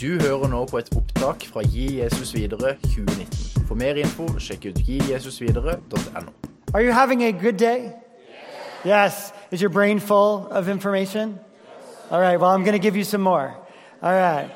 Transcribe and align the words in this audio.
Du 0.00 0.18
hører 0.20 0.48
nå 0.48 0.62
på 0.64 0.78
et 0.78 0.86
opptak 0.96 1.42
fra 1.52 1.60
Gi 1.60 1.98
Jesus 1.98 2.30
videre 2.32 2.70
2019. 2.86 3.66
For 3.68 3.76
mer 3.76 3.98
info, 4.00 4.24
sjekk 4.40 4.70
ut 4.70 4.78
gijesusvidere.no. 4.86 6.22
Are 6.72 6.80
you 6.80 6.92
having 6.92 7.22
a 7.22 7.32
good 7.32 7.58
day? 7.58 7.92
Yes. 8.82 9.32
Is 9.50 9.60
your 9.60 9.68
brain 9.68 10.00
full 10.00 10.48
of 10.48 10.70
information? 10.70 11.38
All 12.10 12.18
right. 12.18 12.40
Well, 12.40 12.48
I'm 12.48 12.64
going 12.64 12.80
to 12.80 12.82
give 12.82 12.96
you 12.96 13.04
some 13.04 13.20
more. 13.20 13.54
All 14.02 14.14
right. 14.14 14.50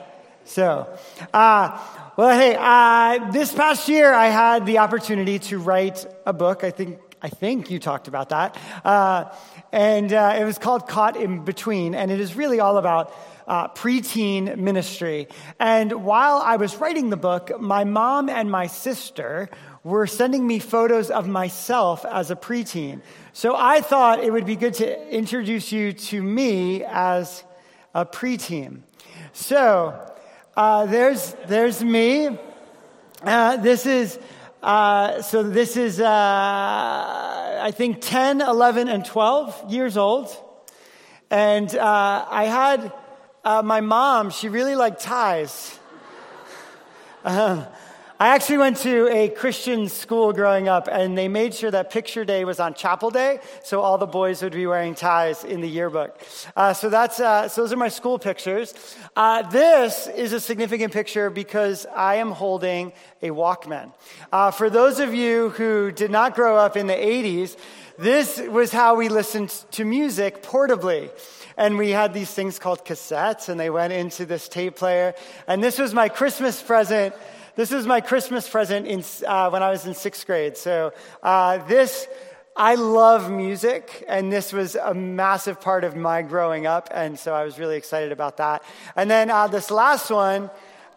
So, 0.44 0.88
uh, 1.34 1.78
well, 2.16 2.38
hey, 2.38 2.56
uh, 2.58 3.30
this 3.30 3.52
past 3.52 3.86
year 3.86 4.14
I 4.14 4.28
had 4.28 4.64
the 4.64 4.78
opportunity 4.78 5.38
to 5.50 5.58
write 5.58 6.06
a 6.24 6.32
book. 6.32 6.64
I 6.64 6.70
think 6.70 7.00
I 7.20 7.28
think 7.28 7.70
you 7.70 7.78
talked 7.78 8.08
about 8.08 8.28
that, 8.30 8.56
uh, 8.84 9.24
and 9.72 10.12
uh, 10.12 10.36
it 10.38 10.44
was 10.44 10.58
called 10.58 10.88
"Caught 10.88 11.16
in 11.16 11.44
Between," 11.44 11.94
and 11.94 12.10
it 12.10 12.20
is 12.20 12.34
really 12.34 12.60
all 12.60 12.78
about 12.78 13.12
uh, 13.46 13.68
preteen 13.68 14.56
ministry. 14.56 15.28
And 15.58 16.04
while 16.04 16.38
I 16.38 16.56
was 16.56 16.76
writing 16.76 17.10
the 17.10 17.16
book, 17.16 17.60
my 17.60 17.84
mom 17.84 18.28
and 18.28 18.50
my 18.50 18.66
sister 18.66 19.50
were 19.82 20.06
sending 20.06 20.46
me 20.46 20.58
photos 20.58 21.10
of 21.10 21.28
myself 21.28 22.04
as 22.06 22.30
a 22.30 22.36
preteen. 22.36 23.02
So 23.32 23.54
I 23.56 23.80
thought 23.80 24.24
it 24.24 24.32
would 24.32 24.46
be 24.46 24.56
good 24.56 24.74
to 24.74 25.08
introduce 25.10 25.72
you 25.72 25.92
to 25.92 26.22
me 26.22 26.84
as 26.84 27.44
a 27.94 28.06
preteen. 28.06 28.80
So 29.32 29.94
uh, 30.56 30.86
there's 30.86 31.34
there's 31.46 31.82
me. 31.84 32.38
Uh, 33.22 33.56
this 33.58 33.86
is 33.86 34.18
uh, 34.62 35.20
so 35.20 35.42
this 35.42 35.76
is 35.76 36.00
uh, 36.00 36.06
I 36.06 37.70
think 37.70 38.00
10, 38.00 38.40
11, 38.40 38.88
and 38.88 39.04
12 39.04 39.70
years 39.70 39.96
old, 39.98 40.34
and 41.30 41.74
uh, 41.74 42.26
I 42.30 42.44
had 42.44 42.92
uh, 43.44 43.62
my 43.62 43.80
mom. 43.80 44.30
She 44.30 44.48
really 44.48 44.74
liked 44.74 45.00
ties. 45.00 45.78
Um, 47.24 47.66
I 48.20 48.28
actually 48.28 48.58
went 48.58 48.76
to 48.78 49.08
a 49.12 49.28
Christian 49.28 49.88
school 49.88 50.32
growing 50.32 50.68
up, 50.68 50.88
and 50.90 51.18
they 51.18 51.26
made 51.26 51.52
sure 51.52 51.70
that 51.72 51.90
picture 51.90 52.24
day 52.24 52.44
was 52.44 52.60
on 52.60 52.72
chapel 52.72 53.10
day, 53.10 53.40
so 53.64 53.80
all 53.80 53.98
the 53.98 54.06
boys 54.06 54.40
would 54.40 54.52
be 54.52 54.68
wearing 54.68 54.94
ties 54.94 55.42
in 55.42 55.60
the 55.60 55.68
yearbook. 55.68 56.16
Uh, 56.54 56.72
so 56.72 56.88
that's 56.88 57.18
uh, 57.18 57.48
so 57.48 57.62
those 57.62 57.72
are 57.72 57.76
my 57.76 57.88
school 57.88 58.18
pictures. 58.20 58.72
Uh, 59.16 59.42
this 59.42 60.06
is 60.06 60.32
a 60.32 60.38
significant 60.38 60.92
picture 60.92 61.28
because 61.28 61.86
I 61.86 62.14
am 62.16 62.30
holding 62.30 62.92
a 63.20 63.30
Walkman. 63.30 63.92
Uh, 64.32 64.52
for 64.52 64.70
those 64.70 65.00
of 65.00 65.12
you 65.12 65.50
who 65.50 65.90
did 65.90 66.12
not 66.12 66.36
grow 66.36 66.56
up 66.56 66.76
in 66.76 66.86
the 66.86 66.94
'80s, 66.94 67.56
this 67.98 68.38
was 68.38 68.70
how 68.70 68.94
we 68.94 69.08
listened 69.08 69.50
to 69.72 69.84
music 69.84 70.40
portably. 70.40 71.10
And 71.56 71.78
we 71.78 71.90
had 71.90 72.12
these 72.12 72.30
things 72.30 72.58
called 72.58 72.84
cassettes, 72.84 73.48
and 73.48 73.58
they 73.58 73.70
went 73.70 73.92
into 73.92 74.26
this 74.26 74.48
tape 74.48 74.76
player. 74.76 75.14
And 75.46 75.62
this 75.62 75.78
was 75.78 75.94
my 75.94 76.08
Christmas 76.08 76.62
present 76.62 77.14
this 77.56 77.70
was 77.70 77.86
my 77.86 78.00
Christmas 78.00 78.48
present 78.48 78.88
in, 78.88 79.04
uh, 79.24 79.48
when 79.48 79.62
I 79.62 79.70
was 79.70 79.86
in 79.86 79.94
sixth 79.94 80.26
grade. 80.26 80.56
So 80.56 80.92
uh, 81.22 81.58
this, 81.66 82.08
I 82.56 82.74
love 82.74 83.30
music, 83.30 84.04
and 84.08 84.32
this 84.32 84.52
was 84.52 84.74
a 84.74 84.92
massive 84.92 85.60
part 85.60 85.84
of 85.84 85.94
my 85.94 86.22
growing 86.22 86.66
up, 86.66 86.88
and 86.90 87.16
so 87.16 87.32
I 87.32 87.44
was 87.44 87.56
really 87.56 87.76
excited 87.76 88.10
about 88.10 88.38
that. 88.38 88.64
And 88.96 89.08
then 89.08 89.30
uh, 89.30 89.46
this 89.46 89.70
last 89.70 90.10
one, 90.10 90.50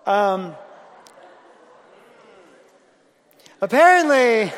um, 0.08 0.56
apparently. 3.62 4.52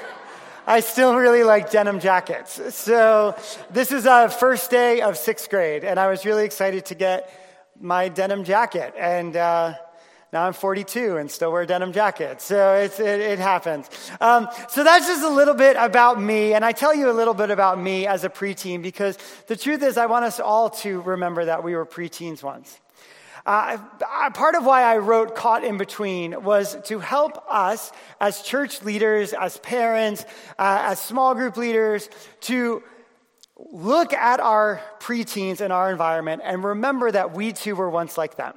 I 0.70 0.82
still 0.82 1.16
really 1.16 1.44
like 1.44 1.72
denim 1.72 2.00
jackets. 2.00 2.76
So 2.76 3.36
this 3.72 3.92
is 3.92 4.06
a 4.06 4.30
first 4.30 4.70
day 4.70 5.02
of 5.02 5.18
sixth 5.18 5.50
grade, 5.50 5.84
and 5.84 6.00
I 6.00 6.12
was 6.12 6.26
really 6.26 6.46
excited 6.46 6.86
to 6.86 6.96
get 6.96 7.34
my 7.82 8.08
denim 8.08 8.44
jacket. 8.44 8.94
And 8.96 9.36
uh, 9.36 9.74
now 10.32 10.46
I'm 10.46 10.54
42 10.54 11.18
and 11.18 11.32
still 11.32 11.52
wear 11.52 11.66
denim 11.66 11.92
jackets. 11.92 12.44
So 12.44 12.76
it, 12.76 13.00
it, 13.00 13.40
happens. 13.40 13.90
Um, 14.22 14.48
so 14.70 14.84
that's 14.84 15.08
just 15.08 15.24
a 15.24 15.30
little 15.30 15.56
bit 15.56 15.76
about 15.76 16.22
me. 16.22 16.54
And 16.54 16.64
I 16.64 16.72
tell 16.72 16.94
you 16.94 17.10
a 17.10 17.18
little 17.18 17.34
bit 17.34 17.50
about 17.50 17.80
me 17.80 18.06
as 18.06 18.24
a 18.24 18.30
preteen 18.30 18.84
because 18.84 19.18
the 19.48 19.56
truth 19.56 19.82
is, 19.82 19.98
I 19.98 20.06
want 20.06 20.26
us 20.26 20.40
all 20.40 20.70
to 20.82 21.02
remember 21.02 21.46
that 21.46 21.64
we 21.64 21.74
were 21.74 21.88
preteens 21.88 22.44
once. 22.44 22.80
Uh, 23.46 23.78
part 24.34 24.56
of 24.56 24.66
why 24.66 24.84
I 24.84 24.98
wrote 24.98 25.36
Caught 25.36 25.64
in 25.64 25.78
Between 25.78 26.44
was 26.44 26.78
to 26.86 27.00
help 27.00 27.44
us 27.50 27.92
as 28.20 28.42
church 28.42 28.84
leaders, 28.84 29.34
as 29.34 29.58
parents, 29.58 30.26
uh, 30.58 30.84
as 30.84 31.00
small 31.00 31.34
group 31.36 31.58
leaders, 31.58 32.10
to 32.42 32.84
look 33.72 34.14
at 34.14 34.40
our 34.40 34.82
preteens 35.00 35.62
and 35.62 35.74
our 35.74 35.92
environment 35.92 36.42
and 36.46 36.64
remember 36.64 37.12
that 37.12 37.34
we 37.34 37.52
too 37.52 37.76
were 37.76 37.90
once 37.90 38.18
like 38.18 38.36
them. 38.36 38.54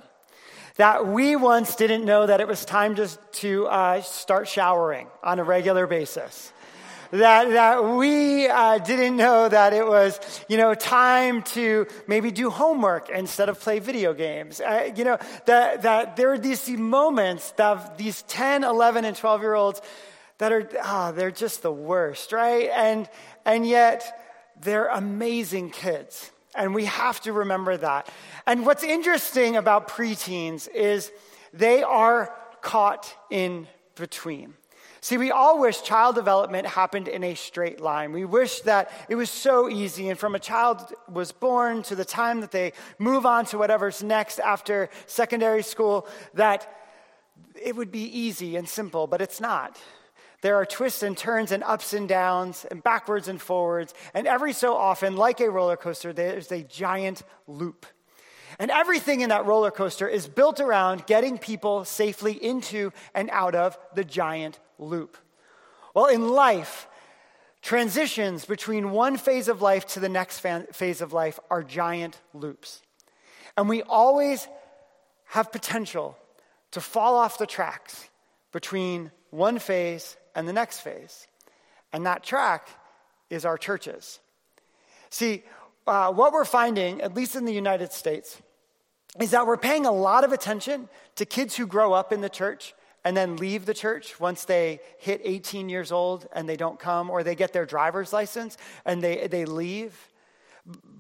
That 0.77 1.07
we 1.07 1.37
once 1.37 1.77
didn't 1.77 2.05
know 2.05 2.27
that 2.27 2.41
it 2.41 2.49
was 2.49 2.65
time 2.65 2.95
to, 2.97 3.09
to 3.09 3.67
uh, 3.67 4.01
start 4.03 4.49
showering 4.49 5.09
on 5.23 5.39
a 5.39 5.45
regular 5.45 5.87
basis. 5.87 6.53
That, 7.13 7.51
that 7.51 7.85
we 7.85 8.49
uh, 8.49 8.79
didn't 8.79 9.19
know 9.19 9.47
that 9.47 9.75
it 9.75 9.87
was, 9.87 10.19
you 10.49 10.57
know, 10.57 10.73
time 10.73 11.43
to 11.43 11.87
maybe 12.07 12.31
do 12.31 12.49
homework 12.49 13.11
instead 13.11 13.51
of 13.51 13.61
play 13.61 13.81
video 13.81 14.15
games. 14.15 14.63
Uh, 14.63 14.91
you 14.97 15.05
know, 15.05 15.19
that, 15.45 15.83
that 15.83 16.17
there 16.17 16.33
are 16.33 16.39
these 16.39 16.67
moments 16.71 17.51
that 17.53 17.99
these 17.99 18.23
10, 18.23 18.65
11, 18.65 19.05
and 19.05 19.15
12 19.15 19.43
year 19.43 19.53
olds 19.53 19.83
that 20.39 20.53
are, 20.53 20.67
ah, 20.83 21.09
oh, 21.09 21.13
they're 21.13 21.31
just 21.31 21.61
the 21.61 21.71
worst, 21.71 22.33
right? 22.33 22.71
And, 22.75 23.11
and 23.45 23.67
yet 23.67 24.03
they're 24.63 24.87
amazing 24.87 25.69
kids. 25.69 26.31
And 26.55 26.75
we 26.75 26.87
have 26.87 27.21
to 27.23 27.35
remember 27.35 27.77
that. 27.77 28.09
And 28.47 28.65
what's 28.65 28.85
interesting 28.85 29.57
about 29.57 29.87
preteens 29.87 30.67
is 30.67 31.13
they 31.53 31.83
are 31.83 32.35
caught 32.63 33.15
in 33.29 33.67
between. 33.97 34.55
See, 35.05 35.17
we 35.17 35.33
all 35.33 35.59
wish 35.59 35.83
child 35.83 36.15
development 36.15 36.65
happened 36.65 37.09
in 37.09 37.25
a 37.25 37.35
straight 37.35 37.81
line. 37.81 38.13
We 38.13 38.25
wish 38.25 38.61
that 38.61 38.93
it 39.09 39.17
was 39.17 39.31
so 39.31 39.69
easy, 39.69 40.09
and 40.09 40.19
from 40.19 40.37
a 40.37 40.39
child 40.39 40.95
was 41.11 41.33
born 41.33 41.83
to 41.85 41.97
the 41.97 42.05
time 42.05 42.41
that 42.41 42.53
they 42.53 42.73
move 43.01 43.27
on 43.27 43.45
to 43.47 43.59
whatever's 43.59 44.05
next 44.05 44.39
after 44.39 44.89
secondary 45.07 45.65
school, 45.65 46.07
that 46.35 46.73
it 47.61 47.75
would 47.75 47.91
be 47.91 48.05
easy 48.17 48.55
and 48.55 48.69
simple, 48.69 49.09
but 49.09 49.21
it's 49.21 49.41
not. 49.41 49.77
There 50.41 50.55
are 50.55 50.65
twists 50.65 51.03
and 51.03 51.19
turns 51.19 51.51
and 51.51 51.65
ups 51.65 51.93
and 51.95 52.09
downs 52.09 52.65
and 52.71 52.81
backwards 52.81 53.27
and 53.27 53.43
forwards. 53.43 53.95
And 54.15 54.29
every 54.29 54.53
so 54.53 54.77
often, 54.77 55.17
like 55.17 55.41
a 55.41 55.51
roller 55.51 55.77
coaster, 55.77 56.13
there's 56.13 56.53
a 56.53 56.63
giant 56.63 57.25
loop. 57.49 57.87
And 58.59 58.71
everything 58.71 59.21
in 59.21 59.31
that 59.31 59.47
roller 59.47 59.71
coaster 59.71 60.09
is 60.09 60.29
built 60.29 60.61
around 60.61 61.07
getting 61.07 61.39
people 61.39 61.85
safely 61.85 62.33
into 62.33 62.93
and 63.15 63.31
out 63.31 63.55
of 63.55 63.79
the 63.95 64.05
giant 64.05 64.59
loop. 64.79 65.17
Well, 65.95 66.07
in 66.07 66.29
life, 66.29 66.89
transitions 67.61 68.45
between 68.45 68.91
one 68.91 69.17
phase 69.17 69.49
of 69.49 69.63
life 69.63 69.87
to 69.89 70.01
the 70.01 70.09
next 70.09 70.41
phase 70.41 71.01
of 71.01 71.13
life 71.13 71.39
are 71.51 71.63
giant 71.63 72.21
loops. 72.35 72.83
And 73.57 73.69
we 73.69 73.83
always 73.83 74.49
have 75.27 75.53
potential 75.53 76.17
to 76.73 76.81
fall 76.81 77.17
off 77.17 77.39
the 77.39 77.47
tracks 77.47 78.09
between 78.53 79.11
one 79.31 79.59
phase 79.59 80.17
and 80.35 80.49
the 80.49 80.53
next 80.53 80.81
phase. 80.81 81.27
And 81.93 82.07
that 82.07 82.23
track 82.23 82.69
is 83.31 83.45
our 83.45 83.59
churches. 83.59 84.21
See, 85.11 85.43
uh, 85.87 86.13
what 86.13 86.33
we're 86.33 86.45
finding, 86.45 87.01
at 87.01 87.15
least 87.15 87.37
in 87.37 87.45
the 87.45 87.53
United 87.53 87.93
States, 87.93 88.41
is 89.21 89.31
that 89.33 89.47
we're 89.47 89.57
paying 89.57 89.85
a 89.85 89.93
lot 89.93 90.25
of 90.25 90.33
attention 90.33 90.89
to 91.17 91.25
kids 91.25 91.57
who 91.57 91.67
grow 91.67 91.93
up 91.93 92.13
in 92.13 92.21
the 92.21 92.31
church 92.31 92.75
and 93.05 93.17
then 93.17 93.37
leave 93.37 93.67
the 93.67 93.75
church 93.75 94.21
once 94.21 94.45
they 94.45 94.81
hit 94.99 95.21
18 95.25 95.69
years 95.69 95.91
old 95.91 96.29
and 96.33 96.49
they 96.49 96.57
don't 96.57 96.79
come, 96.79 97.11
or 97.11 97.23
they 97.23 97.35
get 97.35 97.53
their 97.53 97.67
driver's 97.67 98.13
license 98.13 98.57
and 98.85 99.03
they, 99.03 99.27
they 99.27 99.45
leave. 99.45 100.09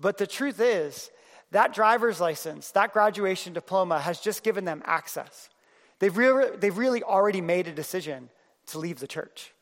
But 0.01 0.19
the 0.19 0.27
truth 0.27 0.61
is, 0.61 1.11
that 1.53 1.73
driver's 1.73 2.21
license, 2.21 2.71
that 2.73 2.93
graduation 2.93 3.53
diploma 3.53 4.01
has 4.01 4.21
just 4.21 4.43
given 4.43 4.65
them 4.65 4.83
access. 4.85 5.49
They've 5.99 6.17
really, 6.17 6.57
they've 6.57 6.77
really 6.77 7.03
already 7.03 7.41
made 7.41 7.69
a 7.69 7.73
decision 7.73 8.31
to 8.67 8.79
leave 8.79 8.99
the 8.99 9.07
church. 9.07 9.53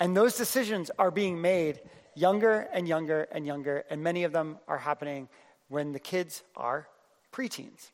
And 0.00 0.16
those 0.16 0.36
decisions 0.36 0.90
are 0.98 1.10
being 1.10 1.40
made 1.40 1.80
younger 2.14 2.68
and 2.72 2.86
younger 2.88 3.26
and 3.32 3.46
younger, 3.46 3.84
and 3.90 4.02
many 4.02 4.24
of 4.24 4.32
them 4.32 4.58
are 4.68 4.78
happening 4.78 5.28
when 5.68 5.92
the 5.92 5.98
kids 5.98 6.42
are 6.56 6.88
preteens. 7.32 7.90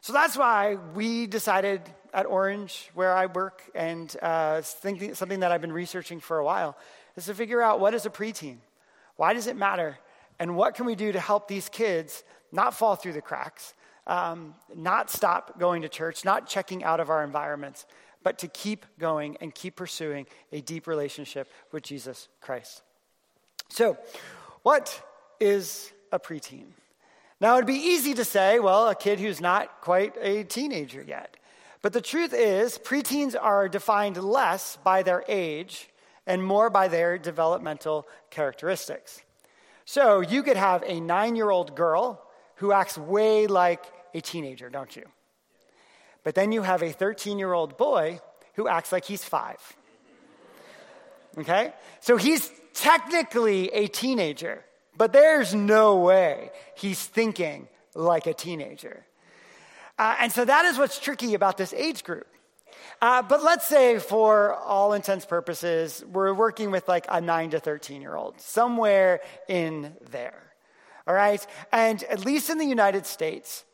So 0.00 0.12
that's 0.12 0.36
why 0.36 0.76
we 0.94 1.26
decided 1.26 1.80
at 2.12 2.26
Orange, 2.26 2.90
where 2.94 3.16
I 3.16 3.26
work, 3.26 3.62
and 3.74 4.14
uh, 4.20 4.60
thinking, 4.60 5.14
something 5.14 5.40
that 5.40 5.50
I've 5.50 5.62
been 5.62 5.72
researching 5.72 6.20
for 6.20 6.38
a 6.38 6.44
while, 6.44 6.76
is 7.16 7.24
to 7.26 7.34
figure 7.34 7.62
out 7.62 7.80
what 7.80 7.94
is 7.94 8.04
a 8.04 8.10
preteen? 8.10 8.58
Why 9.16 9.32
does 9.32 9.46
it 9.46 9.56
matter? 9.56 9.98
And 10.38 10.56
what 10.56 10.74
can 10.74 10.84
we 10.84 10.94
do 10.94 11.12
to 11.12 11.20
help 11.20 11.48
these 11.48 11.68
kids 11.68 12.22
not 12.52 12.74
fall 12.74 12.96
through 12.96 13.14
the 13.14 13.22
cracks, 13.22 13.72
um, 14.06 14.54
not 14.74 15.10
stop 15.10 15.58
going 15.58 15.82
to 15.82 15.88
church, 15.88 16.24
not 16.24 16.46
checking 16.46 16.84
out 16.84 17.00
of 17.00 17.08
our 17.08 17.24
environments, 17.24 17.86
but 18.22 18.38
to 18.38 18.48
keep 18.48 18.84
going 18.98 19.36
and 19.40 19.54
keep 19.54 19.76
pursuing 19.76 20.26
a 20.52 20.60
deep 20.60 20.86
relationship 20.86 21.50
with 21.72 21.82
Jesus 21.82 22.28
Christ. 22.40 22.82
So, 23.68 23.98
what 24.62 25.02
is 25.40 25.92
a 26.12 26.18
preteen? 26.18 26.66
Now, 27.40 27.54
it'd 27.54 27.66
be 27.66 27.74
easy 27.74 28.14
to 28.14 28.24
say, 28.24 28.58
well, 28.60 28.88
a 28.88 28.94
kid 28.94 29.20
who's 29.20 29.40
not 29.40 29.80
quite 29.80 30.14
a 30.20 30.44
teenager 30.44 31.02
yet. 31.02 31.36
But 31.82 31.92
the 31.92 32.00
truth 32.00 32.32
is, 32.32 32.78
preteens 32.78 33.36
are 33.38 33.68
defined 33.68 34.16
less 34.16 34.78
by 34.82 35.02
their 35.02 35.24
age 35.28 35.90
and 36.26 36.42
more 36.42 36.70
by 36.70 36.88
their 36.88 37.18
developmental 37.18 38.06
characteristics. 38.30 39.20
So 39.84 40.20
you 40.20 40.42
could 40.42 40.56
have 40.56 40.82
a 40.86 41.00
nine 41.00 41.36
year 41.36 41.50
old 41.50 41.76
girl 41.76 42.22
who 42.56 42.72
acts 42.72 42.96
way 42.96 43.46
like 43.46 43.84
a 44.14 44.20
teenager, 44.20 44.70
don't 44.70 44.94
you? 44.96 45.04
But 46.22 46.34
then 46.34 46.52
you 46.52 46.62
have 46.62 46.82
a 46.82 46.90
13 46.90 47.38
year 47.38 47.52
old 47.52 47.76
boy 47.76 48.20
who 48.54 48.68
acts 48.68 48.92
like 48.92 49.04
he's 49.04 49.24
five. 49.24 49.58
Okay? 51.36 51.72
So 52.00 52.16
he's 52.16 52.50
technically 52.74 53.68
a 53.68 53.86
teenager, 53.86 54.64
but 54.96 55.12
there's 55.12 55.54
no 55.54 55.96
way 55.96 56.50
he's 56.76 57.02
thinking 57.02 57.68
like 57.94 58.26
a 58.26 58.34
teenager. 58.34 59.04
Uh, 59.98 60.16
and 60.20 60.32
so 60.32 60.44
that 60.44 60.64
is 60.66 60.76
what's 60.76 60.98
tricky 60.98 61.34
about 61.34 61.56
this 61.56 61.72
age 61.72 62.04
group. 62.04 62.26
Uh, 63.00 63.22
but 63.22 63.42
let's 63.42 63.66
say, 63.66 63.98
for 63.98 64.54
all 64.54 64.92
intents 64.92 65.24
purposes, 65.24 66.04
we're 66.10 66.34
working 66.34 66.70
with 66.70 66.88
like 66.88 67.06
a 67.08 67.20
9 67.20 67.50
to 67.50 67.60
13 67.60 68.02
year 68.02 68.16
old, 68.16 68.40
somewhere 68.40 69.20
in 69.48 69.94
there. 70.10 70.52
All 71.06 71.14
right? 71.14 71.44
And 71.72 72.02
at 72.04 72.24
least 72.24 72.50
in 72.50 72.58
the 72.58 72.66
United 72.66 73.06
States, 73.06 73.64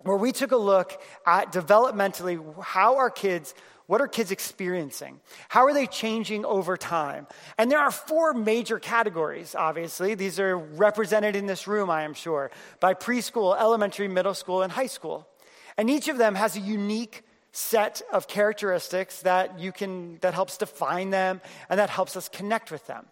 where 0.00 0.16
we 0.16 0.32
took 0.32 0.52
a 0.52 0.56
look 0.56 1.00
at 1.26 1.52
developmentally 1.52 2.40
how 2.62 2.96
our 2.96 3.10
kids 3.10 3.54
what 3.86 4.00
are 4.00 4.08
kids 4.08 4.32
experiencing? 4.32 5.20
How 5.48 5.64
are 5.64 5.72
they 5.72 5.86
changing 5.86 6.44
over 6.44 6.76
time? 6.76 7.28
And 7.56 7.70
there 7.70 7.78
are 7.78 7.92
four 7.92 8.34
major 8.34 8.80
categories, 8.80 9.54
obviously. 9.54 10.14
These 10.14 10.40
are 10.40 10.56
represented 10.56 11.36
in 11.36 11.46
this 11.46 11.68
room, 11.68 11.88
I 11.88 12.02
am 12.02 12.12
sure, 12.12 12.50
by 12.80 12.94
preschool, 12.94 13.56
elementary, 13.58 14.08
middle 14.08 14.34
school, 14.34 14.62
and 14.62 14.72
high 14.72 14.88
school. 14.88 15.28
And 15.76 15.88
each 15.88 16.08
of 16.08 16.18
them 16.18 16.34
has 16.34 16.56
a 16.56 16.60
unique 16.60 17.22
set 17.52 18.02
of 18.12 18.26
characteristics 18.26 19.22
that 19.22 19.60
you 19.60 19.72
can 19.72 20.18
that 20.20 20.34
helps 20.34 20.58
define 20.58 21.10
them 21.10 21.40
and 21.70 21.78
that 21.78 21.88
helps 21.88 22.16
us 22.16 22.28
connect 22.28 22.70
with 22.70 22.86
them. 22.86 23.06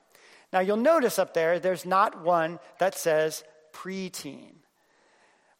Now 0.52 0.60
you'll 0.60 0.76
notice 0.76 1.18
up 1.18 1.34
there 1.34 1.58
there's 1.58 1.86
not 1.86 2.22
one 2.22 2.58
that 2.78 2.94
says 2.96 3.44
preteen. 3.72 4.53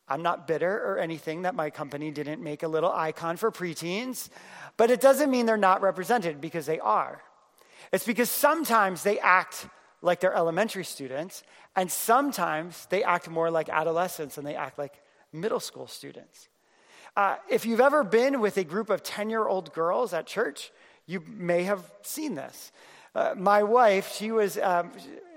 I'm 0.09 0.23
not 0.23 0.47
bitter 0.47 0.83
or 0.85 0.99
anything 0.99 1.43
that 1.43 1.55
my 1.55 1.71
company 1.71 2.11
didn't 2.11 2.43
make 2.43 2.63
a 2.63 2.69
little 2.69 2.93
icon 2.93 3.37
for 3.37 3.51
preteens, 3.51 4.29
but 4.77 4.91
it 4.91 5.01
doesn't 5.01 5.31
mean 5.31 5.47
they're 5.47 5.57
not 5.57 5.81
represented 5.81 6.41
because 6.41 6.67
they 6.67 6.79
are. 6.81 7.23
It's 7.93 8.05
because 8.05 8.31
sometimes 8.31 9.03
they 9.03 9.19
act 9.19 9.67
like 10.03 10.21
they're 10.21 10.35
elementary 10.35 10.85
students, 10.85 11.43
and 11.75 11.91
sometimes 11.91 12.87
they 12.91 13.03
act 13.03 13.31
more 13.31 13.51
like 13.51 13.69
adolescents 13.71 14.37
and 14.37 14.47
they 14.47 14.55
act 14.55 14.79
like 14.79 15.01
middle 15.33 15.61
school 15.61 15.87
students. 15.87 16.49
Uh, 17.17 17.37
if 17.49 17.65
you've 17.65 17.81
ever 17.81 18.05
been 18.05 18.41
with 18.41 18.57
a 18.57 18.65
group 18.65 18.91
of 18.91 19.03
10 19.03 19.31
year 19.31 19.47
old 19.47 19.73
girls 19.73 20.13
at 20.13 20.27
church, 20.27 20.73
you 21.07 21.23
may 21.27 21.63
have 21.63 21.91
seen 22.03 22.35
this. 22.35 22.73
Uh, 23.15 23.35
my 23.37 23.63
wife, 23.63 24.13
she 24.13 24.33
was, 24.33 24.59
um, 24.59 24.91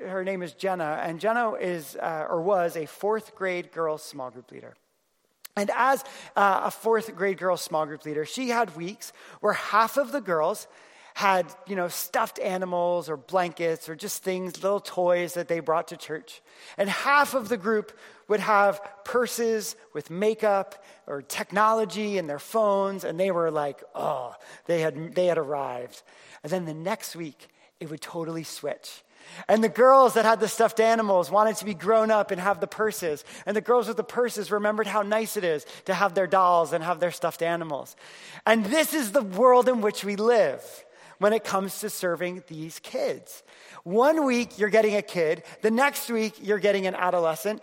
her 0.03 0.23
name 0.23 0.41
is 0.41 0.53
Jenna, 0.53 0.99
and 1.03 1.19
Jenna 1.19 1.51
is, 1.53 1.95
uh, 1.95 2.25
or 2.27 2.41
was, 2.41 2.75
a 2.75 2.87
fourth 2.87 3.35
grade 3.35 3.71
girls 3.71 4.01
small 4.01 4.31
group 4.31 4.51
leader. 4.51 4.73
And 5.55 5.71
as 5.75 6.03
uh, 6.35 6.61
a 6.65 6.71
fourth 6.71 7.15
grade 7.15 7.37
girls 7.37 7.61
small 7.61 7.85
group 7.85 8.05
leader, 8.05 8.25
she 8.25 8.49
had 8.49 8.75
weeks 8.75 9.13
where 9.41 9.53
half 9.53 9.97
of 9.97 10.11
the 10.11 10.21
girls 10.21 10.67
had, 11.13 11.47
you 11.67 11.75
know, 11.75 11.87
stuffed 11.87 12.39
animals 12.39 13.09
or 13.09 13.17
blankets 13.17 13.89
or 13.89 13.95
just 13.95 14.21
things, 14.21 14.61
little 14.61 14.79
toys 14.79 15.33
that 15.33 15.47
they 15.47 15.59
brought 15.59 15.87
to 15.87 15.97
church. 15.97 16.43
And 16.77 16.87
half 16.89 17.33
of 17.33 17.49
the 17.49 17.57
group 17.57 17.97
would 18.27 18.39
have 18.39 18.79
purses 19.03 19.75
with 19.93 20.11
makeup 20.11 20.83
or 21.07 21.23
technology 21.23 22.19
in 22.19 22.27
their 22.27 22.37
phones, 22.39 23.03
and 23.03 23.19
they 23.19 23.31
were 23.31 23.49
like, 23.49 23.83
oh, 23.95 24.35
they 24.65 24.81
had, 24.81 25.15
they 25.15 25.25
had 25.25 25.39
arrived. 25.39 26.03
And 26.43 26.51
then 26.51 26.65
the 26.65 26.73
next 26.75 27.15
week, 27.15 27.47
it 27.79 27.89
would 27.89 28.01
totally 28.01 28.43
switch. 28.43 29.03
And 29.47 29.63
the 29.63 29.69
girls 29.69 30.13
that 30.13 30.25
had 30.25 30.39
the 30.39 30.47
stuffed 30.47 30.79
animals 30.79 31.29
wanted 31.29 31.57
to 31.57 31.65
be 31.65 31.73
grown 31.73 32.11
up 32.11 32.31
and 32.31 32.39
have 32.39 32.59
the 32.59 32.67
purses. 32.67 33.25
And 33.45 33.55
the 33.55 33.61
girls 33.61 33.87
with 33.87 33.97
the 33.97 34.03
purses 34.03 34.51
remembered 34.51 34.87
how 34.87 35.01
nice 35.01 35.37
it 35.37 35.43
is 35.43 35.65
to 35.85 35.93
have 35.93 36.13
their 36.13 36.27
dolls 36.27 36.73
and 36.73 36.83
have 36.83 36.99
their 36.99 37.11
stuffed 37.11 37.41
animals. 37.41 37.95
And 38.45 38.65
this 38.65 38.93
is 38.93 39.11
the 39.11 39.21
world 39.21 39.67
in 39.67 39.81
which 39.81 40.03
we 40.03 40.15
live 40.15 40.63
when 41.19 41.33
it 41.33 41.43
comes 41.43 41.79
to 41.79 41.89
serving 41.89 42.43
these 42.47 42.79
kids. 42.79 43.43
One 43.83 44.25
week 44.25 44.57
you're 44.59 44.69
getting 44.69 44.95
a 44.95 45.01
kid, 45.01 45.43
the 45.61 45.71
next 45.71 46.09
week 46.09 46.35
you're 46.41 46.59
getting 46.59 46.87
an 46.87 46.95
adolescent, 46.95 47.61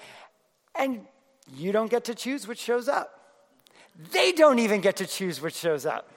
and 0.74 1.06
you 1.54 1.72
don't 1.72 1.90
get 1.90 2.04
to 2.04 2.14
choose 2.14 2.48
which 2.48 2.58
shows 2.58 2.88
up. 2.88 3.20
They 4.12 4.32
don't 4.32 4.58
even 4.58 4.80
get 4.80 4.96
to 4.96 5.06
choose 5.06 5.40
which 5.40 5.54
shows 5.54 5.86
up. 5.86 6.10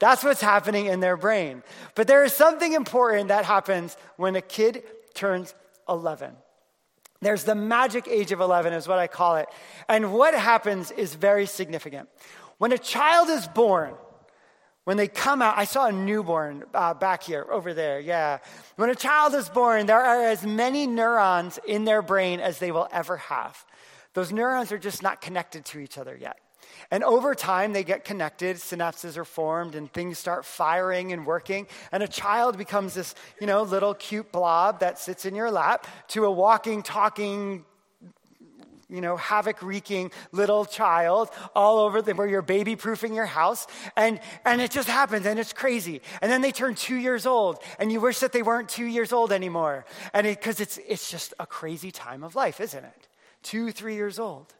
That's 0.00 0.24
what's 0.24 0.40
happening 0.40 0.86
in 0.86 1.00
their 1.00 1.16
brain. 1.16 1.62
But 1.94 2.08
there 2.08 2.24
is 2.24 2.32
something 2.32 2.72
important 2.72 3.28
that 3.28 3.44
happens 3.44 3.96
when 4.16 4.34
a 4.34 4.40
kid 4.40 4.82
turns 5.14 5.54
11. 5.88 6.32
There's 7.20 7.44
the 7.44 7.54
magic 7.54 8.08
age 8.08 8.32
of 8.32 8.40
11, 8.40 8.72
is 8.72 8.88
what 8.88 8.98
I 8.98 9.06
call 9.06 9.36
it. 9.36 9.48
And 9.88 10.12
what 10.12 10.34
happens 10.34 10.90
is 10.90 11.14
very 11.14 11.44
significant. 11.44 12.08
When 12.56 12.72
a 12.72 12.78
child 12.78 13.28
is 13.28 13.46
born, 13.46 13.94
when 14.84 14.96
they 14.96 15.06
come 15.06 15.42
out, 15.42 15.58
I 15.58 15.64
saw 15.64 15.86
a 15.86 15.92
newborn 15.92 16.64
uh, 16.72 16.94
back 16.94 17.22
here, 17.22 17.46
over 17.50 17.74
there, 17.74 18.00
yeah. 18.00 18.38
When 18.76 18.88
a 18.88 18.94
child 18.94 19.34
is 19.34 19.50
born, 19.50 19.84
there 19.84 20.00
are 20.00 20.24
as 20.24 20.46
many 20.46 20.86
neurons 20.86 21.58
in 21.66 21.84
their 21.84 22.00
brain 22.00 22.40
as 22.40 22.58
they 22.58 22.72
will 22.72 22.88
ever 22.90 23.18
have. 23.18 23.66
Those 24.14 24.32
neurons 24.32 24.72
are 24.72 24.78
just 24.78 25.02
not 25.02 25.20
connected 25.20 25.66
to 25.66 25.78
each 25.78 25.98
other 25.98 26.16
yet. 26.18 26.38
And 26.90 27.04
over 27.04 27.34
time, 27.34 27.72
they 27.72 27.84
get 27.84 28.04
connected, 28.04 28.56
synapses 28.56 29.16
are 29.16 29.24
formed, 29.24 29.76
and 29.76 29.92
things 29.92 30.18
start 30.18 30.44
firing 30.44 31.12
and 31.12 31.24
working. 31.24 31.68
And 31.92 32.02
a 32.02 32.08
child 32.08 32.58
becomes 32.58 32.94
this, 32.94 33.14
you 33.40 33.46
know, 33.46 33.62
little 33.62 33.94
cute 33.94 34.32
blob 34.32 34.80
that 34.80 34.98
sits 34.98 35.24
in 35.24 35.36
your 35.36 35.50
lap 35.50 35.86
to 36.08 36.24
a 36.24 36.30
walking, 36.30 36.82
talking, 36.82 37.64
you 38.88 39.00
know, 39.00 39.16
havoc 39.16 39.62
wreaking 39.62 40.10
little 40.32 40.64
child 40.64 41.30
all 41.54 41.78
over 41.78 42.02
the, 42.02 42.12
where 42.14 42.26
you're 42.26 42.42
baby 42.42 42.74
proofing 42.74 43.14
your 43.14 43.26
house. 43.26 43.68
And, 43.96 44.18
and 44.44 44.60
it 44.60 44.72
just 44.72 44.88
happens 44.88 45.26
and 45.26 45.38
it's 45.38 45.52
crazy. 45.52 46.02
And 46.20 46.30
then 46.30 46.42
they 46.42 46.50
turn 46.50 46.74
two 46.74 46.96
years 46.96 47.24
old 47.24 47.62
and 47.78 47.92
you 47.92 48.00
wish 48.00 48.18
that 48.18 48.32
they 48.32 48.42
weren't 48.42 48.68
two 48.68 48.86
years 48.86 49.12
old 49.12 49.30
anymore. 49.30 49.84
And 50.12 50.26
because 50.26 50.58
it, 50.60 50.64
it's, 50.64 50.78
it's 50.88 51.10
just 51.10 51.34
a 51.38 51.46
crazy 51.46 51.92
time 51.92 52.24
of 52.24 52.34
life, 52.34 52.60
isn't 52.60 52.84
it? 52.84 53.08
Two, 53.42 53.70
three 53.70 53.94
years 53.94 54.18
old. 54.18 54.52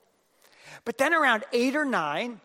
But 0.85 0.99
then 0.99 1.15
around 1.15 1.45
eight 1.53 1.77
or 1.77 1.85
nine, 1.85 2.41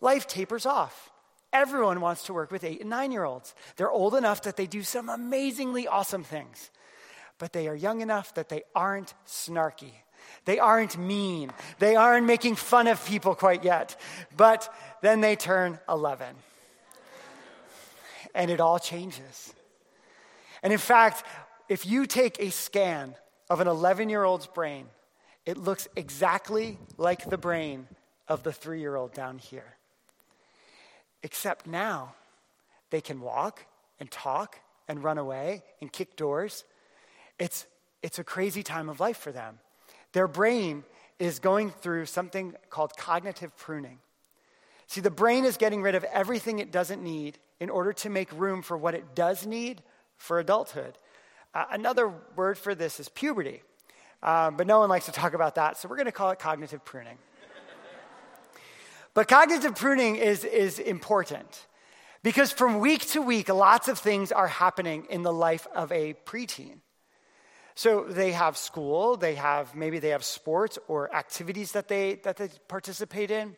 life 0.00 0.26
tapers 0.26 0.66
off. 0.66 1.10
Everyone 1.52 2.00
wants 2.00 2.24
to 2.24 2.34
work 2.34 2.50
with 2.50 2.64
eight 2.64 2.80
and 2.80 2.90
nine 2.90 3.12
year 3.12 3.24
olds. 3.24 3.54
They're 3.76 3.90
old 3.90 4.14
enough 4.14 4.42
that 4.42 4.56
they 4.56 4.66
do 4.66 4.82
some 4.82 5.08
amazingly 5.08 5.88
awesome 5.88 6.22
things, 6.22 6.70
but 7.38 7.52
they 7.52 7.66
are 7.66 7.74
young 7.74 8.00
enough 8.00 8.34
that 8.34 8.48
they 8.48 8.62
aren't 8.74 9.14
snarky. 9.26 9.92
They 10.44 10.58
aren't 10.58 10.96
mean. 10.98 11.50
They 11.78 11.96
aren't 11.96 12.26
making 12.26 12.56
fun 12.56 12.86
of 12.86 13.04
people 13.04 13.34
quite 13.34 13.64
yet. 13.64 13.98
But 14.36 14.72
then 15.02 15.20
they 15.20 15.36
turn 15.36 15.78
11. 15.88 16.26
And 18.34 18.50
it 18.50 18.60
all 18.60 18.78
changes. 18.78 19.52
And 20.62 20.72
in 20.72 20.78
fact, 20.78 21.24
if 21.68 21.86
you 21.86 22.06
take 22.06 22.38
a 22.38 22.50
scan 22.50 23.14
of 23.48 23.60
an 23.60 23.66
11 23.66 24.08
year 24.08 24.24
old's 24.24 24.46
brain, 24.46 24.86
it 25.50 25.58
looks 25.58 25.88
exactly 25.96 26.78
like 26.96 27.28
the 27.28 27.36
brain 27.36 27.88
of 28.28 28.44
the 28.44 28.52
three 28.52 28.78
year 28.78 28.94
old 28.94 29.12
down 29.12 29.38
here. 29.38 29.74
Except 31.24 31.66
now, 31.66 32.14
they 32.90 33.00
can 33.00 33.20
walk 33.20 33.66
and 33.98 34.08
talk 34.12 34.60
and 34.86 35.02
run 35.02 35.18
away 35.18 35.64
and 35.80 35.92
kick 35.92 36.14
doors. 36.14 36.62
It's, 37.36 37.66
it's 38.00 38.20
a 38.20 38.24
crazy 38.24 38.62
time 38.62 38.88
of 38.88 39.00
life 39.00 39.16
for 39.16 39.32
them. 39.32 39.58
Their 40.12 40.28
brain 40.28 40.84
is 41.18 41.40
going 41.40 41.70
through 41.70 42.06
something 42.06 42.54
called 42.70 42.96
cognitive 42.96 43.56
pruning. 43.56 43.98
See, 44.86 45.00
the 45.00 45.10
brain 45.10 45.44
is 45.44 45.56
getting 45.56 45.82
rid 45.82 45.96
of 45.96 46.04
everything 46.04 46.60
it 46.60 46.70
doesn't 46.70 47.02
need 47.02 47.38
in 47.58 47.70
order 47.70 47.92
to 47.94 48.08
make 48.08 48.30
room 48.32 48.62
for 48.62 48.76
what 48.76 48.94
it 48.94 49.16
does 49.16 49.46
need 49.46 49.82
for 50.16 50.38
adulthood. 50.38 50.96
Uh, 51.52 51.64
another 51.72 52.12
word 52.36 52.56
for 52.56 52.72
this 52.72 53.00
is 53.00 53.08
puberty, 53.08 53.62
um, 54.22 54.56
but 54.56 54.66
no 54.66 54.80
one 54.80 54.88
likes 54.88 55.06
to 55.06 55.12
talk 55.12 55.34
about 55.34 55.54
that, 55.54 55.76
so 55.76 55.88
we're 55.88 55.96
going 55.96 56.06
to 56.06 56.12
call 56.12 56.30
it 56.30 56.38
cognitive 56.38 56.84
pruning. 56.84 57.18
but 59.14 59.28
cognitive 59.28 59.74
pruning 59.74 60.16
is, 60.16 60.44
is 60.44 60.78
important 60.78 61.66
because 62.22 62.52
from 62.52 62.80
week 62.80 63.06
to 63.08 63.22
week, 63.22 63.48
lots 63.48 63.88
of 63.88 63.98
things 63.98 64.30
are 64.30 64.48
happening 64.48 65.06
in 65.08 65.22
the 65.22 65.32
life 65.32 65.66
of 65.74 65.90
a 65.90 66.14
preteen. 66.26 66.80
So 67.80 68.04
they 68.06 68.32
have 68.32 68.58
school, 68.58 69.16
they 69.16 69.36
have 69.36 69.74
maybe 69.74 70.00
they 70.00 70.10
have 70.10 70.22
sports 70.22 70.78
or 70.86 71.10
activities 71.14 71.72
that 71.72 71.88
they 71.88 72.16
that 72.24 72.36
they 72.36 72.50
participate 72.68 73.30
in. 73.30 73.56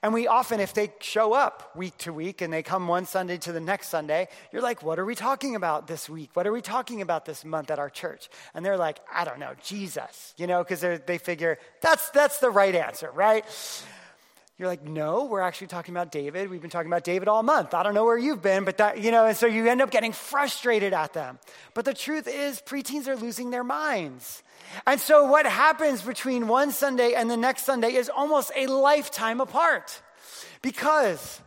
And 0.00 0.14
we 0.14 0.28
often, 0.28 0.60
if 0.60 0.74
they 0.74 0.92
show 1.00 1.32
up 1.32 1.74
week 1.74 1.98
to 1.98 2.12
week 2.12 2.40
and 2.40 2.52
they 2.52 2.62
come 2.62 2.86
one 2.86 3.04
Sunday 3.04 3.36
to 3.38 3.50
the 3.50 3.58
next 3.58 3.88
Sunday, 3.88 4.28
you're 4.52 4.62
like, 4.62 4.84
what 4.84 5.00
are 5.00 5.04
we 5.04 5.16
talking 5.16 5.56
about 5.56 5.88
this 5.88 6.08
week? 6.08 6.30
What 6.34 6.46
are 6.46 6.52
we 6.52 6.62
talking 6.62 7.02
about 7.02 7.24
this 7.24 7.44
month 7.44 7.72
at 7.72 7.80
our 7.80 7.90
church? 7.90 8.28
And 8.54 8.64
they're 8.64 8.76
like, 8.76 9.00
I 9.12 9.24
don't 9.24 9.40
know, 9.40 9.54
Jesus, 9.60 10.34
you 10.36 10.46
know, 10.46 10.62
because 10.62 10.84
they 11.04 11.18
figure 11.18 11.58
that's, 11.80 12.10
that's 12.10 12.38
the 12.38 12.50
right 12.50 12.76
answer, 12.76 13.10
right? 13.12 13.44
You're 14.56 14.68
like, 14.68 14.84
no, 14.84 15.24
we're 15.24 15.40
actually 15.40 15.66
talking 15.66 15.92
about 15.92 16.12
David. 16.12 16.48
We've 16.48 16.60
been 16.60 16.70
talking 16.70 16.90
about 16.90 17.02
David 17.02 17.26
all 17.26 17.42
month. 17.42 17.74
I 17.74 17.82
don't 17.82 17.92
know 17.92 18.04
where 18.04 18.16
you've 18.16 18.40
been, 18.40 18.64
but 18.64 18.76
that, 18.76 19.00
you 19.00 19.10
know, 19.10 19.26
and 19.26 19.36
so 19.36 19.46
you 19.46 19.66
end 19.66 19.82
up 19.82 19.90
getting 19.90 20.12
frustrated 20.12 20.92
at 20.92 21.12
them. 21.12 21.40
But 21.74 21.84
the 21.84 21.94
truth 21.94 22.28
is, 22.28 22.62
preteens 22.62 23.08
are 23.08 23.16
losing 23.16 23.50
their 23.50 23.64
minds. 23.64 24.44
And 24.86 25.00
so 25.00 25.24
what 25.24 25.44
happens 25.44 26.02
between 26.02 26.46
one 26.46 26.70
Sunday 26.70 27.14
and 27.14 27.28
the 27.28 27.36
next 27.36 27.64
Sunday 27.64 27.94
is 27.94 28.08
almost 28.08 28.52
a 28.54 28.68
lifetime 28.68 29.40
apart. 29.40 30.00
Because 30.62 31.40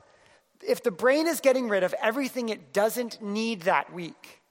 if 0.67 0.83
the 0.83 0.91
brain 0.91 1.27
is 1.27 1.39
getting 1.39 1.69
rid 1.69 1.83
of 1.83 1.95
everything 2.01 2.49
it 2.49 2.73
doesn't 2.73 3.21
need 3.21 3.61
that 3.61 3.93
week, 3.93 4.41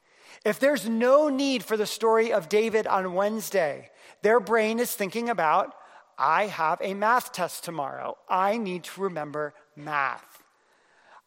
if 0.47 0.61
there's 0.61 0.89
no 0.89 1.29
need 1.29 1.63
for 1.63 1.77
the 1.77 1.87
story 1.87 2.33
of 2.33 2.49
David 2.49 2.87
on 2.87 3.13
Wednesday, 3.13 3.91
their 4.23 4.41
brain 4.41 4.79
is 4.79 4.95
thinking 4.95 5.29
about 5.29 5.75
I 6.19 6.47
have 6.47 6.81
a 6.83 6.95
math 6.95 7.33
test 7.33 7.65
tomorrow. 7.65 8.17
I 8.29 8.57
need 8.57 8.85
to 8.85 9.03
remember 9.03 9.55
math. 9.75 10.43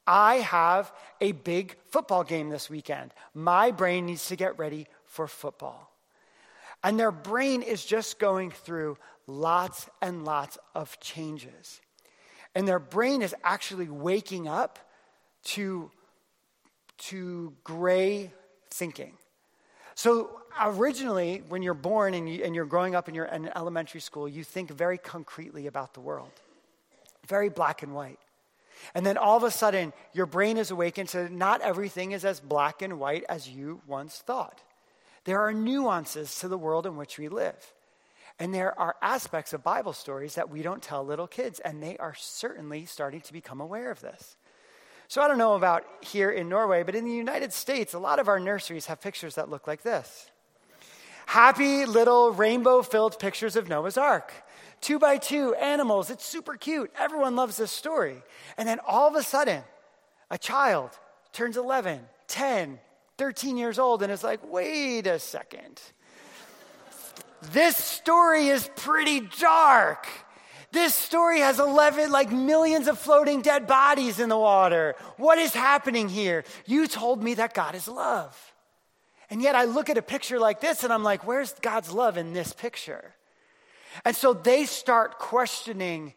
I 0.08 0.38
have 0.38 0.91
a 1.22 1.34
big 1.34 1.75
football 1.91 2.24
game 2.24 2.50
this 2.50 2.69
weekend. 2.69 3.13
My 3.36 3.69
brain 3.69 4.08
needs 4.08 4.27
to 4.29 4.36
get 4.36 4.58
ready 4.58 4.88
for 5.05 5.27
football. 5.27 5.91
And 6.84 7.00
their 7.00 7.12
brain 7.12 7.62
is 7.62 7.86
just 7.86 8.19
going 8.19 8.51
through 8.51 8.98
lots 9.27 9.88
and 10.01 10.25
lots 10.25 10.58
of 10.74 11.00
changes. 11.00 11.81
And 12.55 12.67
their 12.67 12.79
brain 12.79 13.22
is 13.22 13.36
actually 13.43 13.89
waking 13.89 14.48
up 14.48 14.79
to, 15.43 15.91
to 16.98 17.53
gray 17.63 18.31
thinking. 18.72 19.13
So 19.93 20.38
originally, 20.61 21.43
when 21.47 21.61
you're 21.61 21.73
born 21.73 22.13
and, 22.13 22.29
you, 22.29 22.49
you're 22.53 22.65
growing 22.65 22.95
up 22.95 23.09
in, 23.09 23.15
your, 23.15 23.25
in 23.25 23.49
elementary 23.55 24.01
school, 24.01 24.27
you 24.27 24.43
think 24.43 24.71
very 24.71 24.97
concretely 24.97 25.67
about 25.67 25.93
the 25.93 25.99
world, 25.99 26.31
very 27.27 27.49
black 27.49 27.83
and 27.83 27.93
white. 27.93 28.19
And 28.95 29.05
then 29.05 29.17
all 29.17 29.37
of 29.37 29.43
a 29.43 29.51
sudden, 29.51 29.93
your 30.13 30.25
brain 30.25 30.57
is 30.57 30.71
awakened 30.71 31.09
to 31.09 31.29
not 31.29 31.61
everything 31.61 32.11
is 32.11 32.23
as 32.25 32.39
black 32.39 32.81
and 32.81 32.99
white 32.99 33.23
as 33.27 33.49
you 33.49 33.81
once 33.87 34.19
thought. 34.19 34.61
There 35.25 35.41
are 35.41 35.53
nuances 35.53 36.39
to 36.39 36.47
the 36.47 36.57
world 36.57 36.85
in 36.85 36.95
which 36.95 37.17
we 37.17 37.27
live. 37.27 37.73
And 38.39 38.53
there 38.53 38.77
are 38.79 38.95
aspects 39.01 39.51
of 39.51 39.63
Bible 39.63 39.91
stories 39.91 40.35
that 40.35 40.49
we 40.49 40.61
don't 40.61 40.81
tell 40.81 41.05
little 41.05 41.27
kids, 41.27 41.59
and 41.59 41.83
they 41.83 41.97
are 41.97 42.15
certainly 42.15 42.85
starting 42.85 43.19
to 43.21 43.33
become 43.33 43.59
aware 43.59 43.91
of 43.91 43.99
this. 43.99 44.37
So 45.09 45.21
I 45.21 45.27
don't 45.27 45.37
know 45.37 45.55
about 45.55 45.85
here 46.01 46.29
in 46.29 46.47
Norway, 46.47 46.83
but 46.83 46.95
in 46.95 47.03
the 47.03 47.11
United 47.11 47.51
States, 47.51 47.93
a 47.93 47.99
lot 47.99 48.19
of 48.19 48.29
our 48.29 48.39
nurseries 48.39 48.85
have 48.85 49.01
pictures 49.01 49.35
that 49.35 49.49
look 49.49 49.67
like 49.67 49.81
this 49.81 50.31
happy 51.29 51.86
little 51.86 52.31
rainbow 52.31 52.81
filled 52.81 53.19
pictures 53.19 53.55
of 53.55 53.69
Noah's 53.69 54.00
Ark. 54.00 54.33
Two 54.81 54.98
by 54.98 55.17
two 55.17 55.53
animals. 55.53 56.09
It's 56.09 56.25
super 56.25 56.55
cute. 56.55 56.91
Everyone 56.98 57.36
loves 57.36 57.55
this 57.55 57.71
story. 57.71 58.24
And 58.57 58.67
then 58.67 58.79
all 58.88 59.07
of 59.07 59.13
a 59.13 59.21
sudden, 59.21 59.62
a 60.31 60.39
child 60.39 60.89
turns 61.31 61.55
11, 61.55 62.00
10, 62.29 62.79
13 63.19 63.57
years 63.57 63.77
old 63.77 64.01
and 64.01 64.12
is 64.12 64.24
like, 64.24 64.39
wait 64.51 65.05
a 65.05 65.19
second. 65.19 65.79
This 67.53 67.77
story 67.77 68.48
is 68.48 68.67
pretty 68.75 69.19
dark. 69.39 70.07
This 70.71 70.95
story 70.95 71.41
has 71.41 71.59
11, 71.59 72.12
like 72.12 72.31
millions 72.31 72.88
of 72.88 72.98
floating 72.98 73.43
dead 73.43 73.67
bodies 73.67 74.19
in 74.19 74.29
the 74.29 74.38
water. 74.38 74.95
What 75.17 75.38
is 75.38 75.53
happening 75.53 76.09
here? 76.09 76.43
You 76.65 76.88
told 76.88 77.21
me 77.21 77.36
that 77.36 77.53
God 77.53 77.75
is 77.75 77.88
love. 77.88 78.36
And 79.29 79.41
yet 79.41 79.55
I 79.55 79.65
look 79.65 79.89
at 79.89 79.98
a 79.98 80.01
picture 80.01 80.39
like 80.39 80.59
this 80.59 80.83
and 80.83 80.91
I'm 80.91 81.03
like, 81.03 81.25
where's 81.25 81.53
God's 81.62 81.91
love 81.91 82.17
in 82.17 82.33
this 82.33 82.51
picture? 82.53 83.13
And 84.05 84.15
so 84.15 84.33
they 84.33 84.65
start 84.65 85.19
questioning 85.19 86.13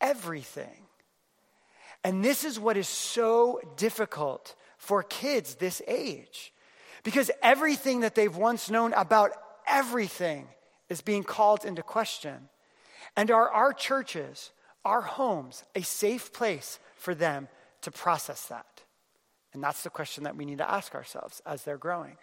everything. 0.00 0.86
And 2.04 2.24
this 2.24 2.44
is 2.44 2.58
what 2.58 2.76
is 2.76 2.88
so 2.88 3.60
difficult 3.76 4.54
for 4.78 5.02
kids 5.02 5.56
this 5.56 5.82
age. 5.86 6.52
Because 7.02 7.30
everything 7.42 8.00
that 8.00 8.14
they've 8.14 8.34
once 8.34 8.70
known 8.70 8.92
about 8.94 9.32
everything 9.66 10.46
is 10.88 11.00
being 11.00 11.24
called 11.24 11.64
into 11.64 11.82
question. 11.82 12.48
And 13.16 13.30
are 13.30 13.48
our 13.50 13.72
churches, 13.72 14.50
our 14.84 15.00
homes, 15.00 15.64
a 15.74 15.82
safe 15.82 16.32
place 16.32 16.78
for 16.96 17.14
them 17.14 17.48
to 17.82 17.90
process 17.90 18.46
that? 18.46 18.82
And 19.52 19.62
that's 19.62 19.82
the 19.82 19.90
question 19.90 20.24
that 20.24 20.36
we 20.36 20.44
need 20.44 20.58
to 20.58 20.70
ask 20.70 20.94
ourselves 20.94 21.42
as 21.44 21.64
they're 21.64 21.78
growing. 21.78 22.16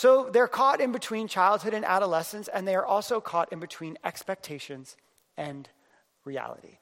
So 0.00 0.30
they're 0.32 0.48
caught 0.48 0.80
in 0.80 0.92
between 0.92 1.28
childhood 1.28 1.74
and 1.74 1.84
adolescence, 1.84 2.48
and 2.48 2.66
they 2.66 2.74
are 2.74 2.86
also 2.86 3.20
caught 3.20 3.52
in 3.52 3.60
between 3.60 3.98
expectations 4.02 4.96
and 5.36 5.68
reality. 6.24 6.78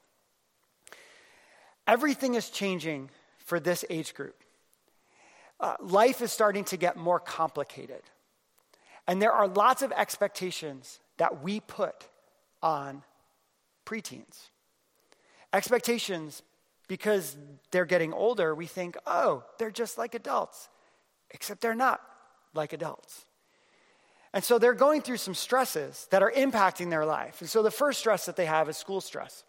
Everything 1.85 2.35
is 2.35 2.49
changing 2.49 3.09
for 3.39 3.59
this 3.59 3.83
age 3.89 4.13
group. 4.13 4.41
Uh, 5.59 5.75
life 5.81 6.21
is 6.21 6.31
starting 6.31 6.63
to 6.63 6.77
get 6.77 6.95
more 6.95 7.19
complicated. 7.19 8.03
And 9.05 9.21
there 9.21 9.33
are 9.33 9.49
lots 9.49 9.81
of 9.81 9.91
expectations 9.91 11.01
that 11.17 11.43
we 11.43 11.59
put 11.59 12.07
on 12.63 13.03
preteens. 13.85 14.47
Expectations, 15.51 16.41
because 16.87 17.35
they're 17.71 17.83
getting 17.83 18.13
older, 18.13 18.55
we 18.55 18.65
think, 18.65 18.95
oh, 19.05 19.43
they're 19.57 19.71
just 19.71 19.97
like 19.97 20.15
adults, 20.15 20.69
except 21.31 21.59
they're 21.59 21.75
not 21.75 21.99
like 22.53 22.73
adults. 22.73 23.25
And 24.33 24.43
so 24.43 24.59
they're 24.59 24.73
going 24.73 25.01
through 25.01 25.17
some 25.17 25.33
stresses 25.33 26.07
that 26.11 26.21
are 26.21 26.31
impacting 26.31 26.89
their 26.89 27.05
life. 27.05 27.41
And 27.41 27.49
so 27.49 27.63
the 27.63 27.71
first 27.71 27.99
stress 27.99 28.25
that 28.25 28.35
they 28.35 28.45
have 28.45 28.69
is 28.69 28.77
school 28.77 29.01
stress. 29.01 29.43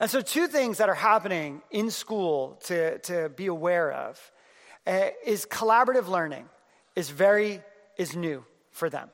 And 0.00 0.10
so, 0.10 0.20
two 0.20 0.48
things 0.48 0.78
that 0.78 0.88
are 0.88 0.94
happening 0.94 1.62
in 1.70 1.90
school 1.90 2.60
to, 2.64 2.98
to 3.00 3.28
be 3.28 3.46
aware 3.46 3.92
of 3.92 4.32
uh, 4.86 5.08
is 5.24 5.46
collaborative 5.46 6.08
learning 6.08 6.48
is 6.96 7.10
very 7.10 7.62
is 7.96 8.16
new 8.16 8.44
for 8.70 8.90
them. 8.90 9.10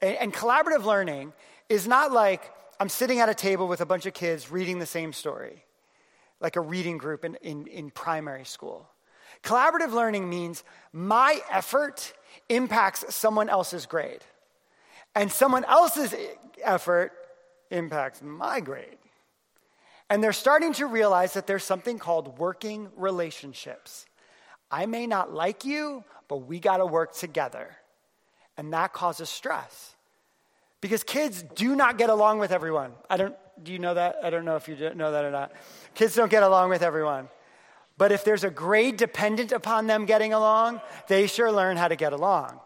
And, 0.00 0.16
and 0.16 0.32
collaborative 0.32 0.84
learning 0.84 1.32
is 1.68 1.88
not 1.88 2.12
like 2.12 2.52
I'm 2.78 2.88
sitting 2.88 3.20
at 3.20 3.28
a 3.28 3.34
table 3.34 3.66
with 3.66 3.80
a 3.80 3.86
bunch 3.86 4.06
of 4.06 4.14
kids 4.14 4.50
reading 4.50 4.78
the 4.78 4.86
same 4.86 5.12
story, 5.12 5.64
like 6.40 6.56
a 6.56 6.60
reading 6.60 6.98
group 6.98 7.24
in, 7.24 7.36
in, 7.36 7.66
in 7.66 7.90
primary 7.90 8.44
school. 8.44 8.88
Collaborative 9.44 9.92
learning 9.92 10.28
means 10.28 10.64
my 10.92 11.40
effort 11.50 12.14
impacts 12.48 13.14
someone 13.14 13.48
else's 13.48 13.86
grade, 13.86 14.22
and 15.14 15.30
someone 15.30 15.64
else's 15.64 16.14
effort 16.62 17.12
impacts 17.70 18.22
my 18.22 18.60
grade. 18.60 18.96
And 20.10 20.22
they're 20.22 20.32
starting 20.32 20.72
to 20.74 20.86
realize 20.86 21.34
that 21.34 21.46
there's 21.46 21.64
something 21.64 21.98
called 21.98 22.38
working 22.38 22.88
relationships. 22.96 24.06
I 24.70 24.86
may 24.86 25.06
not 25.06 25.32
like 25.32 25.64
you, 25.64 26.04
but 26.28 26.38
we 26.38 26.58
got 26.58 26.78
to 26.78 26.86
work 26.86 27.14
together. 27.14 27.76
And 28.56 28.72
that 28.72 28.92
causes 28.92 29.28
stress. 29.28 29.94
Because 30.80 31.02
kids 31.02 31.42
do 31.54 31.74
not 31.74 31.96
get 31.96 32.10
along 32.10 32.38
with 32.38 32.52
everyone. 32.52 32.92
I 33.08 33.16
don't, 33.16 33.34
do 33.62 33.72
you 33.72 33.78
know 33.78 33.94
that? 33.94 34.16
I 34.22 34.30
don't 34.30 34.44
know 34.44 34.56
if 34.56 34.68
you 34.68 34.76
know 34.94 35.12
that 35.12 35.24
or 35.24 35.30
not. 35.30 35.52
Kids 35.94 36.14
don't 36.14 36.30
get 36.30 36.42
along 36.42 36.70
with 36.70 36.82
everyone. 36.82 37.28
But 37.96 38.12
if 38.12 38.24
there's 38.24 38.44
a 38.44 38.50
grade 38.50 38.96
dependent 38.96 39.52
upon 39.52 39.86
them 39.86 40.04
getting 40.04 40.32
along, 40.32 40.80
they 41.08 41.26
sure 41.26 41.52
learn 41.52 41.76
how 41.76 41.88
to 41.88 41.96
get 41.96 42.12
along. 42.12 42.60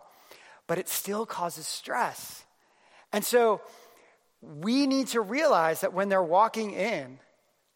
But 0.66 0.78
it 0.78 0.88
still 0.88 1.26
causes 1.26 1.66
stress. 1.66 2.44
And 3.12 3.24
so 3.24 3.60
we 4.40 4.86
need 4.86 5.08
to 5.08 5.20
realize 5.20 5.82
that 5.82 5.92
when 5.92 6.08
they're 6.08 6.22
walking 6.22 6.72
in, 6.72 7.18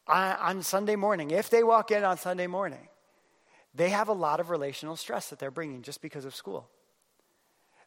on 0.06 0.62
Sunday 0.62 0.96
morning, 0.96 1.30
if 1.30 1.48
they 1.50 1.62
walk 1.62 1.90
in 1.90 2.04
on 2.04 2.18
Sunday 2.18 2.46
morning, 2.46 2.88
they 3.74 3.90
have 3.90 4.08
a 4.08 4.12
lot 4.12 4.40
of 4.40 4.50
relational 4.50 4.96
stress 4.96 5.30
that 5.30 5.38
they're 5.38 5.50
bringing 5.50 5.82
just 5.82 6.02
because 6.02 6.24
of 6.24 6.34
school. 6.34 6.68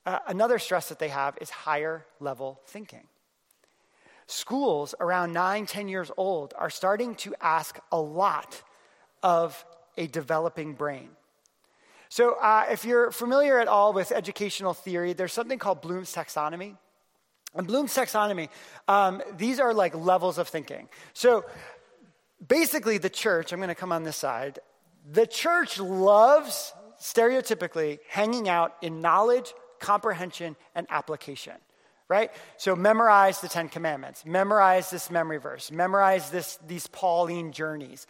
Uh, 0.06 0.20
another 0.28 0.60
stress 0.60 0.90
that 0.90 1.00
they 1.00 1.10
have 1.10 1.38
is 1.42 1.50
higher 1.50 2.06
level 2.20 2.62
thinking. 2.66 3.08
Schools 4.28 4.96
around 5.00 5.34
9, 5.34 5.66
10 5.66 5.88
years 5.88 6.12
old 6.18 6.54
are 6.58 6.70
starting 6.70 7.16
to 7.16 7.36
ask 7.42 7.80
a 7.92 8.00
lot 8.00 8.64
of 9.24 9.66
a 9.98 10.08
developing 10.08 10.74
brain. 10.74 11.10
So, 12.10 12.36
uh, 12.36 12.66
if 12.72 12.86
you're 12.86 13.12
familiar 13.12 13.60
at 13.60 13.68
all 13.68 13.92
with 13.92 14.12
educational 14.12 14.74
theory, 14.74 15.14
there's 15.14 15.34
something 15.34 15.60
called 15.60 15.82
Bloom's 15.82 16.14
taxonomy. 16.14 16.78
And 17.56 17.66
Bloom's 17.66 17.96
taxonomy, 17.96 18.50
um, 18.88 19.22
these 19.38 19.60
are 19.60 19.74
like 19.74 19.96
levels 19.96 20.38
of 20.38 20.48
thinking. 20.48 20.90
So, 21.14 21.46
basically, 22.46 22.98
the 22.98 23.10
church, 23.10 23.52
I'm 23.52 23.60
going 23.60 23.70
to 23.70 23.76
come 23.76 23.92
on 23.92 24.04
this 24.04 24.18
side, 24.18 24.60
the 25.10 25.26
church 25.26 25.80
loves 25.80 26.74
stereotypically 27.02 28.00
hanging 28.10 28.50
out 28.50 28.76
in 28.82 29.02
knowledge, 29.02 29.54
comprehension, 29.80 30.56
and 30.74 30.88
application 30.90 31.54
right? 32.08 32.32
So 32.58 32.76
memorize 32.76 33.42
the 33.42 33.48
Ten 33.48 33.70
Commandments, 33.70 34.26
memorize 34.26 34.90
this 34.90 35.10
memory 35.10 35.38
verse, 35.38 35.72
memorize 35.72 36.30
this, 36.30 36.60
these 36.68 36.88
Pauline 36.88 37.52
journeys. 37.52 38.06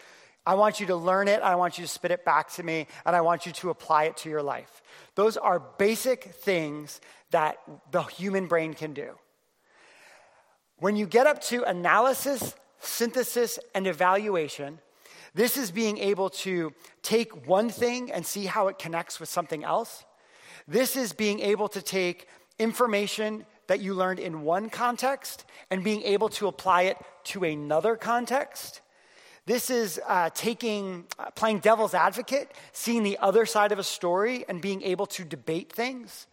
I 0.46 0.54
want 0.56 0.80
you 0.80 0.86
to 0.88 0.96
learn 0.96 1.28
it, 1.28 1.42
I 1.42 1.56
want 1.56 1.78
you 1.78 1.86
to 1.86 1.88
spit 1.88 2.12
it 2.12 2.24
back 2.24 2.52
to 2.54 2.64
me, 2.64 2.88
and 3.06 3.16
I 3.16 3.22
want 3.22 3.46
you 3.46 3.52
to 3.54 3.70
apply 3.72 4.06
it 4.06 4.18
to 4.18 4.30
your 4.30 4.44
life. 4.44 4.82
Those 5.16 5.38
are 5.38 5.60
basic 5.60 6.24
things 6.36 7.02
that 7.32 7.58
the 7.92 8.04
human 8.04 8.48
brain 8.48 8.74
can 8.74 8.94
do. 8.94 9.16
When 10.78 10.96
you 10.96 11.08
get 11.08 11.26
up 11.26 11.42
to 11.44 11.64
analysis, 11.64 12.54
synthesis, 12.80 13.58
and 13.74 13.88
evaluation, 13.88 14.80
this 15.34 15.58
is 15.58 15.72
being 15.72 15.98
able 15.98 16.30
to 16.30 16.74
take 17.02 17.48
one 17.48 17.70
thing 17.70 18.12
and 18.12 18.26
see 18.26 18.46
how 18.46 18.68
it 18.68 18.78
connects 18.78 19.20
with 19.20 19.30
something 19.30 19.64
else. 19.64 20.06
This 20.68 20.96
is 20.96 21.12
being 21.12 21.40
able 21.40 21.68
to 21.70 21.82
take 21.82 22.28
information 22.60 23.46
that 23.68 23.82
you 23.82 23.94
learned 23.94 24.20
in 24.20 24.44
one 24.44 24.70
context 24.70 25.46
and 25.72 25.84
being 25.84 26.04
able 26.04 26.30
to 26.30 26.48
apply 26.48 26.84
it 26.84 26.98
to 27.26 27.44
another 27.44 27.96
context. 27.96 28.82
This 29.46 29.70
is 29.70 30.02
uh, 30.08 30.32
taking, 30.34 31.06
uh, 31.20 31.30
playing 31.32 31.60
devil's 31.60 31.94
advocate, 31.94 32.52
seeing 32.72 33.04
the 33.04 33.20
other 33.20 33.46
side 33.46 33.72
of 33.72 33.78
a 33.78 33.84
story 33.84 34.44
and 34.50 34.60
being 34.60 34.82
able 34.82 35.06
to 35.08 35.24
debate 35.24 35.72
things. 35.72 36.26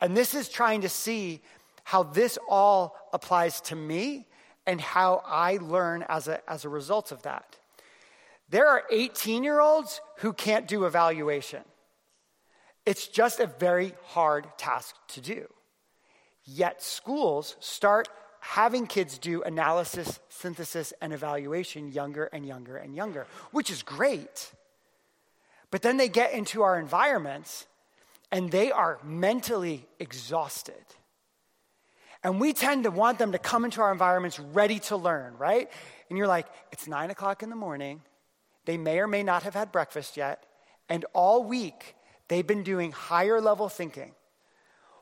And 0.00 0.16
this 0.16 0.34
is 0.34 0.48
trying 0.48 0.80
to 0.80 0.88
see 0.88 1.40
how 1.84 2.02
this 2.02 2.36
all 2.48 2.96
applies 3.12 3.60
to 3.62 3.76
me 3.76 4.26
and 4.66 4.80
how 4.80 5.22
I 5.24 5.58
learn 5.62 6.04
as 6.08 6.28
a, 6.28 6.48
as 6.50 6.64
a 6.64 6.68
result 6.68 7.12
of 7.12 7.22
that. 7.22 7.56
There 8.50 8.66
are 8.66 8.82
18 8.90 9.44
year 9.44 9.60
olds 9.60 10.00
who 10.18 10.32
can't 10.32 10.66
do 10.66 10.84
evaluation. 10.84 11.62
It's 12.84 13.06
just 13.06 13.38
a 13.38 13.46
very 13.46 13.94
hard 14.06 14.46
task 14.56 14.96
to 15.08 15.20
do. 15.20 15.46
Yet 16.44 16.82
schools 16.82 17.56
start 17.60 18.08
having 18.40 18.86
kids 18.86 19.18
do 19.18 19.42
analysis, 19.42 20.20
synthesis, 20.28 20.92
and 21.00 21.12
evaluation 21.12 21.92
younger 21.92 22.24
and 22.24 22.46
younger 22.46 22.76
and 22.76 22.94
younger, 22.94 23.26
which 23.50 23.70
is 23.70 23.82
great. 23.82 24.52
But 25.70 25.82
then 25.82 25.96
they 25.96 26.08
get 26.08 26.32
into 26.32 26.62
our 26.62 26.78
environments 26.78 27.66
and 28.30 28.50
they 28.50 28.70
are 28.70 28.98
mentally 29.02 29.86
exhausted. 29.98 30.74
And 32.24 32.40
we 32.40 32.52
tend 32.52 32.84
to 32.84 32.90
want 32.90 33.18
them 33.18 33.32
to 33.32 33.38
come 33.38 33.64
into 33.64 33.80
our 33.80 33.92
environments 33.92 34.38
ready 34.38 34.80
to 34.80 34.96
learn, 34.96 35.36
right? 35.38 35.70
And 36.08 36.18
you're 36.18 36.26
like, 36.26 36.46
it's 36.72 36.88
nine 36.88 37.10
o'clock 37.10 37.42
in 37.42 37.50
the 37.50 37.56
morning. 37.56 38.02
They 38.64 38.76
may 38.76 38.98
or 38.98 39.06
may 39.06 39.22
not 39.22 39.44
have 39.44 39.54
had 39.54 39.70
breakfast 39.72 40.16
yet. 40.16 40.44
And 40.88 41.04
all 41.12 41.44
week, 41.44 41.94
they've 42.28 42.46
been 42.46 42.64
doing 42.64 42.92
higher 42.92 43.40
level 43.40 43.68
thinking. 43.68 44.12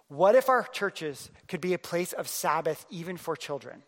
What 0.09 0.35
if 0.35 0.49
our 0.49 0.63
churches 0.65 1.31
could 1.49 1.61
be 1.61 1.75
a 1.75 1.79
place 1.79 2.13
of 2.13 2.29
Sabbath 2.29 2.87
even 2.91 3.17
for 3.17 3.37
children? 3.37 3.83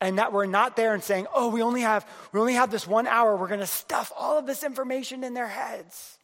And 0.00 0.18
that 0.18 0.32
we're 0.32 0.46
not 0.46 0.76
there 0.76 0.94
and 0.94 1.02
saying, 1.02 1.26
oh, 1.34 1.48
we 1.48 1.62
only 1.62 1.82
have, 1.82 2.06
we 2.32 2.40
only 2.40 2.54
have 2.54 2.70
this 2.70 2.86
one 2.86 3.06
hour. 3.06 3.36
We're 3.36 3.48
going 3.48 3.60
to 3.60 3.66
stuff 3.66 4.12
all 4.16 4.38
of 4.38 4.46
this 4.46 4.62
information 4.62 5.24
in 5.24 5.34
their 5.34 5.48
heads. 5.48 6.18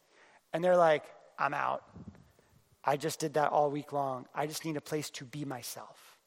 And 0.53 0.63
they're 0.63 0.77
like, 0.77 1.03
I'm 1.37 1.53
out. 1.53 1.83
I 2.83 2.97
just 2.97 3.19
did 3.19 3.35
that 3.35 3.51
all 3.51 3.69
week 3.69 3.93
long. 3.93 4.25
I 4.33 4.47
just 4.47 4.65
need 4.65 4.77
a 4.77 4.81
place 4.81 5.09
to 5.11 5.25
be 5.25 5.45
myself. 5.45 6.17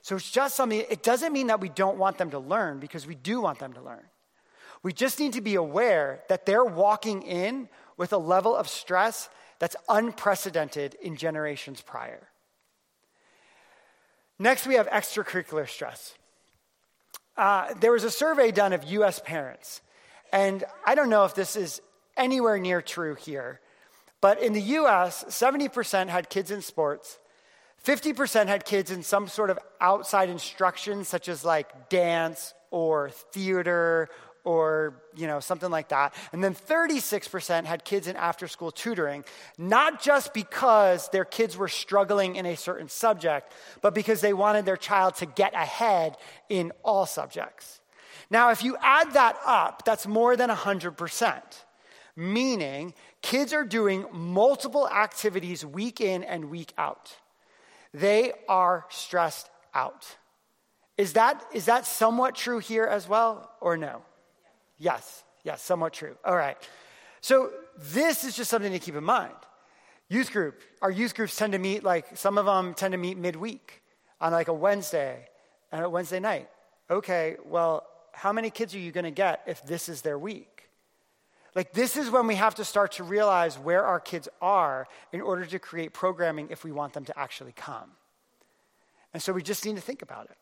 So 0.00 0.16
it's 0.16 0.30
just 0.30 0.54
something, 0.54 0.84
it 0.90 1.02
doesn't 1.02 1.32
mean 1.32 1.48
that 1.48 1.60
we 1.60 1.70
don't 1.70 1.96
want 1.96 2.18
them 2.18 2.30
to 2.30 2.38
learn 2.38 2.78
because 2.78 3.06
we 3.06 3.14
do 3.14 3.40
want 3.40 3.58
them 3.58 3.72
to 3.72 3.80
learn. 3.80 4.02
We 4.82 4.92
just 4.92 5.18
need 5.18 5.32
to 5.32 5.40
be 5.40 5.54
aware 5.54 6.22
that 6.28 6.44
they're 6.44 6.64
walking 6.64 7.22
in 7.22 7.68
with 7.96 8.12
a 8.12 8.18
level 8.18 8.54
of 8.54 8.68
stress 8.68 9.30
that's 9.58 9.76
unprecedented 9.88 10.94
in 11.02 11.16
generations 11.16 11.80
prior. 11.80 12.28
Next, 14.38 14.66
we 14.66 14.74
have 14.74 14.88
extracurricular 14.88 15.68
stress. 15.68 16.14
Uh, 17.36 17.74
there 17.80 17.92
was 17.92 18.04
a 18.04 18.10
survey 18.10 18.50
done 18.50 18.72
of 18.72 18.84
US 18.84 19.20
parents, 19.20 19.80
and 20.32 20.64
I 20.84 20.94
don't 20.94 21.08
know 21.08 21.24
if 21.24 21.34
this 21.34 21.56
is 21.56 21.80
anywhere 22.16 22.58
near 22.58 22.82
true 22.82 23.14
here, 23.14 23.60
but 24.20 24.40
in 24.42 24.52
the 24.52 24.60
US, 24.60 25.24
70% 25.24 26.08
had 26.08 26.30
kids 26.30 26.50
in 26.50 26.62
sports, 26.62 27.18
50% 27.84 28.46
had 28.46 28.64
kids 28.64 28.90
in 28.90 29.02
some 29.02 29.28
sort 29.28 29.50
of 29.50 29.58
outside 29.80 30.30
instruction, 30.30 31.04
such 31.04 31.28
as 31.28 31.44
like 31.44 31.90
dance 31.90 32.54
or 32.70 33.10
theater 33.10 34.08
or 34.44 35.02
you 35.16 35.26
know 35.26 35.40
something 35.40 35.70
like 35.70 35.88
that. 35.88 36.14
And 36.32 36.44
then 36.44 36.54
36% 36.54 37.64
had 37.64 37.84
kids 37.84 38.06
in 38.06 38.16
after 38.16 38.46
school 38.46 38.70
tutoring 38.70 39.24
not 39.58 40.02
just 40.02 40.34
because 40.34 41.08
their 41.08 41.24
kids 41.24 41.56
were 41.56 41.68
struggling 41.68 42.36
in 42.36 42.46
a 42.46 42.56
certain 42.56 42.88
subject 42.88 43.52
but 43.80 43.94
because 43.94 44.20
they 44.20 44.32
wanted 44.32 44.66
their 44.66 44.76
child 44.76 45.16
to 45.16 45.26
get 45.26 45.54
ahead 45.54 46.16
in 46.48 46.72
all 46.82 47.06
subjects. 47.06 47.80
Now 48.30 48.50
if 48.50 48.62
you 48.62 48.76
add 48.80 49.14
that 49.14 49.36
up 49.44 49.84
that's 49.84 50.06
more 50.06 50.36
than 50.36 50.50
100% 50.50 51.42
meaning 52.16 52.94
kids 53.22 53.52
are 53.52 53.64
doing 53.64 54.06
multiple 54.12 54.88
activities 54.88 55.64
week 55.64 56.00
in 56.00 56.22
and 56.22 56.50
week 56.50 56.72
out. 56.78 57.16
They 57.92 58.32
are 58.48 58.84
stressed 58.88 59.48
out. 59.74 60.16
Is 60.96 61.14
that, 61.14 61.44
is 61.52 61.64
that 61.64 61.86
somewhat 61.86 62.36
true 62.36 62.58
here 62.58 62.84
as 62.84 63.08
well 63.08 63.50
or 63.60 63.76
no 63.76 64.02
Yes, 64.78 65.24
yes, 65.42 65.62
somewhat 65.62 65.92
true. 65.92 66.16
All 66.24 66.36
right. 66.36 66.56
So 67.20 67.50
this 67.78 68.24
is 68.24 68.36
just 68.36 68.50
something 68.50 68.72
to 68.72 68.78
keep 68.78 68.94
in 68.94 69.04
mind. 69.04 69.34
Youth 70.08 70.32
group, 70.32 70.60
our 70.82 70.90
youth 70.90 71.14
groups 71.14 71.36
tend 71.36 71.52
to 71.54 71.58
meet 71.58 71.82
like, 71.82 72.16
some 72.16 72.36
of 72.38 72.46
them 72.46 72.74
tend 72.74 72.92
to 72.92 72.98
meet 72.98 73.16
midweek 73.16 73.82
on 74.20 74.32
like 74.32 74.48
a 74.48 74.54
Wednesday 74.54 75.26
and 75.72 75.84
a 75.84 75.88
Wednesday 75.88 76.20
night. 76.20 76.48
Okay, 76.90 77.36
well, 77.46 77.86
how 78.12 78.32
many 78.32 78.50
kids 78.50 78.74
are 78.74 78.78
you 78.78 78.92
going 78.92 79.04
to 79.04 79.10
get 79.10 79.42
if 79.46 79.64
this 79.64 79.88
is 79.88 80.02
their 80.02 80.18
week? 80.18 80.68
Like, 81.54 81.72
this 81.72 81.96
is 81.96 82.10
when 82.10 82.26
we 82.26 82.34
have 82.34 82.56
to 82.56 82.64
start 82.64 82.92
to 82.92 83.04
realize 83.04 83.58
where 83.58 83.84
our 83.84 84.00
kids 84.00 84.28
are 84.42 84.86
in 85.12 85.20
order 85.20 85.46
to 85.46 85.58
create 85.58 85.92
programming 85.92 86.48
if 86.50 86.64
we 86.64 86.72
want 86.72 86.92
them 86.92 87.04
to 87.04 87.18
actually 87.18 87.52
come. 87.52 87.92
And 89.12 89.22
so 89.22 89.32
we 89.32 89.42
just 89.42 89.64
need 89.64 89.76
to 89.76 89.82
think 89.82 90.02
about 90.02 90.26
it. 90.26 90.36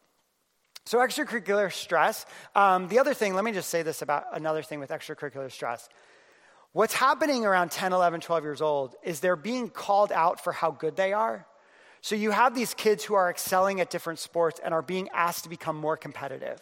So, 0.84 0.98
extracurricular 0.98 1.72
stress. 1.72 2.26
Um, 2.54 2.88
the 2.88 2.98
other 2.98 3.14
thing, 3.14 3.34
let 3.34 3.44
me 3.44 3.52
just 3.52 3.68
say 3.68 3.82
this 3.82 4.02
about 4.02 4.24
another 4.32 4.62
thing 4.62 4.80
with 4.80 4.90
extracurricular 4.90 5.50
stress. 5.50 5.88
What's 6.72 6.94
happening 6.94 7.44
around 7.44 7.70
10, 7.70 7.92
11, 7.92 8.20
12 8.20 8.42
years 8.42 8.62
old 8.62 8.96
is 9.02 9.20
they're 9.20 9.36
being 9.36 9.68
called 9.68 10.10
out 10.10 10.42
for 10.42 10.52
how 10.52 10.70
good 10.70 10.96
they 10.96 11.12
are. 11.12 11.46
So, 12.00 12.16
you 12.16 12.32
have 12.32 12.54
these 12.54 12.74
kids 12.74 13.04
who 13.04 13.14
are 13.14 13.30
excelling 13.30 13.80
at 13.80 13.90
different 13.90 14.18
sports 14.18 14.60
and 14.62 14.74
are 14.74 14.82
being 14.82 15.08
asked 15.10 15.44
to 15.44 15.48
become 15.48 15.76
more 15.76 15.96
competitive. 15.96 16.60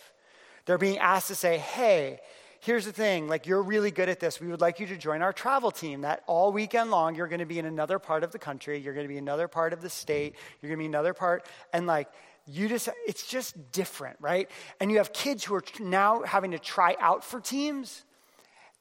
They're 0.66 0.78
being 0.78 0.98
asked 0.98 1.28
to 1.28 1.34
say, 1.34 1.56
hey, 1.56 2.20
here's 2.60 2.84
the 2.84 2.92
thing 2.92 3.26
like 3.26 3.46
you're 3.46 3.62
really 3.62 3.90
good 3.90 4.08
at 4.10 4.20
this 4.20 4.38
we 4.38 4.46
would 4.46 4.60
like 4.60 4.78
you 4.80 4.86
to 4.86 4.96
join 4.96 5.22
our 5.22 5.32
travel 5.32 5.70
team 5.70 6.02
that 6.02 6.22
all 6.26 6.52
weekend 6.52 6.90
long 6.90 7.14
you're 7.14 7.26
going 7.26 7.40
to 7.40 7.46
be 7.46 7.58
in 7.58 7.64
another 7.64 7.98
part 7.98 8.22
of 8.22 8.32
the 8.32 8.38
country 8.38 8.78
you're 8.78 8.92
going 8.92 9.06
to 9.06 9.08
be 9.08 9.16
another 9.16 9.48
part 9.48 9.72
of 9.72 9.80
the 9.80 9.88
state 9.88 10.34
you're 10.60 10.68
going 10.68 10.78
to 10.78 10.82
be 10.82 10.86
another 10.86 11.14
part 11.14 11.46
and 11.72 11.86
like 11.86 12.08
you 12.50 12.68
just, 12.68 12.88
it's 13.06 13.26
just 13.26 13.72
different, 13.72 14.16
right? 14.20 14.50
And 14.80 14.90
you 14.90 14.98
have 14.98 15.12
kids 15.12 15.44
who 15.44 15.54
are 15.54 15.64
now 15.78 16.22
having 16.22 16.50
to 16.50 16.58
try 16.58 16.96
out 17.00 17.24
for 17.24 17.40
teams 17.40 18.04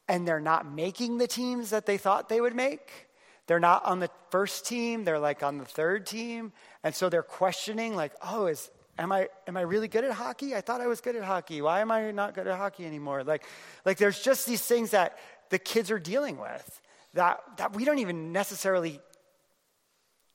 and 0.07 0.27
they're 0.27 0.39
not 0.39 0.69
making 0.69 1.19
the 1.19 1.27
teams 1.27 1.69
that 1.69 1.85
they 1.85 1.97
thought 1.97 2.29
they 2.29 2.41
would 2.41 2.55
make. 2.55 3.07
They're 3.45 3.59
not 3.59 3.85
on 3.85 3.99
the 3.99 4.09
first 4.31 4.65
team, 4.65 5.03
they're 5.03 5.19
like 5.19 5.43
on 5.43 5.57
the 5.57 5.65
third 5.65 6.05
team. 6.05 6.51
And 6.83 6.93
so 6.93 7.09
they're 7.09 7.23
questioning, 7.23 7.95
like, 7.95 8.13
oh, 8.23 8.47
is, 8.47 8.69
am 8.97 9.11
I, 9.11 9.29
am 9.47 9.55
I 9.55 9.61
really 9.61 9.87
good 9.87 10.03
at 10.03 10.11
hockey? 10.11 10.55
I 10.55 10.61
thought 10.61 10.81
I 10.81 10.87
was 10.87 11.01
good 11.01 11.15
at 11.15 11.23
hockey. 11.23 11.61
Why 11.61 11.81
am 11.81 11.91
I 11.91 12.11
not 12.11 12.33
good 12.33 12.47
at 12.47 12.57
hockey 12.57 12.85
anymore? 12.85 13.23
Like, 13.23 13.43
like 13.85 13.97
there's 13.97 14.21
just 14.21 14.45
these 14.45 14.61
things 14.61 14.91
that 14.91 15.17
the 15.49 15.59
kids 15.59 15.89
are 15.91 15.99
dealing 15.99 16.37
with 16.37 16.81
that, 17.13 17.41
that 17.57 17.75
we 17.75 17.85
don't 17.85 17.99
even 17.99 18.31
necessarily 18.31 18.99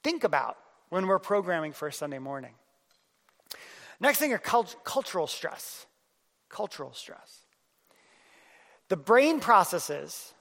think 0.03 0.25
about 0.25 0.57
when 0.88 1.07
we're 1.07 1.18
programming 1.18 1.73
for 1.73 1.88
a 1.88 1.92
Sunday 1.92 2.18
morning. 2.18 2.55
Next 4.05 4.19
thing 4.19 4.35
are 4.35 4.38
cult- 4.38 4.77
cultural 4.85 5.27
stress. 5.27 5.87
cultural 6.51 6.93
stress. 6.93 7.47
The 8.88 8.97
brain 8.97 9.40
processes 9.40 10.35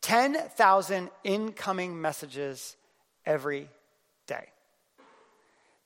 10,000 0.00 1.10
incoming 1.24 2.00
messages 2.00 2.76
every 3.26 3.68
day. 4.26 4.46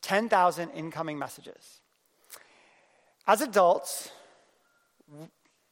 10,000 0.02 0.70
incoming 0.72 1.18
messages. 1.18 1.80
As 3.26 3.40
adults, 3.40 4.10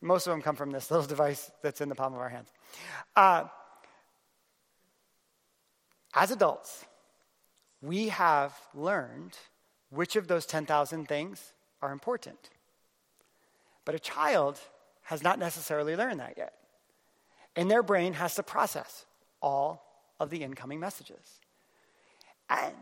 most 0.01 0.27
of 0.27 0.33
them 0.33 0.41
come 0.41 0.57
from 0.57 0.71
this 0.71 0.91
little 0.91 1.07
device 1.07 1.51
that's 1.63 1.83
in 1.83 1.89
the 1.91 1.95
palm 1.95 2.15
of 2.15 2.19
our 2.19 2.31
hands. 2.31 2.49
Uh, 3.15 3.45
as 6.15 6.31
adults, 6.31 6.87
we 7.83 8.09
have 8.09 8.53
learned 8.75 9.37
which 9.93 10.17
of 10.17 10.27
those 10.27 10.47
10,000 10.47 11.07
things 11.07 11.53
are 11.83 11.93
important. 11.93 12.51
But 13.85 13.95
a 13.95 13.99
child 13.99 14.59
has 15.03 15.23
not 15.23 15.39
necessarily 15.39 15.95
learned 15.97 16.21
that 16.21 16.35
yet. 16.39 16.55
And 17.55 17.71
their 17.71 17.83
brain 17.83 18.15
has 18.15 18.35
to 18.37 18.43
process 18.43 19.05
all 19.43 19.85
of 20.19 20.31
the 20.31 20.43
incoming 20.43 20.81
messages. 20.81 21.41
And 22.49 22.75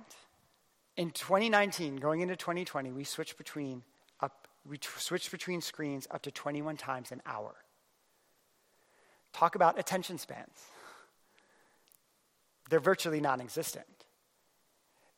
in 0.97 1.11
2019, 1.11 1.97
going 1.97 2.21
into 2.21 2.37
2020, 2.37 2.93
we 2.93 3.03
switched 3.03 3.37
between 3.37 3.83
up, 4.21 4.47
we 4.65 4.79
switched 4.81 5.33
between 5.33 5.61
screens 5.61 6.07
up 6.11 6.23
to 6.23 6.31
21 6.31 6.77
times 6.77 7.11
an 7.11 7.23
hour. 7.27 7.55
Talk 9.33 9.57
about 9.57 9.79
attention 9.79 10.19
spans. 10.19 10.59
They're 12.69 12.79
virtually 12.79 13.21
non 13.21 13.41
existent. 13.41 14.00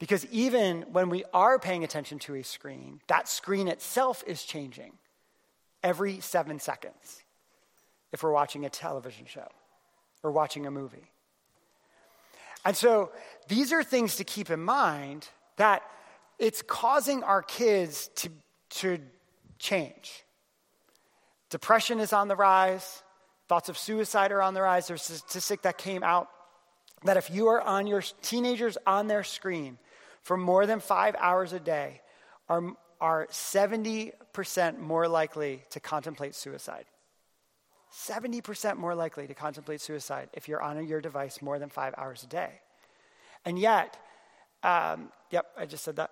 Because 0.03 0.27
even 0.33 0.83
when 0.91 1.11
we 1.11 1.23
are 1.33 1.61
paying 1.61 1.85
attention 1.85 2.19
to 2.19 2.35
a 2.35 2.43
screen, 2.43 3.01
that 3.07 3.29
screen 3.29 3.69
itself 3.69 4.25
is 4.27 4.43
changing 4.43 4.95
every 5.81 6.19
seven 6.19 6.59
seconds 6.59 7.23
if 8.11 8.25
we're 8.25 8.33
watching 8.33 8.65
a 8.65 8.69
television 8.69 9.27
show 9.27 9.47
or 10.25 10.33
watching 10.33 10.67
a 10.67 10.73
movie. 10.73 11.13
And 12.65 12.77
so 12.77 13.13
these 13.47 13.73
are 13.73 13.85
things 13.85 14.17
to 14.17 14.25
keep 14.25 14.51
in 14.51 14.59
mind 14.59 15.29
that 15.57 15.85
it's 16.37 16.63
causing 16.63 17.23
our 17.23 17.41
kids 17.41 18.11
to, 18.17 18.31
to 18.71 18.99
change. 19.61 20.25
Depression 21.49 22.01
is 22.01 22.13
on 22.13 22.27
the 22.27 22.35
rise, 22.35 23.05
thoughts 23.49 23.69
of 23.69 23.79
suicide 23.79 24.33
are 24.33 24.43
on 24.43 24.55
the 24.55 24.63
rise. 24.63 24.89
There's 24.89 25.09
a 25.09 25.19
statistic 25.19 25.63
that 25.63 25.79
came 25.79 26.03
out 26.03 26.29
that 27.05 27.17
if 27.17 27.31
you 27.31 27.47
are 27.47 27.61
on 27.61 27.87
your 27.87 28.03
teenagers 28.21 28.77
on 28.85 29.07
their 29.07 29.23
screen 29.23 29.79
for 30.23 30.37
more 30.37 30.67
than 30.67 30.81
five 30.81 31.15
hours 31.19 31.53
a 31.53 31.61
day, 31.61 32.01
are, 32.49 32.73
are 33.01 33.27
70% 33.31 34.79
more 34.79 35.09
likely 35.09 35.63
to 35.71 35.81
contemplate 35.81 36.35
suicide. 36.35 36.85
70% 37.93 38.77
more 38.77 38.95
likely 38.95 39.27
to 39.27 39.35
contemplate 39.35 39.81
suicide 39.81 40.31
if 40.33 40.49
you're 40.49 40.63
on 40.63 40.87
your 40.87 41.01
device 41.01 41.43
more 41.43 41.59
than 41.59 41.69
five 41.69 41.95
hours 41.99 42.23
a 42.23 42.27
day. 42.27 42.61
And 43.45 43.59
yet, 43.59 43.99
um, 44.63 45.11
yep, 45.31 45.47
I 45.57 45.67
just 45.67 45.85
said 45.85 45.97
that. 45.97 46.11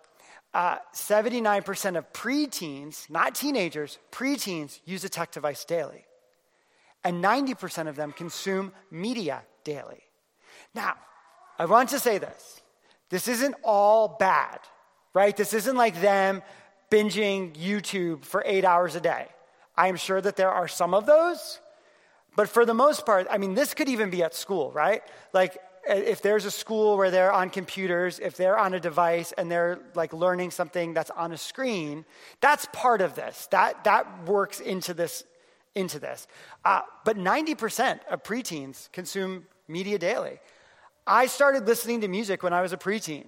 Uh, 0.52 0.78
79% 0.94 1.96
of 1.96 2.12
preteens, 2.12 3.08
not 3.08 3.34
teenagers, 3.34 3.98
preteens 4.10 4.80
use 4.84 5.04
a 5.04 5.08
tech 5.08 5.30
device 5.30 5.64
daily. 5.64 6.04
And 7.04 7.24
90% 7.24 7.88
of 7.88 7.96
them 7.96 8.12
consume 8.12 8.72
media 8.90 9.42
daily. 9.64 10.02
Now, 10.74 10.96
I 11.58 11.64
want 11.64 11.88
to 11.90 11.98
say 11.98 12.18
this 12.18 12.60
this 13.10 13.28
isn't 13.28 13.54
all 13.62 14.16
bad, 14.18 14.60
right? 15.12 15.36
This 15.36 15.52
isn't 15.52 15.76
like 15.76 16.00
them 16.00 16.42
binging 16.90 17.54
YouTube 17.54 18.24
for 18.24 18.42
eight 18.46 18.64
hours 18.64 18.96
a 18.96 19.00
day. 19.00 19.26
I 19.76 19.88
am 19.88 19.96
sure 19.96 20.20
that 20.20 20.36
there 20.36 20.50
are 20.50 20.68
some 20.68 20.94
of 20.94 21.06
those, 21.06 21.60
but 22.36 22.48
for 22.48 22.64
the 22.64 22.74
most 22.74 23.04
part, 23.04 23.26
I 23.30 23.38
mean, 23.38 23.54
this 23.54 23.74
could 23.74 23.88
even 23.88 24.10
be 24.10 24.22
at 24.22 24.34
school, 24.34 24.70
right? 24.72 25.02
Like, 25.32 25.58
if 25.88 26.22
there's 26.22 26.44
a 26.44 26.50
school 26.50 26.96
where 26.96 27.10
they're 27.10 27.32
on 27.32 27.50
computers, 27.50 28.18
if 28.18 28.36
they're 28.36 28.58
on 28.58 28.74
a 28.74 28.80
device 28.80 29.32
and 29.32 29.50
they're 29.50 29.80
like 29.94 30.12
learning 30.12 30.50
something 30.50 30.92
that's 30.92 31.10
on 31.10 31.32
a 31.32 31.36
screen, 31.38 32.04
that's 32.40 32.66
part 32.72 33.00
of 33.00 33.14
this. 33.14 33.48
That, 33.50 33.84
that 33.84 34.26
works 34.26 34.60
into 34.60 34.94
this. 34.94 35.24
Into 35.74 35.98
this. 35.98 36.26
Uh, 36.64 36.82
but 37.04 37.16
90% 37.16 38.00
of 38.10 38.22
preteens 38.22 38.90
consume 38.92 39.46
media 39.68 39.98
daily. 39.98 40.40
I 41.10 41.26
started 41.26 41.66
listening 41.66 42.02
to 42.02 42.08
music 42.08 42.44
when 42.44 42.52
I 42.52 42.62
was 42.62 42.72
a 42.72 42.76
preteen. 42.76 43.24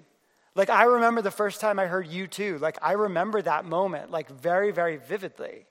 Like, 0.55 0.71
I 0.71 0.85
remember 0.85 1.21
the 1.21 1.33
first 1.33 1.61
time 1.61 1.81
I 1.81 1.87
heard 1.87 2.09
U2. 2.09 2.61
Like, 2.61 2.79
I 2.81 2.93
remember 2.93 3.43
that 3.43 3.65
moment, 3.65 4.13
like, 4.13 4.31
very, 4.31 4.71
very 4.71 4.99
vividly. 4.99 5.67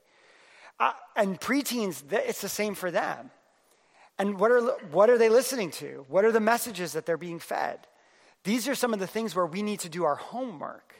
Uh, 0.78 0.91
and 1.15 1.39
preteens, 1.39 2.04
it's 2.12 2.41
the 2.41 2.50
same 2.50 2.76
for 2.76 2.91
them. 2.91 3.32
And 4.19 4.38
what 4.38 4.52
are, 4.52 4.62
what 4.91 5.10
are 5.10 5.17
they 5.17 5.30
listening 5.30 5.71
to? 5.71 6.06
What 6.10 6.26
are 6.26 6.34
the 6.34 6.41
messages 6.41 6.91
that 6.93 7.06
they're 7.06 7.15
being 7.15 7.39
fed? 7.39 7.88
These 8.43 8.67
are 8.67 8.76
some 8.76 8.93
of 8.93 9.00
the 9.00 9.08
things 9.08 9.34
where 9.34 9.45
we 9.45 9.62
need 9.62 9.80
to 9.80 9.89
do 9.89 10.04
our 10.04 10.15
homework. 10.15 10.93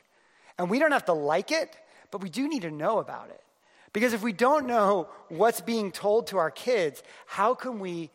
And 0.58 0.69
we 0.69 0.80
don't 0.80 0.93
have 0.93 1.06
to 1.06 1.13
like 1.13 1.52
it, 1.52 1.76
but 2.12 2.21
we 2.21 2.30
do 2.30 2.47
need 2.47 2.62
to 2.62 2.71
know 2.71 3.00
about 3.00 3.30
it. 3.32 3.43
Because 3.91 4.13
if 4.13 4.24
we 4.24 4.32
don't 4.32 4.65
know 4.65 5.10
what's 5.28 5.60
being 5.60 5.91
told 5.91 6.28
to 6.28 6.38
our 6.38 6.52
kids, 6.52 7.04
how 7.26 7.54
can 7.54 7.80
we 7.80 8.12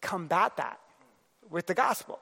combat 0.00 0.56
that 0.56 0.80
with 1.48 1.68
the 1.68 1.74
gospel? 1.74 2.18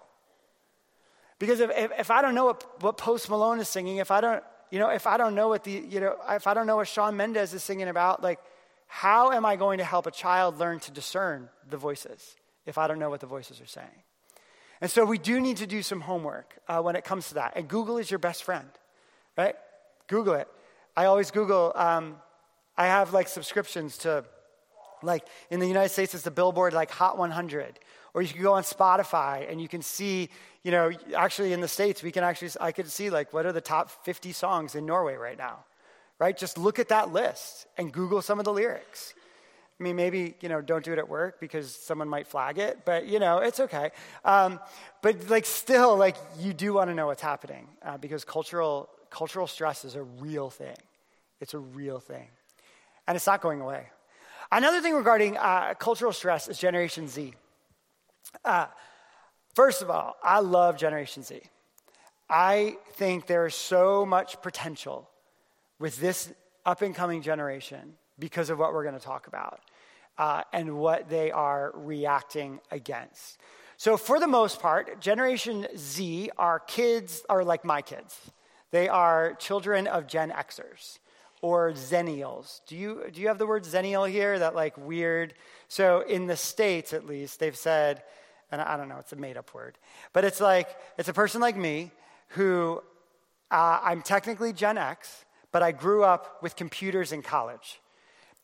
Because 1.41 1.61
if, 1.61 1.71
if, 1.71 1.91
if, 1.99 2.11
I 2.11 2.21
don't 2.23 2.35
know 2.35 2.45
what, 2.45 2.83
what 2.83 2.99
Post 2.99 3.31
Malone 3.31 3.61
is 3.61 3.69
singing, 3.69 3.97
if 3.97 4.11
I 4.11 4.21
don't, 4.21 4.45
you 4.71 4.79
know, 4.79 4.91
if 4.91 5.07
I 5.07 5.17
don't 5.17 5.35
know 5.35 5.49
what 5.49 5.65
the, 5.65 5.73
you 5.73 5.99
know, 5.99 6.15
if 6.29 6.47
I 6.47 6.53
don't 6.55 6.67
know 6.67 6.77
what 6.77 6.87
Shawn 6.87 7.17
Mendes 7.17 7.55
is 7.55 7.65
singing 7.65 7.89
about, 7.89 8.23
like, 8.23 8.39
how 8.87 9.33
am 9.33 9.47
I 9.47 9.57
going 9.57 9.79
to 9.79 9.85
help 9.85 10.07
a 10.07 10.11
child 10.11 10.59
learn 10.59 10.81
to 10.81 10.91
discern 10.91 11.49
the 11.69 11.79
voices 11.79 12.37
if 12.67 12.77
I 12.77 12.87
don't 12.87 12.99
know 12.99 13.09
what 13.09 13.21
the 13.21 13.27
voices 13.27 13.59
are 13.61 13.67
saying? 13.67 13.89
And 14.83 14.91
so 14.91 15.05
we 15.05 15.17
do 15.17 15.41
need 15.41 15.57
to 15.57 15.67
do 15.67 15.83
some 15.83 16.03
homework 16.03 16.59
uh, 16.69 16.83
when 16.83 16.95
it 16.95 17.05
comes 17.05 17.29
to 17.29 17.35
that. 17.35 17.55
And 17.57 17.67
Google 17.67 17.97
is 17.97 18.11
your 18.11 18.19
best 18.19 18.45
friend, 18.45 18.69
right? 19.37 19.55
Google 20.09 20.35
it. 20.35 20.49
I 20.95 21.07
always 21.07 21.31
Google, 21.31 21.73
um, 21.75 22.17
I 22.77 22.87
have 22.87 23.15
like 23.15 23.29
subscriptions 23.29 23.97
to, 23.99 24.27
like 25.03 25.27
in 25.49 25.59
the 25.59 25.67
United 25.67 25.89
States, 25.89 26.13
it's 26.13 26.23
the 26.23 26.31
Billboard 26.31 26.75
like 26.75 26.91
Hot 26.91 27.17
100 27.17 27.79
or 28.15 28.23
you 28.23 28.29
can 28.29 28.43
go 28.43 28.55
on 28.55 28.63
Spotify 28.63 29.51
and 29.51 29.61
you 29.61 29.69
can 29.69 29.83
see, 29.83 30.29
you 30.63 30.71
know, 30.71 30.91
actually 31.17 31.53
in 31.53 31.61
the 31.61 31.69
States, 31.69 32.03
we 32.03 32.11
can 32.11 32.25
actually, 32.25 32.51
I 32.61 32.73
could 32.73 32.89
see 32.89 33.11
like 33.11 33.33
what 33.33 33.47
are 33.47 33.53
the 33.53 33.61
top 33.61 33.91
50 34.05 34.33
songs 34.33 34.75
in 34.75 34.87
Norway 34.87 35.15
right 35.15 35.39
now, 35.39 35.65
right? 36.19 36.37
Just 36.37 36.59
look 36.59 36.79
at 36.79 36.89
that 36.89 37.13
list 37.13 37.67
and 37.77 37.93
Google 37.93 38.23
some 38.23 38.39
of 38.39 38.45
the 38.45 38.53
lyrics. 38.53 39.15
I 39.81 39.83
mean, 39.83 39.97
maybe, 39.97 40.35
you 40.43 40.51
know, 40.51 40.61
don't 40.61 40.85
do 40.85 40.93
it 40.93 40.99
at 40.99 41.09
work 41.09 41.41
because 41.41 41.75
someone 41.75 42.07
might 42.07 42.27
flag 42.27 42.59
it, 42.59 42.81
but, 42.85 43.07
you 43.07 43.19
know, 43.19 43.39
it's 43.39 43.61
okay. 43.61 43.93
Um, 44.27 44.61
but, 45.01 45.31
like, 45.31 45.47
still, 45.47 45.97
like, 45.97 46.17
you 46.39 46.53
do 46.53 46.75
want 46.75 46.91
to 46.91 46.95
know 46.95 47.07
what's 47.07 47.23
happening 47.23 47.67
uh, 47.83 47.97
because 47.97 48.23
cultural, 48.23 48.91
cultural 49.09 49.47
stress 49.47 49.87
is 49.87 49.95
a 49.95 50.03
real 50.03 50.51
thing. 50.51 50.77
It's 51.41 51.55
a 51.55 51.59
real 51.59 51.99
thing. 51.99 52.29
And 53.09 53.17
it's 53.17 53.27
not 53.27 53.41
going 53.41 53.63
away. 53.63 53.87
Another 54.53 54.83
thing 54.83 54.95
regarding 54.95 55.39
uh, 55.39 55.73
cultural 55.79 56.13
stress 56.13 56.47
is 56.47 56.59
Generation 56.59 57.09
Z. 57.09 57.33
Uh, 58.45 58.67
first 59.55 59.83
of 59.83 59.91
all, 59.91 60.17
I 60.23 60.41
love 60.41 60.77
Generation 60.77 61.23
Z. 61.23 61.41
I 62.29 62.77
think 62.93 63.27
there 63.27 63.47
is 63.47 63.55
so 63.55 64.07
much 64.07 64.41
potential 64.41 65.09
with 65.79 65.97
this 65.97 66.33
up 66.65 66.83
and 66.83 66.95
coming 66.95 67.23
generation 67.23 67.95
because 68.19 68.51
of 68.51 68.59
what 68.59 68.73
we're 68.73 68.85
going 68.85 68.99
to 68.99 69.05
talk 69.05 69.27
about 69.27 69.61
uh, 70.19 70.43
and 70.53 70.77
what 70.77 71.09
they 71.09 71.33
are 71.33 71.73
reacting 71.75 72.61
against. 72.71 73.39
So, 73.77 73.97
for 73.97 74.21
the 74.21 74.27
most 74.27 74.61
part, 74.61 75.01
Generation 75.01 75.67
Z 75.77 76.31
are 76.37 76.61
kids, 76.61 77.23
are 77.31 77.43
like 77.43 77.65
my 77.65 77.81
kids. 77.81 78.31
They 78.71 78.89
are 78.89 79.35
children 79.35 79.87
of 79.87 80.07
Gen 80.07 80.31
Xers 80.31 80.99
or 81.41 81.73
Zennials. 81.73 82.61
Do 82.67 82.77
you, 82.77 83.05
do 83.11 83.21
you 83.23 83.29
have 83.29 83.39
the 83.39 83.47
word 83.47 83.65
Zennial 83.65 84.09
here? 84.09 84.39
That 84.39 84.55
like 84.55 84.77
weird. 84.77 85.33
So, 85.69 86.03
in 86.03 86.27
the 86.27 86.37
States 86.37 86.93
at 86.93 87.07
least, 87.07 87.41
they've 87.41 87.57
said 87.57 88.03
and 88.53 88.61
I 88.61 88.77
don't 88.77 88.89
know, 88.89 88.99
it's 88.99 89.13
a 89.13 89.17
made 89.17 89.37
up 89.37 89.53
word. 89.55 89.79
But 90.13 90.25
it's 90.25 90.41
like, 90.41 90.69
it's 90.99 91.09
a 91.09 91.13
person 91.13 91.41
like 91.41 91.57
me 91.57 91.93
who 92.31 92.83
uh, 93.51 93.81
I'm 93.83 94.03
technically 94.03 94.53
Gen 94.53 94.79
X, 94.79 95.25
but 95.53 95.63
I 95.63 95.71
grew 95.73 96.05
up 96.05 96.43
with 96.43 96.55
computers 96.57 97.13
in 97.13 97.23
college. 97.23 97.81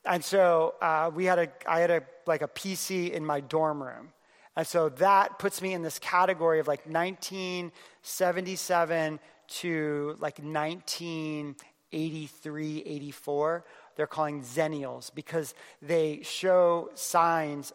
And 0.04 0.24
so 0.24 0.74
uh, 0.80 1.10
we 1.12 1.24
had 1.24 1.38
a, 1.38 1.48
I 1.66 1.80
had 1.80 1.90
a, 1.90 2.02
like 2.26 2.42
a 2.42 2.48
PC 2.48 3.10
in 3.10 3.26
my 3.26 3.40
dorm 3.40 3.82
room. 3.82 4.10
And 4.56 4.64
so 4.66 4.88
that 4.90 5.38
puts 5.38 5.60
me 5.60 5.74
in 5.74 5.82
this 5.82 5.98
category 5.98 6.60
of 6.60 6.68
like 6.68 6.86
1977 6.86 9.20
to 9.48 10.16
like 10.18 10.38
1983, 10.38 12.82
84. 12.86 13.64
They're 13.96 14.06
calling 14.06 14.42
Zennials 14.42 15.14
because 15.14 15.54
they 15.82 16.20
show 16.22 16.88
signs 16.94 17.74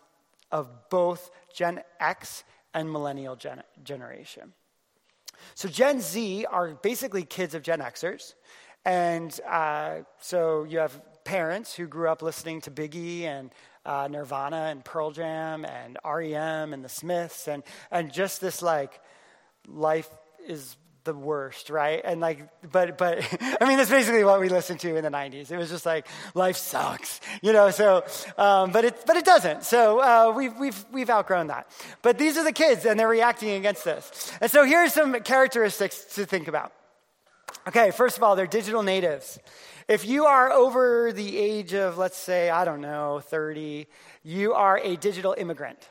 of 0.51 0.89
both 0.89 1.31
Gen 1.53 1.81
X 1.99 2.43
and 2.73 2.91
millennial 2.91 3.35
gen- 3.35 3.63
generation. 3.83 4.53
So 5.55 5.67
Gen 5.67 6.01
Z 6.01 6.45
are 6.45 6.69
basically 6.69 7.23
kids 7.23 7.55
of 7.55 7.63
Gen 7.63 7.79
Xers, 7.79 8.33
And 8.85 9.37
uh, 9.47 9.99
so 10.19 10.63
you 10.63 10.79
have 10.79 11.01
parents 11.23 11.75
who 11.75 11.87
grew 11.87 12.09
up 12.09 12.21
listening 12.21 12.61
to 12.61 12.71
Biggie 12.71 13.23
and 13.23 13.51
uh, 13.85 14.07
Nirvana 14.09 14.67
and 14.71 14.83
Pearl 14.83 15.11
Jam 15.11 15.65
and 15.65 15.97
REM 16.05 16.73
and 16.73 16.83
the 16.83 16.89
Smiths 16.89 17.47
and, 17.47 17.63
and 17.91 18.11
just 18.11 18.41
this 18.41 18.61
like 18.61 19.01
life 19.67 20.09
is 20.47 20.75
the 21.03 21.13
worst, 21.13 21.69
right? 21.69 22.01
And 22.03 22.21
like, 22.21 22.47
but, 22.71 22.97
but, 22.97 23.19
I 23.61 23.67
mean, 23.67 23.77
that's 23.77 23.89
basically 23.89 24.23
what 24.23 24.39
we 24.39 24.49
listened 24.49 24.79
to 24.81 24.95
in 24.95 25.03
the 25.03 25.09
90s. 25.09 25.51
It 25.51 25.57
was 25.57 25.69
just 25.69 25.85
like, 25.85 26.07
life 26.33 26.57
sucks, 26.57 27.19
you 27.41 27.53
know, 27.53 27.71
so, 27.71 28.05
um, 28.37 28.71
but 28.71 28.85
it, 28.85 29.03
but 29.05 29.17
it 29.17 29.25
doesn't. 29.25 29.63
So, 29.63 29.99
uh, 29.99 30.33
we've, 30.35 30.55
we've, 30.57 30.85
we've 30.91 31.09
outgrown 31.09 31.47
that. 31.47 31.67
But 32.01 32.17
these 32.17 32.37
are 32.37 32.43
the 32.43 32.53
kids 32.53 32.85
and 32.85 32.99
they're 32.99 33.07
reacting 33.07 33.51
against 33.51 33.83
this. 33.83 34.31
And 34.41 34.49
so 34.49 34.63
here's 34.65 34.93
some 34.93 35.13
characteristics 35.21 36.03
to 36.15 36.25
think 36.25 36.47
about. 36.47 36.71
Okay, 37.67 37.91
first 37.91 38.17
of 38.17 38.23
all, 38.23 38.35
they're 38.35 38.47
digital 38.47 38.81
natives. 38.81 39.39
If 39.87 40.05
you 40.05 40.25
are 40.25 40.51
over 40.51 41.11
the 41.11 41.37
age 41.37 41.73
of, 41.73 41.97
let's 41.97 42.17
say, 42.17 42.49
I 42.49 42.65
don't 42.65 42.81
know, 42.81 43.19
30, 43.19 43.87
you 44.23 44.53
are 44.53 44.77
a 44.77 44.95
digital 44.95 45.35
immigrant. 45.37 45.89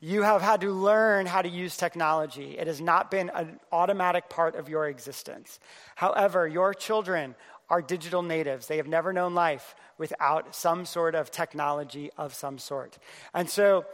You 0.00 0.22
have 0.22 0.40
had 0.40 0.62
to 0.62 0.72
learn 0.72 1.26
how 1.26 1.42
to 1.42 1.48
use 1.48 1.76
technology. 1.76 2.56
It 2.58 2.66
has 2.66 2.80
not 2.80 3.10
been 3.10 3.30
an 3.34 3.60
automatic 3.70 4.30
part 4.30 4.56
of 4.56 4.68
your 4.68 4.88
existence. 4.88 5.60
However, 5.94 6.48
your 6.48 6.72
children 6.72 7.34
are 7.68 7.82
digital 7.82 8.22
natives. 8.22 8.66
They 8.66 8.78
have 8.78 8.88
never 8.88 9.12
known 9.12 9.34
life 9.34 9.74
without 9.98 10.54
some 10.56 10.86
sort 10.86 11.14
of 11.14 11.30
technology 11.30 12.10
of 12.16 12.32
some 12.34 12.58
sort. 12.58 12.96
And 13.34 13.48
so, 13.48 13.84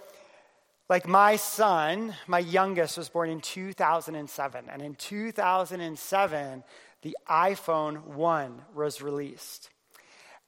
like 0.89 1.09
my 1.09 1.35
son, 1.35 2.15
my 2.29 2.39
youngest, 2.39 2.97
was 2.97 3.09
born 3.09 3.29
in 3.29 3.41
2007. 3.41 4.65
And 4.69 4.83
in 4.83 4.95
2007, 4.95 6.65
the 7.03 7.17
iPhone 7.29 8.05
1 8.05 8.63
was 8.75 9.03
released. 9.03 9.71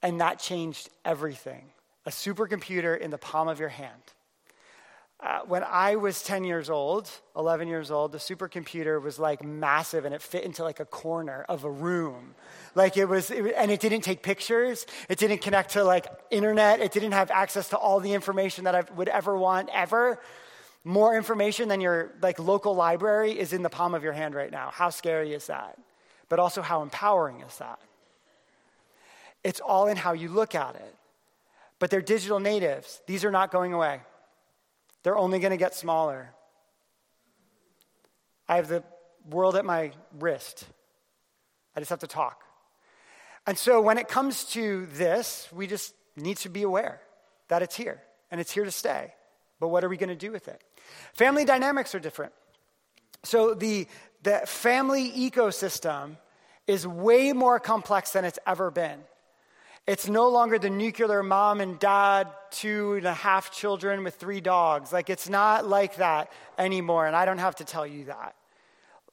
And 0.02 0.20
that 0.20 0.38
changed 0.38 0.88
everything. 1.04 1.70
A 2.06 2.10
supercomputer 2.10 2.96
in 2.98 3.10
the 3.10 3.18
palm 3.18 3.48
of 3.48 3.58
your 3.58 3.68
hand. 3.68 4.02
Uh, 5.20 5.40
when 5.46 5.64
I 5.64 5.96
was 5.96 6.22
10 6.22 6.44
years 6.44 6.70
old, 6.70 7.10
11 7.36 7.66
years 7.66 7.90
old, 7.90 8.12
the 8.12 8.18
supercomputer 8.18 9.02
was 9.02 9.18
like 9.18 9.42
massive 9.42 10.04
and 10.04 10.14
it 10.14 10.22
fit 10.22 10.44
into 10.44 10.62
like 10.62 10.78
a 10.78 10.84
corner 10.84 11.44
of 11.48 11.64
a 11.64 11.70
room. 11.70 12.36
Like 12.76 12.96
it 12.96 13.06
was, 13.06 13.32
it, 13.32 13.52
and 13.56 13.70
it 13.72 13.80
didn't 13.80 14.02
take 14.02 14.22
pictures. 14.22 14.86
It 15.08 15.18
didn't 15.18 15.38
connect 15.38 15.70
to 15.72 15.82
like 15.82 16.06
internet. 16.30 16.78
It 16.78 16.92
didn't 16.92 17.12
have 17.12 17.32
access 17.32 17.70
to 17.70 17.76
all 17.76 17.98
the 17.98 18.12
information 18.12 18.64
that 18.64 18.76
I 18.76 18.84
would 18.94 19.08
ever 19.08 19.36
want 19.36 19.70
ever. 19.72 20.20
More 20.84 21.16
information 21.16 21.68
than 21.68 21.80
your 21.80 22.12
like 22.22 22.38
local 22.38 22.76
library 22.76 23.36
is 23.36 23.52
in 23.52 23.64
the 23.64 23.70
palm 23.70 23.94
of 23.94 24.04
your 24.04 24.12
hand 24.12 24.36
right 24.36 24.52
now. 24.52 24.70
How 24.72 24.90
scary 24.90 25.34
is 25.34 25.48
that? 25.48 25.80
But 26.28 26.38
also 26.38 26.62
how 26.62 26.82
empowering 26.82 27.40
is 27.40 27.58
that? 27.58 27.80
It's 29.42 29.58
all 29.58 29.88
in 29.88 29.96
how 29.96 30.12
you 30.12 30.28
look 30.28 30.54
at 30.54 30.76
it. 30.76 30.94
But 31.80 31.90
they're 31.90 32.02
digital 32.02 32.38
natives. 32.38 33.00
These 33.06 33.24
are 33.24 33.32
not 33.32 33.50
going 33.50 33.72
away. 33.72 34.00
They're 35.02 35.16
only 35.16 35.38
going 35.38 35.52
to 35.52 35.56
get 35.56 35.74
smaller. 35.74 36.30
I 38.48 38.56
have 38.56 38.68
the 38.68 38.82
world 39.28 39.56
at 39.56 39.64
my 39.64 39.92
wrist. 40.18 40.64
I 41.76 41.80
just 41.80 41.90
have 41.90 42.00
to 42.00 42.06
talk. 42.06 42.42
And 43.46 43.56
so 43.56 43.80
when 43.80 43.98
it 43.98 44.08
comes 44.08 44.44
to 44.52 44.86
this, 44.92 45.48
we 45.52 45.66
just 45.66 45.94
need 46.16 46.36
to 46.38 46.48
be 46.48 46.62
aware 46.62 47.00
that 47.48 47.62
it's 47.62 47.76
here 47.76 48.02
and 48.30 48.40
it's 48.40 48.50
here 48.50 48.64
to 48.64 48.70
stay. 48.70 49.14
But 49.60 49.68
what 49.68 49.84
are 49.84 49.88
we 49.88 49.96
going 49.96 50.08
to 50.08 50.16
do 50.16 50.30
with 50.30 50.48
it? 50.48 50.62
Family 51.14 51.44
dynamics 51.44 51.94
are 51.94 51.98
different. 51.98 52.32
So 53.24 53.54
the, 53.54 53.86
the 54.22 54.42
family 54.46 55.10
ecosystem 55.10 56.16
is 56.66 56.86
way 56.86 57.32
more 57.32 57.58
complex 57.58 58.12
than 58.12 58.24
it's 58.24 58.38
ever 58.46 58.70
been. 58.70 59.00
It's 59.88 60.06
no 60.06 60.28
longer 60.28 60.58
the 60.58 60.68
nuclear 60.68 61.22
mom 61.22 61.62
and 61.62 61.78
dad, 61.78 62.28
two 62.50 62.96
and 62.96 63.06
a 63.06 63.14
half 63.14 63.50
children 63.50 64.04
with 64.04 64.16
three 64.16 64.42
dogs. 64.42 64.92
Like, 64.92 65.08
it's 65.08 65.30
not 65.30 65.66
like 65.66 65.96
that 65.96 66.30
anymore, 66.58 67.06
and 67.06 67.16
I 67.16 67.24
don't 67.24 67.38
have 67.38 67.56
to 67.56 67.64
tell 67.64 67.86
you 67.86 68.04
that. 68.04 68.36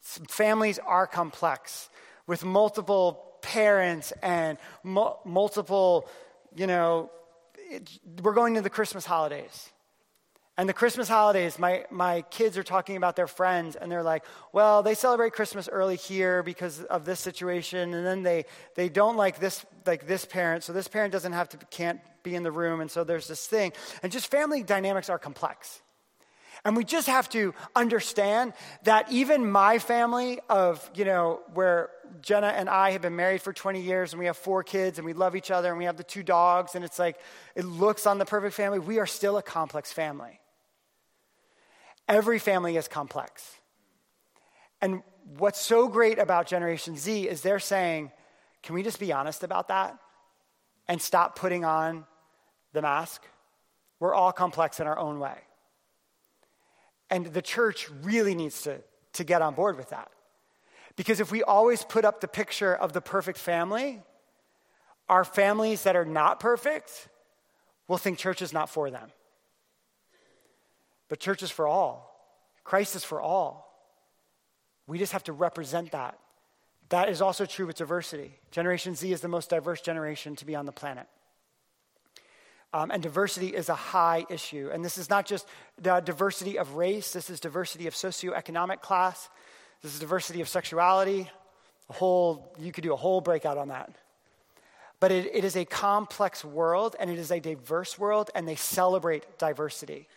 Families 0.01 0.77
are 0.79 1.07
complex 1.07 1.89
with 2.27 2.43
multiple 2.43 3.23
parents 3.41 4.11
and 4.21 4.57
mu- 4.83 5.15
multiple, 5.23 6.09
you 6.57 6.67
know, 6.67 7.09
it, 7.55 7.89
we're 8.21 8.33
going 8.33 8.55
to 8.55 8.61
the 8.61 8.69
Christmas 8.69 9.05
holidays. 9.05 9.71
And 10.57 10.69
the 10.69 10.73
Christmas 10.73 11.09
holidays, 11.09 11.59
my, 11.59 11.85
my 11.91 12.21
kids 12.23 12.57
are 12.57 12.63
talking 12.63 12.95
about 12.95 13.17
their 13.17 13.27
friends, 13.27 13.75
and 13.75 13.91
they're 13.91 14.03
like, 14.03 14.23
well, 14.53 14.83
they 14.83 14.93
celebrate 14.93 15.33
Christmas 15.33 15.67
early 15.67 15.97
here 15.97 16.43
because 16.43 16.81
of 16.83 17.03
this 17.03 17.19
situation, 17.19 17.93
and 17.93 18.05
then 18.05 18.23
they, 18.23 18.45
they 18.75 18.87
don't 18.87 19.17
like 19.17 19.39
this, 19.39 19.65
like 19.85 20.07
this 20.07 20.23
parent, 20.23 20.63
so 20.63 20.71
this 20.71 20.87
parent 20.87 21.11
doesn't 21.11 21.33
have 21.33 21.49
to, 21.49 21.57
can't 21.71 21.99
be 22.23 22.35
in 22.35 22.43
the 22.43 22.53
room, 22.53 22.79
and 22.79 22.89
so 22.89 23.03
there's 23.03 23.27
this 23.27 23.45
thing. 23.45 23.73
And 24.01 24.13
just 24.13 24.31
family 24.31 24.63
dynamics 24.63 25.09
are 25.09 25.19
complex. 25.19 25.81
And 26.63 26.75
we 26.75 26.85
just 26.85 27.07
have 27.07 27.29
to 27.29 27.53
understand 27.75 28.53
that 28.83 29.11
even 29.11 29.51
my 29.51 29.77
family 29.77 30.39
of, 30.49 30.89
you 30.95 31.03
know, 31.03 31.41
where 31.53 31.89
Jenna 32.21 32.47
and 32.47 32.69
I 32.69 32.91
have 32.91 33.01
been 33.01 33.15
married 33.15 33.41
for 33.41 33.53
20 33.53 33.81
years 33.81 34.13
and 34.13 34.19
we 34.19 34.25
have 34.25 34.37
four 34.37 34.63
kids 34.63 34.97
and 34.97 35.05
we 35.05 35.13
love 35.13 35.35
each 35.35 35.51
other 35.51 35.69
and 35.69 35.77
we 35.77 35.85
have 35.85 35.97
the 35.97 36.03
two 36.03 36.23
dogs 36.23 36.73
and 36.73 36.83
it's 36.83 36.97
like, 36.97 37.19
it 37.55 37.65
looks 37.65 38.07
on 38.07 38.17
the 38.17 38.25
perfect 38.25 38.55
family, 38.55 38.79
we 38.79 38.97
are 38.97 39.05
still 39.05 39.37
a 39.37 39.43
complex 39.43 39.91
family. 39.91 40.39
Every 42.07 42.39
family 42.39 42.77
is 42.77 42.87
complex. 42.87 43.55
And 44.81 45.01
what's 45.37 45.59
so 45.59 45.87
great 45.87 46.19
about 46.19 46.47
Generation 46.47 46.97
Z 46.97 47.27
is 47.27 47.41
they're 47.41 47.59
saying, 47.59 48.11
can 48.61 48.75
we 48.75 48.83
just 48.83 48.99
be 48.99 49.11
honest 49.11 49.43
about 49.43 49.69
that 49.69 49.97
and 50.87 51.01
stop 51.01 51.35
putting 51.37 51.65
on 51.65 52.05
the 52.73 52.81
mask? 52.81 53.23
We're 53.99 54.13
all 54.13 54.31
complex 54.31 54.79
in 54.79 54.87
our 54.87 54.97
own 54.97 55.19
way. 55.19 55.37
And 57.09 57.27
the 57.27 57.41
church 57.41 57.89
really 58.01 58.35
needs 58.35 58.63
to, 58.63 58.81
to 59.13 59.23
get 59.23 59.41
on 59.41 59.53
board 59.53 59.77
with 59.77 59.89
that. 59.89 60.11
Because 60.95 61.19
if 61.19 61.31
we 61.31 61.43
always 61.43 61.83
put 61.83 62.05
up 62.05 62.21
the 62.21 62.27
picture 62.27 62.73
of 62.73 62.93
the 62.93 63.01
perfect 63.01 63.37
family, 63.37 64.01
our 65.09 65.23
families 65.23 65.83
that 65.83 65.95
are 65.95 66.05
not 66.05 66.39
perfect 66.39 67.09
will 67.87 67.97
think 67.97 68.17
church 68.17 68.41
is 68.41 68.53
not 68.53 68.69
for 68.69 68.89
them. 68.89 69.11
But 71.09 71.19
church 71.19 71.43
is 71.43 71.51
for 71.51 71.67
all, 71.67 72.11
Christ 72.63 72.95
is 72.95 73.03
for 73.03 73.21
all. 73.21 73.65
We 74.87 74.97
just 74.99 75.13
have 75.13 75.23
to 75.23 75.33
represent 75.33 75.91
that. 75.91 76.17
That 76.89 77.09
is 77.09 77.21
also 77.21 77.45
true 77.45 77.65
with 77.65 77.77
diversity. 77.77 78.37
Generation 78.51 78.95
Z 78.95 79.11
is 79.11 79.21
the 79.21 79.27
most 79.27 79.49
diverse 79.49 79.81
generation 79.81 80.35
to 80.35 80.45
be 80.45 80.55
on 80.55 80.65
the 80.65 80.71
planet. 80.71 81.07
Um, 82.73 82.91
and 82.91 83.01
diversity 83.01 83.47
is 83.47 83.69
a 83.69 83.75
high 83.75 84.25
issue. 84.29 84.69
And 84.71 84.83
this 84.83 84.97
is 84.97 85.09
not 85.09 85.25
just 85.25 85.47
the 85.81 86.01
diversity 86.01 86.59
of 86.59 86.75
race, 86.75 87.13
this 87.13 87.29
is 87.29 87.39
diversity 87.39 87.87
of 87.87 87.93
socioeconomic 87.93 88.81
class, 88.81 89.29
this 89.81 89.93
is 89.93 89.99
diversity 89.99 90.41
of 90.41 90.49
sexuality. 90.49 91.29
A 91.89 91.93
whole, 91.93 92.53
you 92.59 92.71
could 92.71 92.83
do 92.83 92.93
a 92.93 92.97
whole 92.97 93.21
breakout 93.21 93.57
on 93.57 93.69
that. 93.69 93.95
But 94.99 95.11
it, 95.11 95.29
it 95.33 95.43
is 95.43 95.55
a 95.55 95.65
complex 95.65 96.43
world 96.43 96.95
and 96.99 97.09
it 97.09 97.19
is 97.19 97.31
a 97.31 97.39
diverse 97.39 97.97
world, 97.99 98.31
and 98.33 98.47
they 98.47 98.55
celebrate 98.55 99.37
diversity. 99.37 100.07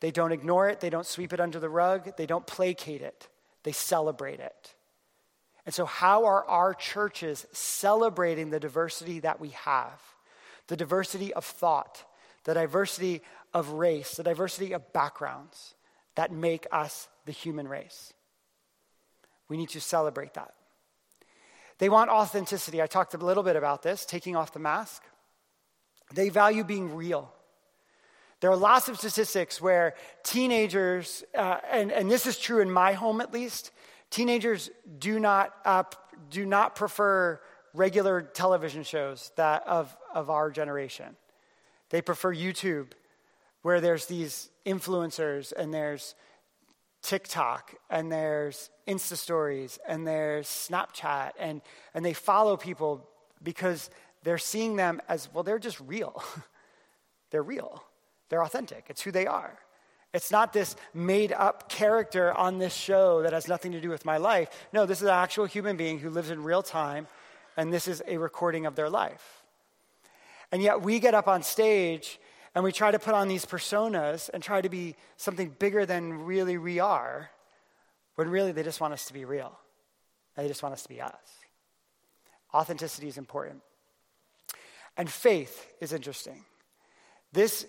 They 0.00 0.10
don't 0.10 0.32
ignore 0.32 0.68
it, 0.68 0.80
they 0.80 0.90
don't 0.90 1.06
sweep 1.06 1.32
it 1.32 1.40
under 1.40 1.58
the 1.58 1.68
rug, 1.68 2.16
they 2.16 2.26
don't 2.26 2.46
placate 2.46 3.02
it, 3.02 3.28
they 3.64 3.72
celebrate 3.72 4.40
it. 4.40 4.74
And 5.66 5.74
so, 5.74 5.84
how 5.84 6.24
are 6.24 6.46
our 6.46 6.72
churches 6.72 7.46
celebrating 7.52 8.50
the 8.50 8.60
diversity 8.60 9.20
that 9.20 9.40
we 9.40 9.50
have? 9.50 10.00
The 10.68 10.76
diversity 10.76 11.34
of 11.34 11.44
thought, 11.44 12.04
the 12.44 12.54
diversity 12.54 13.22
of 13.52 13.70
race, 13.70 14.16
the 14.16 14.22
diversity 14.22 14.72
of 14.72 14.92
backgrounds 14.92 15.74
that 16.14 16.32
make 16.32 16.66
us 16.72 17.08
the 17.26 17.32
human 17.32 17.68
race. 17.68 18.12
We 19.48 19.56
need 19.56 19.70
to 19.70 19.80
celebrate 19.80 20.34
that. 20.34 20.54
They 21.78 21.88
want 21.88 22.10
authenticity. 22.10 22.82
I 22.82 22.86
talked 22.86 23.14
a 23.14 23.18
little 23.18 23.42
bit 23.42 23.56
about 23.56 23.82
this, 23.82 24.04
taking 24.04 24.36
off 24.36 24.52
the 24.52 24.58
mask. 24.58 25.02
They 26.12 26.28
value 26.28 26.64
being 26.64 26.94
real. 26.94 27.32
There 28.40 28.50
are 28.50 28.56
lots 28.56 28.88
of 28.88 28.98
statistics 28.98 29.60
where 29.60 29.94
teenagers, 30.22 31.24
uh, 31.34 31.58
and, 31.70 31.90
and 31.90 32.10
this 32.10 32.26
is 32.26 32.38
true 32.38 32.60
in 32.60 32.70
my 32.70 32.92
home 32.92 33.20
at 33.20 33.32
least, 33.32 33.72
teenagers 34.10 34.70
do 34.98 35.18
not, 35.18 35.52
uh, 35.64 35.82
do 36.30 36.46
not 36.46 36.76
prefer 36.76 37.40
regular 37.74 38.22
television 38.22 38.84
shows 38.84 39.32
that 39.36 39.66
of, 39.66 39.96
of 40.14 40.30
our 40.30 40.50
generation. 40.50 41.16
They 41.90 42.00
prefer 42.00 42.34
YouTube, 42.34 42.92
where 43.62 43.80
there's 43.80 44.06
these 44.06 44.50
influencers 44.64 45.52
and 45.52 45.74
there's 45.74 46.14
TikTok 47.02 47.74
and 47.90 48.10
there's 48.10 48.70
Insta 48.86 49.16
stories 49.16 49.78
and 49.86 50.06
there's 50.06 50.46
Snapchat, 50.46 51.32
and, 51.38 51.60
and 51.92 52.04
they 52.04 52.12
follow 52.12 52.56
people 52.56 53.08
because 53.42 53.90
they're 54.22 54.38
seeing 54.38 54.76
them 54.76 55.00
as 55.08 55.28
well, 55.32 55.42
they're 55.42 55.58
just 55.58 55.80
real. 55.80 56.22
they're 57.30 57.42
real. 57.42 57.82
They're 58.28 58.44
authentic, 58.44 58.86
it's 58.88 59.02
who 59.02 59.10
they 59.10 59.26
are. 59.26 59.58
It's 60.14 60.30
not 60.30 60.52
this 60.52 60.74
made 60.94 61.32
up 61.32 61.68
character 61.68 62.32
on 62.32 62.58
this 62.58 62.74
show 62.74 63.22
that 63.22 63.34
has 63.34 63.46
nothing 63.46 63.72
to 63.72 63.80
do 63.80 63.90
with 63.90 64.06
my 64.06 64.16
life. 64.16 64.48
No, 64.72 64.86
this 64.86 64.98
is 64.98 65.04
an 65.04 65.10
actual 65.10 65.44
human 65.44 65.76
being 65.76 65.98
who 65.98 66.08
lives 66.08 66.30
in 66.30 66.42
real 66.42 66.62
time 66.62 67.06
and 67.58 67.72
this 67.72 67.88
is 67.88 68.02
a 68.06 68.18
recording 68.18 68.66
of 68.66 68.76
their 68.76 68.88
life. 68.88 69.42
And 70.52 70.62
yet 70.62 70.80
we 70.80 71.00
get 71.00 71.12
up 71.12 71.26
on 71.26 71.42
stage 71.42 72.20
and 72.54 72.62
we 72.62 72.72
try 72.72 72.92
to 72.92 72.98
put 73.00 73.14
on 73.14 73.26
these 73.26 73.44
personas 73.44 74.30
and 74.32 74.42
try 74.42 74.60
to 74.60 74.68
be 74.68 74.94
something 75.16 75.54
bigger 75.58 75.84
than 75.84 76.24
really 76.24 76.56
we 76.56 76.78
are, 76.78 77.30
when 78.14 78.30
really 78.30 78.52
they 78.52 78.62
just 78.62 78.80
want 78.80 78.94
us 78.94 79.06
to 79.06 79.12
be 79.12 79.24
real. 79.24 79.58
They 80.36 80.46
just 80.46 80.62
want 80.62 80.72
us 80.72 80.84
to 80.84 80.88
be 80.88 81.00
us. 81.00 81.12
Authenticity 82.54 83.08
is 83.08 83.18
important. 83.18 83.60
And 84.96 85.10
faith 85.10 85.66
is 85.80 85.92
interesting. 85.92 86.44
This 87.32 87.66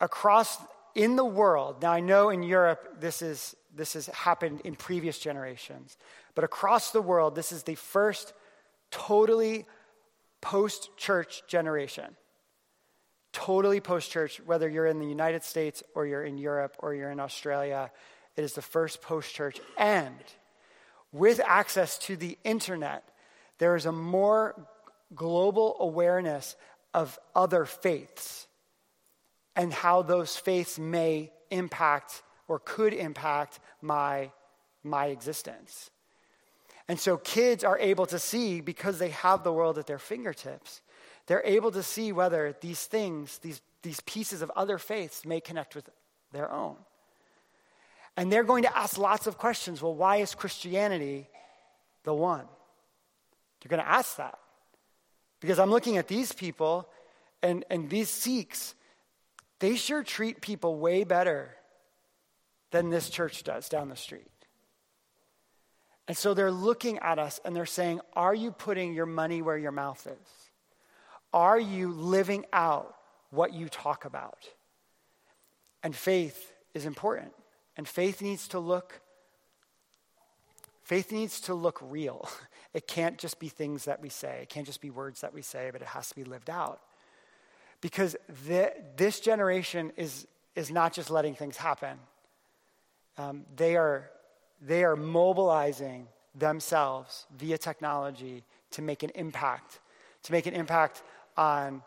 across 0.00 0.58
in 0.94 1.16
the 1.16 1.24
world, 1.24 1.82
now 1.82 1.92
I 1.92 2.00
know 2.00 2.30
in 2.30 2.42
Europe 2.42 3.00
this 3.00 3.22
is 3.22 3.54
this 3.74 3.92
has 3.92 4.06
happened 4.06 4.62
in 4.64 4.74
previous 4.74 5.18
generations, 5.18 5.96
but 6.34 6.42
across 6.42 6.90
the 6.90 7.02
world, 7.02 7.36
this 7.36 7.52
is 7.52 7.62
the 7.62 7.76
first 7.76 8.32
totally 8.90 9.64
post 10.40 10.90
church 10.96 11.42
generation 11.46 12.16
totally 13.32 13.80
post 13.80 14.10
church, 14.10 14.40
whether 14.44 14.68
you're 14.68 14.86
in 14.86 14.98
the 14.98 15.06
United 15.06 15.42
States 15.42 15.82
or 15.94 16.06
you're 16.06 16.24
in 16.24 16.38
Europe 16.38 16.76
or 16.78 16.94
you're 16.94 17.10
in 17.10 17.20
Australia. 17.20 17.90
It 18.36 18.44
is 18.44 18.54
the 18.54 18.62
first 18.62 19.02
post 19.02 19.34
church. 19.34 19.60
And 19.78 20.16
with 21.12 21.40
access 21.44 21.98
to 21.98 22.16
the 22.16 22.38
internet, 22.44 23.04
there 23.58 23.76
is 23.76 23.86
a 23.86 23.92
more 23.92 24.66
global 25.14 25.76
awareness 25.80 26.56
of 26.94 27.18
other 27.34 27.64
faiths 27.64 28.46
and 29.60 29.72
how 29.72 30.02
those 30.02 30.36
faiths 30.36 30.78
may 30.78 31.30
impact 31.50 32.22
or 32.48 32.58
could 32.58 32.94
impact 32.94 33.60
my, 33.82 34.30
my 34.82 35.06
existence. 35.06 35.90
And 36.88 36.98
so 36.98 37.16
kids 37.16 37.62
are 37.62 37.78
able 37.78 38.06
to 38.06 38.18
see 38.18 38.60
because 38.60 38.98
they 38.98 39.10
have 39.10 39.44
the 39.44 39.52
world 39.52 39.78
at 39.78 39.86
their 39.86 39.98
fingertips 39.98 40.80
they're 41.30 41.42
able 41.44 41.70
to 41.70 41.82
see 41.84 42.10
whether 42.10 42.56
these 42.60 42.84
things, 42.86 43.38
these, 43.38 43.60
these 43.82 44.00
pieces 44.00 44.42
of 44.42 44.50
other 44.56 44.78
faiths, 44.78 45.24
may 45.24 45.40
connect 45.40 45.76
with 45.76 45.88
their 46.32 46.50
own. 46.50 46.74
And 48.16 48.32
they're 48.32 48.42
going 48.42 48.64
to 48.64 48.76
ask 48.76 48.98
lots 48.98 49.28
of 49.28 49.38
questions. 49.38 49.80
Well, 49.80 49.94
why 49.94 50.16
is 50.16 50.34
Christianity 50.34 51.28
the 52.02 52.12
one? 52.12 52.46
They're 53.60 53.70
going 53.70 53.80
to 53.80 53.88
ask 53.88 54.16
that. 54.16 54.40
Because 55.38 55.60
I'm 55.60 55.70
looking 55.70 55.98
at 55.98 56.08
these 56.08 56.32
people 56.32 56.88
and, 57.44 57.64
and 57.70 57.88
these 57.88 58.10
Sikhs, 58.10 58.74
they 59.60 59.76
sure 59.76 60.02
treat 60.02 60.40
people 60.40 60.78
way 60.78 61.04
better 61.04 61.54
than 62.70 62.90
this 62.90 63.08
church 63.10 63.44
does 63.44 63.68
down 63.68 63.88
the 63.88 63.96
street. 63.96 64.26
And 66.08 66.16
so 66.16 66.34
they're 66.34 66.50
looking 66.50 66.98
at 66.98 67.18
us 67.18 67.40
and 67.44 67.54
they're 67.54 67.66
saying, 67.66 68.00
Are 68.14 68.34
you 68.34 68.50
putting 68.50 68.94
your 68.94 69.06
money 69.06 69.42
where 69.42 69.58
your 69.58 69.70
mouth 69.70 70.04
is? 70.06 70.50
Are 71.32 71.60
you 71.60 71.92
living 71.92 72.46
out 72.52 72.96
what 73.30 73.52
you 73.52 73.68
talk 73.68 74.04
about? 74.04 74.48
And 75.82 75.94
faith 75.94 76.52
is 76.74 76.84
important. 76.84 77.32
And 77.76 77.86
faith 77.86 78.20
needs 78.20 78.48
to 78.48 78.58
look 78.58 79.00
faith 80.82 81.12
needs 81.12 81.40
to 81.42 81.54
look 81.54 81.78
real. 81.82 82.28
It 82.72 82.86
can't 82.86 83.18
just 83.18 83.40
be 83.40 83.48
things 83.48 83.86
that 83.86 84.00
we 84.00 84.10
say. 84.10 84.42
It 84.42 84.48
can't 84.48 84.64
just 84.64 84.80
be 84.80 84.90
words 84.90 85.22
that 85.22 85.34
we 85.34 85.42
say, 85.42 85.70
but 85.72 85.82
it 85.82 85.88
has 85.88 86.08
to 86.10 86.14
be 86.14 86.22
lived 86.22 86.48
out. 86.48 86.80
Because 87.80 88.16
the, 88.46 88.72
this 88.96 89.20
generation 89.20 89.92
is, 89.96 90.26
is 90.54 90.70
not 90.70 90.92
just 90.92 91.10
letting 91.10 91.34
things 91.34 91.56
happen. 91.56 91.98
Um, 93.16 93.44
they, 93.56 93.76
are, 93.76 94.10
they 94.60 94.84
are 94.84 94.96
mobilizing 94.96 96.06
themselves 96.34 97.26
via 97.36 97.58
technology 97.58 98.44
to 98.72 98.82
make 98.82 99.02
an 99.02 99.10
impact, 99.14 99.80
to 100.24 100.32
make 100.32 100.46
an 100.46 100.54
impact 100.54 101.02
on 101.36 101.82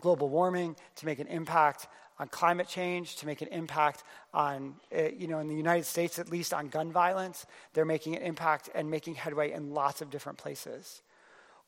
global 0.00 0.28
warming, 0.28 0.76
to 0.96 1.06
make 1.06 1.18
an 1.18 1.26
impact 1.26 1.88
on 2.18 2.28
climate 2.28 2.68
change, 2.68 3.16
to 3.16 3.26
make 3.26 3.42
an 3.42 3.48
impact 3.48 4.04
on, 4.32 4.74
eh, 4.92 5.10
you 5.16 5.26
know, 5.26 5.38
in 5.38 5.48
the 5.48 5.54
United 5.54 5.84
States 5.84 6.18
at 6.18 6.30
least, 6.30 6.54
on 6.54 6.68
gun 6.68 6.90
violence. 6.90 7.46
They're 7.74 7.84
making 7.84 8.16
an 8.16 8.22
impact 8.22 8.70
and 8.74 8.90
making 8.90 9.16
headway 9.16 9.52
in 9.52 9.74
lots 9.74 10.00
of 10.00 10.10
different 10.10 10.38
places. 10.38 11.02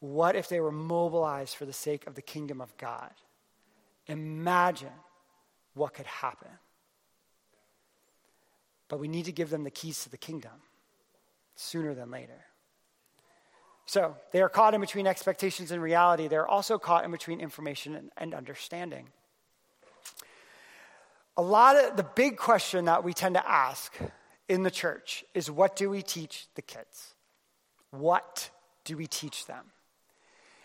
What 0.01 0.37
if 0.37 0.49
they 0.49 0.61
were 0.61 0.73
mobilized 0.73 1.57
for 1.57 1.67
the 1.67 1.73
sake 1.73 2.07
of 2.07 2.15
the 2.15 2.23
kingdom 2.23 2.61
of 2.61 2.75
God? 2.77 3.11
Imagine 4.09 4.93
what 5.75 5.95
could 5.95 6.07
happen. 6.07 6.49
But 8.89 8.99
we 9.01 9.09
need 9.09 9.27
to 9.27 9.33
give 9.33 9.51
them 9.51 9.65
the 9.65 9.71
keys 9.71 10.03
to 10.05 10.11
the 10.11 10.17
kingdom 10.17 10.53
sooner 11.55 11.95
than 11.95 12.11
later. 12.11 12.45
So 13.87 14.17
they 14.33 14.43
are 14.43 14.49
caught 14.49 14.75
in 14.75 14.81
between 14.81 15.07
expectations 15.07 15.71
and 15.71 15.83
reality. 15.83 16.29
They're 16.29 16.49
also 16.49 16.79
caught 16.79 17.05
in 17.05 17.11
between 17.11 17.41
information 17.41 17.95
and, 17.95 18.11
and 18.17 18.35
understanding. 18.35 19.09
A 21.37 21.43
lot 21.43 21.77
of 21.77 21.97
the 21.97 22.03
big 22.03 22.37
question 22.37 22.87
that 22.87 23.05
we 23.05 23.15
tend 23.15 23.35
to 23.37 23.51
ask 23.51 23.95
in 24.49 24.63
the 24.63 24.71
church 24.71 25.25
is 25.35 25.51
what 25.51 25.77
do 25.77 25.89
we 25.89 26.03
teach 26.03 26.49
the 26.55 26.63
kids? 26.63 27.15
What 27.91 28.51
do 28.85 28.97
we 28.97 29.07
teach 29.07 29.47
them? 29.47 29.65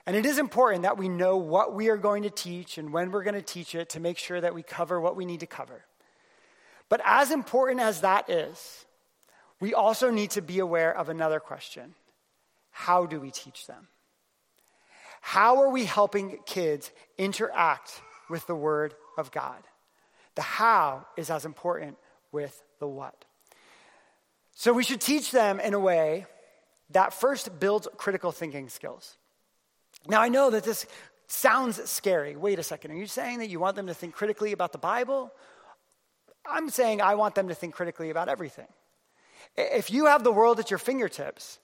And 0.05 0.15
it 0.15 0.25
is 0.25 0.37
important 0.37 0.83
that 0.83 0.97
we 0.97 1.07
know 1.07 1.37
what 1.37 1.73
we 1.73 1.89
are 1.89 1.97
going 1.97 2.23
to 2.23 2.29
teach 2.29 2.77
and 2.77 2.91
when 2.91 3.11
we're 3.11 3.23
going 3.23 3.35
to 3.35 3.41
teach 3.41 3.73
it 3.73 3.89
to 3.89 3.99
make 3.99 4.17
sure 4.17 4.39
that 4.39 4.53
we 4.53 4.61
cover 4.61 4.99
what 4.99 5.15
we 5.15 5.25
need 5.25 5.39
to 5.39 5.47
cover. 5.47 5.85
But 6.89 7.01
as 7.05 7.31
important 7.31 7.79
as 7.79 8.01
that 8.01 8.29
is, 8.29 8.85
we 9.59 9.73
also 9.73 10.11
need 10.11 10.31
to 10.31 10.41
be 10.41 10.59
aware 10.59 10.95
of 10.95 11.09
another 11.09 11.39
question 11.39 11.95
how 12.75 13.05
do 13.05 13.19
we 13.19 13.29
teach 13.29 13.67
them? 13.67 13.87
How 15.21 15.61
are 15.61 15.69
we 15.69 15.85
helping 15.85 16.39
kids 16.45 16.91
interact 17.17 18.01
with 18.29 18.45
the 18.47 18.55
Word 18.55 18.95
of 19.17 19.31
God? 19.31 19.63
The 20.35 20.41
how 20.41 21.05
is 21.15 21.29
as 21.29 21.45
important 21.45 21.97
with 22.31 22.61
the 22.79 22.87
what. 22.87 23.25
So 24.55 24.73
we 24.73 24.83
should 24.83 24.99
teach 24.99 25.31
them 25.31 25.59
in 25.59 25.73
a 25.73 25.79
way 25.79 26.25
that 26.89 27.13
first 27.13 27.59
builds 27.59 27.87
critical 27.95 28.31
thinking 28.31 28.69
skills. 28.69 29.17
Now, 30.07 30.21
I 30.21 30.29
know 30.29 30.49
that 30.49 30.63
this 30.63 30.85
sounds 31.27 31.89
scary. 31.89 32.35
Wait 32.35 32.59
a 32.59 32.63
second. 32.63 32.91
Are 32.91 32.95
you 32.95 33.07
saying 33.07 33.39
that 33.39 33.49
you 33.49 33.59
want 33.59 33.75
them 33.75 33.87
to 33.87 33.93
think 33.93 34.13
critically 34.13 34.51
about 34.51 34.71
the 34.71 34.77
Bible? 34.77 35.31
I'm 36.45 36.69
saying 36.69 37.01
I 37.01 37.15
want 37.15 37.35
them 37.35 37.47
to 37.47 37.55
think 37.55 37.73
critically 37.73 38.09
about 38.09 38.27
everything. 38.27 38.67
If 39.55 39.91
you 39.91 40.07
have 40.07 40.23
the 40.23 40.31
world 40.31 40.59
at 40.59 40.69
your 40.69 40.79
fingertips, 40.79 41.59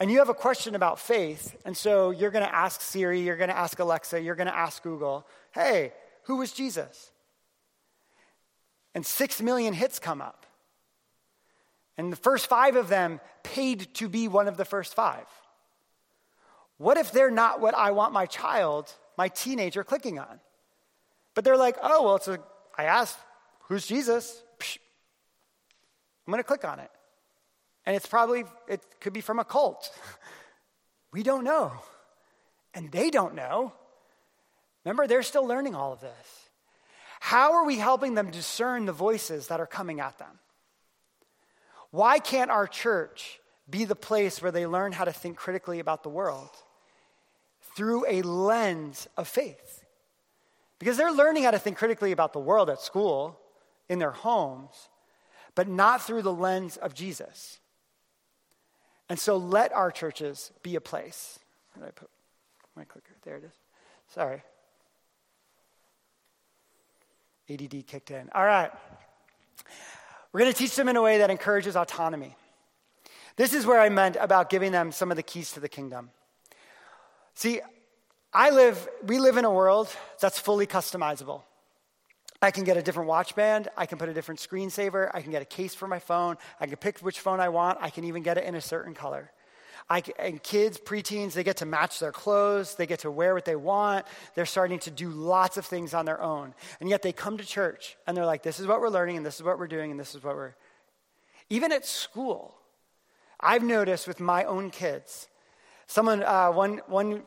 and 0.00 0.10
you 0.10 0.18
have 0.18 0.28
a 0.28 0.34
question 0.34 0.74
about 0.74 0.98
faith, 0.98 1.56
and 1.64 1.76
so 1.76 2.10
you're 2.10 2.30
going 2.30 2.44
to 2.44 2.54
ask 2.54 2.80
Siri, 2.80 3.20
you're 3.20 3.36
going 3.36 3.50
to 3.50 3.56
ask 3.56 3.78
Alexa, 3.78 4.20
you're 4.20 4.34
going 4.34 4.48
to 4.48 4.56
ask 4.56 4.82
Google, 4.82 5.26
hey, 5.52 5.92
who 6.24 6.36
was 6.36 6.52
Jesus? 6.52 7.12
And 8.94 9.06
six 9.06 9.40
million 9.40 9.72
hits 9.72 9.98
come 9.98 10.20
up. 10.20 10.46
And 11.96 12.12
the 12.12 12.16
first 12.16 12.48
five 12.48 12.74
of 12.74 12.88
them 12.88 13.20
paid 13.44 13.94
to 13.94 14.08
be 14.08 14.26
one 14.26 14.48
of 14.48 14.56
the 14.56 14.64
first 14.64 14.94
five. 14.94 15.26
What 16.78 16.96
if 16.96 17.12
they're 17.12 17.30
not 17.30 17.60
what 17.60 17.74
I 17.74 17.92
want 17.92 18.12
my 18.12 18.26
child, 18.26 18.92
my 19.16 19.28
teenager, 19.28 19.84
clicking 19.84 20.18
on? 20.18 20.40
But 21.34 21.44
they're 21.44 21.56
like, 21.56 21.76
oh, 21.82 22.04
well, 22.04 22.16
it's 22.16 22.28
a, 22.28 22.38
I 22.76 22.84
asked, 22.84 23.18
who's 23.68 23.86
Jesus? 23.86 24.42
Psh, 24.58 24.78
I'm 26.26 26.32
going 26.32 26.42
to 26.42 26.46
click 26.46 26.64
on 26.64 26.78
it. 26.80 26.90
And 27.86 27.94
it's 27.94 28.06
probably, 28.06 28.44
it 28.68 28.82
could 29.00 29.12
be 29.12 29.20
from 29.20 29.38
a 29.38 29.44
cult. 29.44 29.90
We 31.12 31.22
don't 31.22 31.44
know. 31.44 31.70
And 32.74 32.90
they 32.90 33.08
don't 33.08 33.36
know. 33.36 33.72
Remember, 34.84 35.06
they're 35.06 35.22
still 35.22 35.46
learning 35.46 35.76
all 35.76 35.92
of 35.92 36.00
this. 36.00 36.48
How 37.20 37.52
are 37.52 37.64
we 37.64 37.78
helping 37.78 38.14
them 38.14 38.32
discern 38.32 38.84
the 38.84 38.92
voices 38.92 39.46
that 39.46 39.60
are 39.60 39.66
coming 39.66 40.00
at 40.00 40.18
them? 40.18 40.40
Why 41.92 42.18
can't 42.18 42.50
our 42.50 42.66
church 42.66 43.38
be 43.70 43.84
the 43.84 43.94
place 43.94 44.42
where 44.42 44.50
they 44.50 44.66
learn 44.66 44.90
how 44.90 45.04
to 45.04 45.12
think 45.12 45.36
critically 45.36 45.78
about 45.78 46.02
the 46.02 46.08
world 46.08 46.50
through 47.76 48.06
a 48.08 48.22
lens 48.22 49.08
of 49.16 49.28
faith? 49.28 49.84
Because 50.78 50.96
they're 50.96 51.12
learning 51.12 51.44
how 51.44 51.50
to 51.50 51.58
think 51.58 51.76
critically 51.76 52.12
about 52.12 52.32
the 52.32 52.40
world 52.40 52.68
at 52.68 52.80
school, 52.80 53.40
in 53.88 53.98
their 53.98 54.10
homes, 54.10 54.88
but 55.54 55.68
not 55.68 56.02
through 56.02 56.22
the 56.22 56.32
lens 56.32 56.76
of 56.76 56.94
Jesus. 56.94 57.60
And 59.08 59.18
so 59.18 59.36
let 59.36 59.72
our 59.72 59.90
churches 59.90 60.50
be 60.62 60.76
a 60.76 60.80
place. 60.80 61.38
Where 61.72 61.86
did 61.86 61.88
I 61.88 61.92
put 61.92 62.10
my 62.76 62.84
clicker? 62.84 63.14
There 63.22 63.36
it 63.36 63.44
is. 63.44 63.52
Sorry. 64.08 64.42
ADD 67.50 67.86
kicked 67.86 68.10
in. 68.10 68.30
All 68.34 68.44
right. 68.44 68.70
We're 70.32 70.40
going 70.40 70.52
to 70.52 70.58
teach 70.58 70.74
them 70.74 70.88
in 70.88 70.96
a 70.96 71.02
way 71.02 71.18
that 71.18 71.30
encourages 71.30 71.76
autonomy. 71.76 72.36
This 73.36 73.52
is 73.52 73.66
where 73.66 73.80
I 73.80 73.88
meant 73.88 74.16
about 74.18 74.50
giving 74.50 74.72
them 74.72 74.92
some 74.92 75.10
of 75.10 75.16
the 75.16 75.22
keys 75.22 75.52
to 75.52 75.60
the 75.60 75.68
kingdom. 75.68 76.10
See, 77.34 77.60
I 78.32 78.50
live, 78.50 78.88
we 79.04 79.18
live 79.18 79.36
in 79.36 79.44
a 79.44 79.50
world 79.50 79.88
that's 80.20 80.38
fully 80.38 80.66
customizable. 80.66 81.42
I 82.42 82.50
can 82.50 82.64
get 82.64 82.76
a 82.76 82.82
different 82.82 83.08
watch 83.08 83.34
band. 83.34 83.68
I 83.76 83.86
can 83.86 83.96
put 83.96 84.08
a 84.08 84.14
different 84.14 84.40
screensaver. 84.40 85.10
I 85.14 85.22
can 85.22 85.30
get 85.30 85.40
a 85.40 85.46
case 85.46 85.74
for 85.74 85.88
my 85.88 85.98
phone. 85.98 86.36
I 86.60 86.66
can 86.66 86.76
pick 86.76 86.98
which 86.98 87.20
phone 87.20 87.40
I 87.40 87.48
want. 87.48 87.78
I 87.80 87.90
can 87.90 88.04
even 88.04 88.22
get 88.22 88.36
it 88.36 88.44
in 88.44 88.54
a 88.54 88.60
certain 88.60 88.94
color. 88.94 89.32
I, 89.88 90.02
and 90.18 90.42
kids, 90.42 90.78
preteens, 90.78 91.32
they 91.32 91.44
get 91.44 91.58
to 91.58 91.66
match 91.66 92.00
their 92.00 92.12
clothes, 92.12 92.74
they 92.74 92.86
get 92.86 93.00
to 93.00 93.10
wear 93.10 93.34
what 93.34 93.44
they 93.44 93.56
want, 93.56 94.06
they're 94.34 94.46
starting 94.46 94.78
to 94.80 94.90
do 94.90 95.10
lots 95.10 95.58
of 95.58 95.66
things 95.66 95.92
on 95.92 96.06
their 96.06 96.22
own. 96.22 96.54
And 96.80 96.88
yet 96.88 97.02
they 97.02 97.12
come 97.12 97.36
to 97.36 97.44
church 97.44 97.96
and 98.06 98.16
they're 98.16 98.24
like, 98.24 98.42
this 98.42 98.60
is 98.60 98.66
what 98.66 98.80
we're 98.80 98.88
learning, 98.88 99.18
and 99.18 99.26
this 99.26 99.36
is 99.36 99.42
what 99.42 99.58
we're 99.58 99.66
doing, 99.66 99.90
and 99.90 100.00
this 100.00 100.14
is 100.14 100.22
what 100.22 100.36
we're. 100.36 100.54
Even 101.50 101.70
at 101.70 101.84
school, 101.84 102.56
I've 103.38 103.62
noticed 103.62 104.08
with 104.08 104.20
my 104.20 104.44
own 104.44 104.70
kids, 104.70 105.28
someone, 105.94 106.24
uh, 106.24 106.50
one, 106.50 106.80
one, 106.88 107.22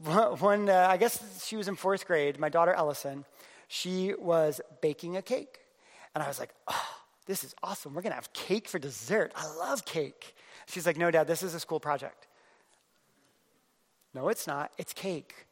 one 0.40 0.68
uh, 0.68 0.88
I 0.90 0.96
guess 0.96 1.46
she 1.46 1.56
was 1.56 1.68
in 1.68 1.76
fourth 1.76 2.04
grade, 2.04 2.38
my 2.40 2.48
daughter 2.48 2.72
Ellison, 2.72 3.24
she 3.68 4.14
was 4.18 4.60
baking 4.80 5.16
a 5.16 5.22
cake. 5.22 5.60
And 6.14 6.24
I 6.24 6.26
was 6.26 6.40
like, 6.40 6.50
oh, 6.66 6.96
this 7.26 7.44
is 7.44 7.54
awesome. 7.62 7.94
We're 7.94 8.02
going 8.02 8.10
to 8.10 8.16
have 8.16 8.32
cake 8.32 8.66
for 8.68 8.80
dessert. 8.80 9.32
I 9.36 9.46
love 9.54 9.84
cake. 9.84 10.34
She's 10.66 10.84
like, 10.84 10.96
No, 10.96 11.10
Dad, 11.10 11.28
this 11.28 11.42
is 11.42 11.54
a 11.54 11.60
school 11.60 11.78
project. 11.78 12.26
No, 14.14 14.28
it's 14.28 14.46
not. 14.46 14.72
It's 14.78 14.92
cake. 14.92 15.46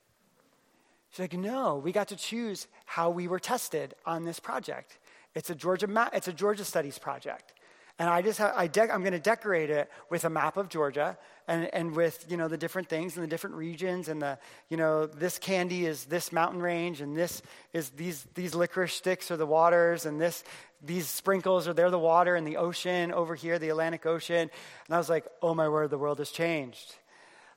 She's 1.11 1.21
like, 1.21 1.35
No, 1.35 1.77
we 1.77 1.93
got 1.93 2.09
to 2.09 2.17
choose 2.17 2.67
how 2.85 3.11
we 3.11 3.29
were 3.29 3.39
tested 3.39 3.95
on 4.05 4.25
this 4.25 4.41
project. 4.41 4.99
It's 5.35 5.51
a 5.51 5.55
Georgia, 5.55 5.87
it's 6.13 6.29
a 6.29 6.33
Georgia 6.33 6.65
Studies 6.65 6.99
project. 6.99 7.53
And 7.99 8.11
I 8.11 8.21
just 8.21 8.39
have, 8.39 8.53
I 8.55 8.65
I'm 8.65 9.01
going 9.01 9.13
to 9.13 9.19
decorate 9.19 9.71
it 9.71 9.91
with 10.11 10.25
a 10.25 10.31
map 10.31 10.59
of 10.59 10.69
Georgia 10.69 11.17
and, 11.49 11.73
and 11.73 11.97
with, 11.97 12.27
you 12.29 12.37
know, 12.37 12.47
the 12.47 12.59
different 12.59 12.89
things 12.89 13.17
and 13.17 13.25
the 13.25 13.29
different 13.29 13.57
regions 13.57 14.09
and 14.09 14.21
the, 14.21 14.39
you 14.69 14.77
know, 14.77 15.07
this 15.07 15.39
candy 15.39 15.87
is 15.87 16.05
this 16.05 16.31
mountain 16.31 16.61
range 16.61 17.01
and 17.01 17.17
this 17.17 17.41
is 17.73 17.89
these, 17.91 18.27
these 18.35 18.55
licorice 18.55 18.93
sticks 18.93 19.31
are 19.31 19.39
the 19.39 19.47
waters 19.47 20.05
and 20.05 20.21
this, 20.21 20.45
these 20.85 21.09
sprinkles 21.09 21.67
are 21.67 21.73
they're 21.73 21.91
the 21.91 21.99
water 21.99 22.37
and 22.37 22.47
the 22.47 22.59
ocean 22.59 23.13
over 23.13 23.35
here, 23.35 23.59
the 23.59 23.71
Atlantic 23.71 24.05
Ocean. 24.05 24.51
And 24.87 24.95
I 24.95 24.99
was 24.99 25.09
like, 25.09 25.25
oh 25.41 25.55
my 25.55 25.69
word, 25.69 25.89
the 25.89 25.99
world 25.99 26.19
has 26.19 26.31
changed. 26.31 26.97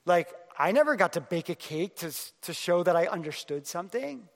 Like, 0.05 0.33
I 0.57 0.71
never 0.71 0.95
got 0.95 1.13
to 1.13 1.21
bake 1.21 1.49
a 1.49 1.55
cake 1.55 1.97
to, 1.97 2.13
to 2.43 2.53
show 2.53 2.83
that 2.83 2.95
I 2.95 3.07
understood 3.07 3.67
something. 3.67 4.29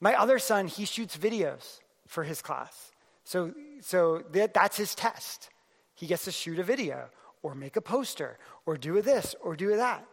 My 0.00 0.14
other 0.14 0.38
son, 0.38 0.66
he 0.66 0.86
shoots 0.86 1.16
videos 1.16 1.80
for 2.06 2.24
his 2.24 2.40
class. 2.40 2.92
So, 3.26 3.52
so 3.80 4.22
that, 4.30 4.54
that's 4.54 4.76
his 4.76 4.94
test. 4.94 5.50
He 5.94 6.06
gets 6.06 6.24
to 6.26 6.30
shoot 6.30 6.60
a 6.60 6.62
video 6.62 7.10
or 7.42 7.56
make 7.56 7.74
a 7.74 7.80
poster 7.80 8.38
or 8.66 8.76
do 8.76 9.02
this 9.02 9.34
or 9.42 9.56
do 9.56 9.76
that. 9.76 10.06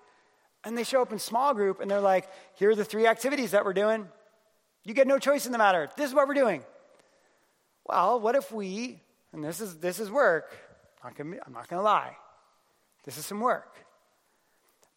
And 0.63 0.75
they 0.75 0.83
show 0.83 1.03
up 1.03 1.11
in 1.11 1.19
small 1.19 1.53
group 1.53 1.79
and 1.79 1.91
they're 1.91 2.01
like, 2.01 2.27
here 2.55 2.71
are 2.71 2.75
the 2.75 2.83
three 2.83 3.05
activities 3.05 3.51
that 3.51 3.65
we're 3.65 3.73
doing. 3.73 4.07
You 4.83 4.95
get 4.95 5.05
no 5.05 5.19
choice 5.19 5.45
in 5.45 5.51
the 5.51 5.59
matter. 5.59 5.91
This 5.95 6.09
is 6.09 6.15
what 6.15 6.27
we're 6.27 6.33
doing. 6.33 6.63
Well, 7.85 8.19
what 8.19 8.33
if 8.33 8.51
we, 8.51 8.99
and 9.31 9.43
this 9.43 9.61
is, 9.61 9.77
this 9.77 9.99
is 9.99 10.09
work, 10.09 10.51
I'm 11.03 11.13
not 11.53 11.67
going 11.67 11.79
to 11.79 11.83
lie, 11.83 12.17
this 13.03 13.19
is 13.19 13.27
some 13.27 13.41
work. 13.41 13.77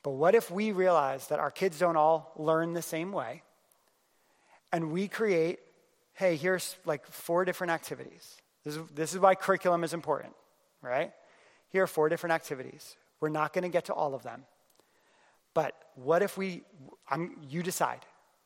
But 0.02 0.12
what 0.12 0.34
if 0.34 0.50
we 0.50 0.72
realize 0.72 1.26
that 1.28 1.38
our 1.38 1.50
kids 1.50 1.78
don't 1.78 1.96
all 1.96 2.32
learn 2.36 2.72
the 2.72 2.80
same 2.80 3.12
way? 3.12 3.42
And 4.72 4.90
we 4.90 5.06
create, 5.06 5.58
hey, 6.16 6.36
here's 6.36 6.76
like 6.84 7.06
four 7.06 7.44
different 7.44 7.70
activities. 7.70 8.36
This 8.64 8.76
is, 8.76 8.82
this 8.94 9.14
is 9.14 9.20
why 9.20 9.34
curriculum 9.34 9.84
is 9.84 9.94
important, 9.94 10.32
right? 10.82 11.12
Here 11.68 11.84
are 11.84 11.86
four 11.86 12.08
different 12.08 12.32
activities. 12.32 12.96
We're 13.20 13.28
not 13.28 13.52
going 13.52 13.62
to 13.62 13.68
get 13.68 13.84
to 13.86 13.94
all 13.94 14.14
of 14.14 14.22
them. 14.22 14.44
But 15.54 15.74
what 15.94 16.22
if 16.22 16.36
we, 16.36 16.62
I'm, 17.08 17.36
you 17.48 17.62
decide, 17.62 18.00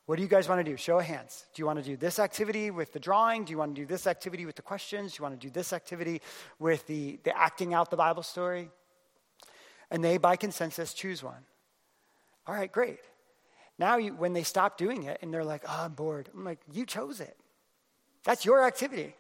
what 0.06 0.16
do 0.16 0.22
you 0.22 0.28
guys 0.28 0.48
want 0.48 0.64
to 0.64 0.68
do? 0.68 0.76
Show 0.76 0.98
of 0.98 1.04
hands. 1.04 1.46
Do 1.54 1.62
you 1.62 1.66
want 1.66 1.78
to 1.78 1.84
do 1.84 1.96
this 1.96 2.18
activity 2.18 2.72
with 2.72 2.92
the 2.92 2.98
drawing? 2.98 3.44
Do 3.44 3.52
you 3.52 3.58
want 3.58 3.74
to 3.74 3.80
do 3.80 3.86
this 3.86 4.08
activity 4.08 4.46
with 4.46 4.56
the 4.56 4.62
questions? 4.62 5.12
Do 5.12 5.20
you 5.20 5.22
want 5.22 5.40
to 5.40 5.46
do 5.46 5.50
this 5.50 5.72
activity 5.72 6.20
with 6.58 6.86
the, 6.88 7.20
the 7.22 7.36
acting 7.36 7.72
out 7.72 7.90
the 7.90 7.96
Bible 7.96 8.24
story? 8.24 8.68
And 9.92 10.02
they, 10.02 10.18
by 10.18 10.34
consensus, 10.34 10.92
choose 10.92 11.22
one. 11.22 11.44
All 12.48 12.54
right, 12.54 12.70
great. 12.70 12.98
Now, 13.78 13.96
you, 13.96 14.12
when 14.14 14.32
they 14.32 14.42
stop 14.42 14.76
doing 14.76 15.04
it 15.04 15.18
and 15.22 15.32
they're 15.32 15.44
like, 15.44 15.62
oh, 15.68 15.82
I'm 15.84 15.92
bored, 15.92 16.28
I'm 16.34 16.44
like, 16.44 16.58
you 16.72 16.84
chose 16.84 17.20
it. 17.20 17.36
That's 18.24 18.44
your 18.44 18.64
activity. 18.64 19.14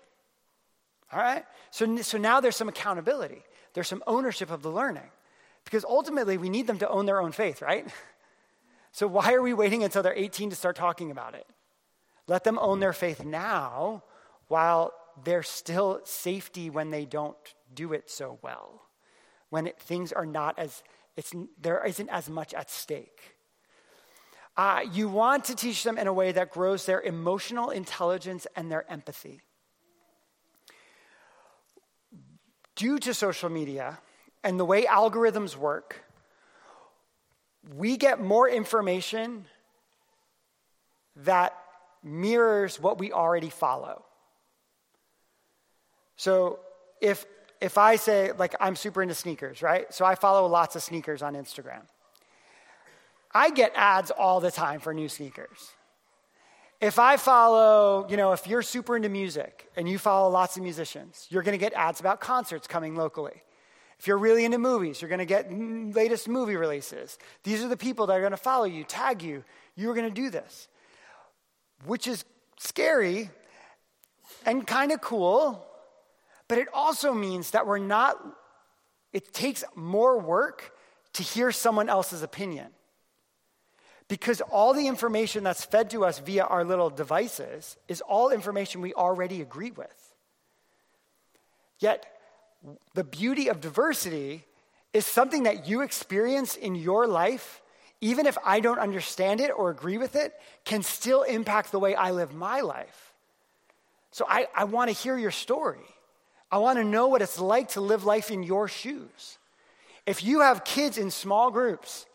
All 1.12 1.20
right? 1.20 1.44
So, 1.70 1.96
so 2.02 2.18
now 2.18 2.40
there's 2.40 2.56
some 2.56 2.68
accountability, 2.68 3.42
there's 3.74 3.88
some 3.88 4.02
ownership 4.06 4.50
of 4.50 4.62
the 4.62 4.70
learning. 4.70 5.10
Because 5.64 5.84
ultimately, 5.84 6.38
we 6.38 6.48
need 6.48 6.66
them 6.66 6.78
to 6.78 6.88
own 6.88 7.06
their 7.06 7.20
own 7.20 7.32
faith, 7.32 7.62
right? 7.62 7.86
So 8.92 9.06
why 9.06 9.34
are 9.34 9.40
we 9.40 9.54
waiting 9.54 9.84
until 9.84 10.02
they're 10.02 10.12
18 10.12 10.50
to 10.50 10.56
start 10.56 10.74
talking 10.74 11.12
about 11.12 11.36
it? 11.36 11.46
Let 12.26 12.42
them 12.42 12.58
own 12.58 12.80
their 12.80 12.92
faith 12.92 13.24
now 13.24 14.02
while 14.48 14.92
there's 15.22 15.48
still 15.48 16.00
safety 16.04 16.70
when 16.70 16.90
they 16.90 17.04
don't 17.04 17.36
do 17.72 17.92
it 17.92 18.10
so 18.10 18.40
well. 18.42 18.82
When 19.48 19.68
it, 19.68 19.78
things 19.78 20.12
are 20.12 20.26
not 20.26 20.58
as, 20.58 20.82
it's, 21.16 21.32
there 21.60 21.84
isn't 21.86 22.08
as 22.08 22.28
much 22.28 22.52
at 22.52 22.68
stake. 22.68 23.36
Uh, 24.60 24.84
you 24.92 25.08
want 25.08 25.46
to 25.46 25.54
teach 25.54 25.82
them 25.84 25.96
in 25.96 26.06
a 26.06 26.12
way 26.12 26.32
that 26.32 26.50
grows 26.50 26.84
their 26.84 27.00
emotional 27.00 27.70
intelligence 27.70 28.46
and 28.54 28.70
their 28.70 28.84
empathy. 28.92 29.40
Due 32.74 32.98
to 32.98 33.14
social 33.14 33.48
media 33.48 33.98
and 34.44 34.60
the 34.60 34.64
way 34.66 34.84
algorithms 34.84 35.56
work, 35.56 36.04
we 37.74 37.96
get 37.96 38.20
more 38.20 38.46
information 38.50 39.46
that 41.16 41.56
mirrors 42.02 42.78
what 42.78 42.98
we 42.98 43.12
already 43.12 43.48
follow. 43.48 44.04
So 46.16 46.58
if 47.00 47.24
if 47.62 47.78
I 47.78 47.96
say 47.96 48.32
like 48.32 48.54
I'm 48.60 48.76
super 48.76 49.00
into 49.00 49.14
sneakers, 49.14 49.62
right? 49.62 49.90
So 49.90 50.04
I 50.04 50.16
follow 50.16 50.46
lots 50.46 50.76
of 50.76 50.82
sneakers 50.82 51.22
on 51.22 51.32
Instagram. 51.32 51.84
I 53.32 53.50
get 53.50 53.72
ads 53.74 54.10
all 54.10 54.40
the 54.40 54.50
time 54.50 54.80
for 54.80 54.92
new 54.92 55.08
sneakers. 55.08 55.72
If 56.80 56.98
I 56.98 57.16
follow, 57.18 58.06
you 58.08 58.16
know, 58.16 58.32
if 58.32 58.46
you're 58.46 58.62
super 58.62 58.96
into 58.96 59.10
music 59.10 59.68
and 59.76 59.88
you 59.88 59.98
follow 59.98 60.30
lots 60.30 60.56
of 60.56 60.62
musicians, 60.62 61.26
you're 61.28 61.42
going 61.42 61.58
to 61.58 61.62
get 61.62 61.74
ads 61.74 62.00
about 62.00 62.20
concerts 62.20 62.66
coming 62.66 62.96
locally. 62.96 63.42
If 63.98 64.06
you're 64.06 64.16
really 64.16 64.46
into 64.46 64.56
movies, 64.56 65.02
you're 65.02 65.10
going 65.10 65.18
to 65.18 65.26
get 65.26 65.52
latest 65.52 66.26
movie 66.26 66.56
releases. 66.56 67.18
These 67.44 67.62
are 67.62 67.68
the 67.68 67.76
people 67.76 68.06
that 68.06 68.14
are 68.14 68.20
going 68.20 68.30
to 68.30 68.38
follow 68.38 68.64
you, 68.64 68.82
tag 68.82 69.22
you. 69.22 69.44
You're 69.76 69.94
going 69.94 70.08
to 70.08 70.14
do 70.14 70.30
this, 70.30 70.68
which 71.84 72.08
is 72.08 72.24
scary 72.58 73.28
and 74.46 74.66
kind 74.66 74.90
of 74.90 75.02
cool, 75.02 75.66
but 76.48 76.56
it 76.56 76.68
also 76.72 77.12
means 77.12 77.50
that 77.50 77.66
we're 77.66 77.78
not, 77.78 78.16
it 79.12 79.34
takes 79.34 79.64
more 79.74 80.18
work 80.18 80.72
to 81.12 81.22
hear 81.22 81.52
someone 81.52 81.90
else's 81.90 82.22
opinion. 82.22 82.68
Because 84.10 84.40
all 84.40 84.74
the 84.74 84.88
information 84.88 85.44
that's 85.44 85.64
fed 85.64 85.90
to 85.90 86.04
us 86.04 86.18
via 86.18 86.42
our 86.42 86.64
little 86.64 86.90
devices 86.90 87.76
is 87.86 88.00
all 88.00 88.30
information 88.30 88.80
we 88.80 88.92
already 88.92 89.40
agree 89.40 89.70
with. 89.70 90.14
Yet, 91.78 92.04
the 92.94 93.04
beauty 93.04 93.46
of 93.46 93.60
diversity 93.60 94.42
is 94.92 95.06
something 95.06 95.44
that 95.44 95.68
you 95.68 95.82
experience 95.82 96.56
in 96.56 96.74
your 96.74 97.06
life, 97.06 97.62
even 98.00 98.26
if 98.26 98.36
I 98.44 98.58
don't 98.58 98.80
understand 98.80 99.40
it 99.40 99.52
or 99.56 99.70
agree 99.70 99.96
with 99.96 100.16
it, 100.16 100.34
can 100.64 100.82
still 100.82 101.22
impact 101.22 101.70
the 101.70 101.78
way 101.78 101.94
I 101.94 102.10
live 102.10 102.34
my 102.34 102.62
life. 102.62 103.12
So 104.10 104.26
I, 104.28 104.48
I 104.56 104.64
want 104.64 104.90
to 104.90 104.96
hear 104.96 105.16
your 105.16 105.30
story. 105.30 105.86
I 106.50 106.58
want 106.58 106.80
to 106.80 106.84
know 106.84 107.06
what 107.06 107.22
it's 107.22 107.38
like 107.38 107.68
to 107.70 107.80
live 107.80 108.02
life 108.02 108.32
in 108.32 108.42
your 108.42 108.66
shoes. 108.66 109.38
If 110.04 110.24
you 110.24 110.40
have 110.40 110.64
kids 110.64 110.98
in 110.98 111.12
small 111.12 111.52
groups, 111.52 112.06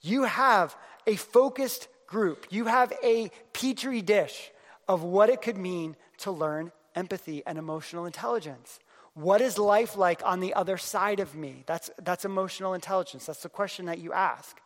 you 0.00 0.22
have 0.22 0.74
a 1.06 1.16
focused 1.16 1.88
group, 2.06 2.46
you 2.50 2.66
have 2.66 2.92
a 3.02 3.30
petri 3.52 4.02
dish 4.02 4.50
of 4.88 5.02
what 5.02 5.30
it 5.30 5.42
could 5.42 5.56
mean 5.56 5.96
to 6.18 6.30
learn 6.30 6.72
empathy 6.94 7.42
and 7.46 7.58
emotional 7.58 8.06
intelligence. 8.06 8.78
What 9.14 9.40
is 9.40 9.58
life 9.58 9.96
like 9.96 10.22
on 10.24 10.40
the 10.40 10.54
other 10.54 10.76
side 10.76 11.20
of 11.20 11.34
me? 11.34 11.62
That's, 11.66 11.90
that's 12.02 12.24
emotional 12.24 12.74
intelligence. 12.74 13.26
That's 13.26 13.42
the 13.42 13.48
question 13.48 13.86
that 13.86 13.98
you 13.98 14.12
ask. 14.12 14.60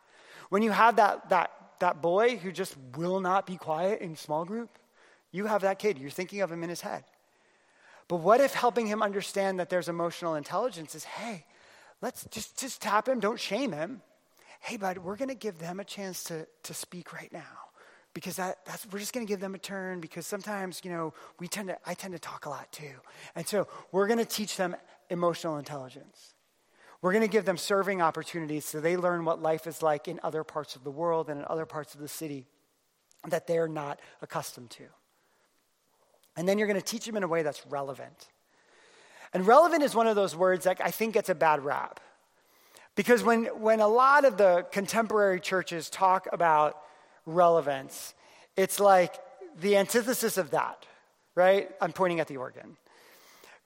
When 0.49 0.63
you 0.63 0.71
have 0.71 0.97
that, 0.97 1.29
that, 1.29 1.51
that 1.81 2.01
boy 2.01 2.37
who 2.37 2.51
just 2.51 2.75
will 2.97 3.21
not 3.21 3.47
be 3.47 3.57
quiet 3.57 4.01
in 4.01 4.17
small 4.17 4.45
group, 4.45 4.71
you 5.31 5.47
have 5.47 5.63
that 5.63 5.79
kid. 5.79 5.99
You're 5.99 6.11
thinking 6.11 6.41
of 6.41 6.51
him 6.51 6.63
in 6.63 6.71
his 6.71 6.81
head. 6.81 7.05
But 8.09 8.17
what 8.17 8.41
if 8.41 8.55
helping 8.55 8.87
him 8.87 9.03
understand 9.03 9.61
that 9.61 9.69
there's 9.69 9.89
emotional 9.89 10.35
intelligence 10.35 10.95
is, 10.95 11.05
hey, 11.05 11.45
let's 12.01 12.25
just, 12.31 12.59
just 12.59 12.81
tap 12.81 13.07
him, 13.07 13.21
don't 13.21 13.39
shame 13.39 13.73
him. 13.73 14.01
Hey, 14.61 14.77
bud, 14.77 14.99
we're 14.99 15.17
going 15.17 15.29
to 15.29 15.35
give 15.35 15.59
them 15.59 15.81
a 15.81 15.85
chance 15.85 16.25
to, 16.25 16.47
to 16.65 16.75
speak 16.75 17.13
right 17.13 17.33
now 17.33 17.69
because 18.15 18.37
that, 18.37 18.65
that's, 18.65 18.87
we're 18.91 18.99
just 18.99 19.13
going 19.13 19.27
to 19.27 19.31
give 19.31 19.41
them 19.41 19.55
a 19.55 19.59
turn 19.59 20.01
because 20.01 20.27
sometimes, 20.27 20.81
you 20.85 20.91
know, 20.91 21.15
we 21.39 21.49
tend 21.49 21.69
to, 21.69 21.79
I 21.87 21.95
tend 21.95 22.15
to 22.15 22.19
talk 22.19 22.47
a 22.47 22.51
lot 22.51 22.71
too. 22.73 22.95
And 23.35 23.47
so 23.47 23.69
we're 23.93 24.07
going 24.07 24.19
to 24.19 24.25
teach 24.25 24.57
them 24.57 24.77
emotional 25.11 25.57
intelligence. 25.57 26.35
We're 27.01 27.13
going 27.13 27.23
to 27.23 27.31
give 27.31 27.45
them 27.45 27.57
serving 27.57 28.03
opportunities 28.03 28.65
so 28.65 28.81
they 28.81 28.97
learn 28.97 29.25
what 29.25 29.41
life 29.41 29.67
is 29.67 29.83
like 29.83 30.09
in 30.09 30.19
other 30.23 30.43
parts 30.43 30.75
of 30.75 30.83
the 30.83 30.91
world 30.91 31.29
and 31.29 31.39
in 31.39 31.47
other 31.49 31.67
parts 31.67 31.95
of 31.95 32.01
the 32.01 32.09
city 32.09 32.47
that 33.29 33.47
they're 33.47 33.69
not 33.69 34.01
accustomed 34.21 34.71
to. 34.71 34.85
And 36.37 36.49
then 36.49 36.59
you're 36.59 36.69
going 36.69 36.81
to 36.81 36.87
teach 36.87 37.05
them 37.07 37.17
in 37.17 37.23
a 37.23 37.29
way 37.29 37.43
that's 37.43 37.65
relevant. 37.67 38.29
And 39.33 39.47
relevant 39.47 39.83
is 39.83 39.95
one 39.95 40.07
of 40.07 40.17
those 40.17 40.35
words 40.35 40.65
that 40.65 40.81
I 40.83 40.91
think 40.91 41.15
gets 41.15 41.29
a 41.29 41.35
bad 41.35 41.65
rap. 41.65 42.01
Because 42.99 43.23
when, 43.23 43.45
when 43.61 43.79
a 43.79 43.87
lot 43.87 44.25
of 44.25 44.39
the 44.39 44.67
contemporary 44.73 45.39
churches 45.39 45.89
talk 45.89 46.27
about 46.33 46.83
relevance, 47.27 48.13
it's 48.57 48.81
like 48.81 49.15
the 49.61 49.77
antithesis 49.77 50.37
of 50.37 50.51
that, 50.51 50.85
right? 51.37 51.71
I'm 51.81 51.93
pointing 51.93 52.19
at 52.19 52.27
the 52.27 52.39
organ. 52.39 52.77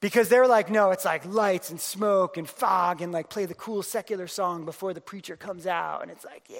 Because 0.00 0.28
they're 0.28 0.46
like, 0.46 0.68
no, 0.68 0.90
it's 0.90 1.06
like 1.06 1.24
lights 1.24 1.70
and 1.70 1.80
smoke 1.80 2.36
and 2.36 2.46
fog 2.46 3.00
and 3.00 3.10
like 3.10 3.30
play 3.30 3.46
the 3.46 3.54
cool 3.54 3.82
secular 3.82 4.26
song 4.26 4.66
before 4.66 4.92
the 4.92 5.00
preacher 5.00 5.34
comes 5.34 5.66
out. 5.66 6.02
And 6.02 6.10
it's 6.10 6.26
like, 6.26 6.42
yeah, 6.50 6.58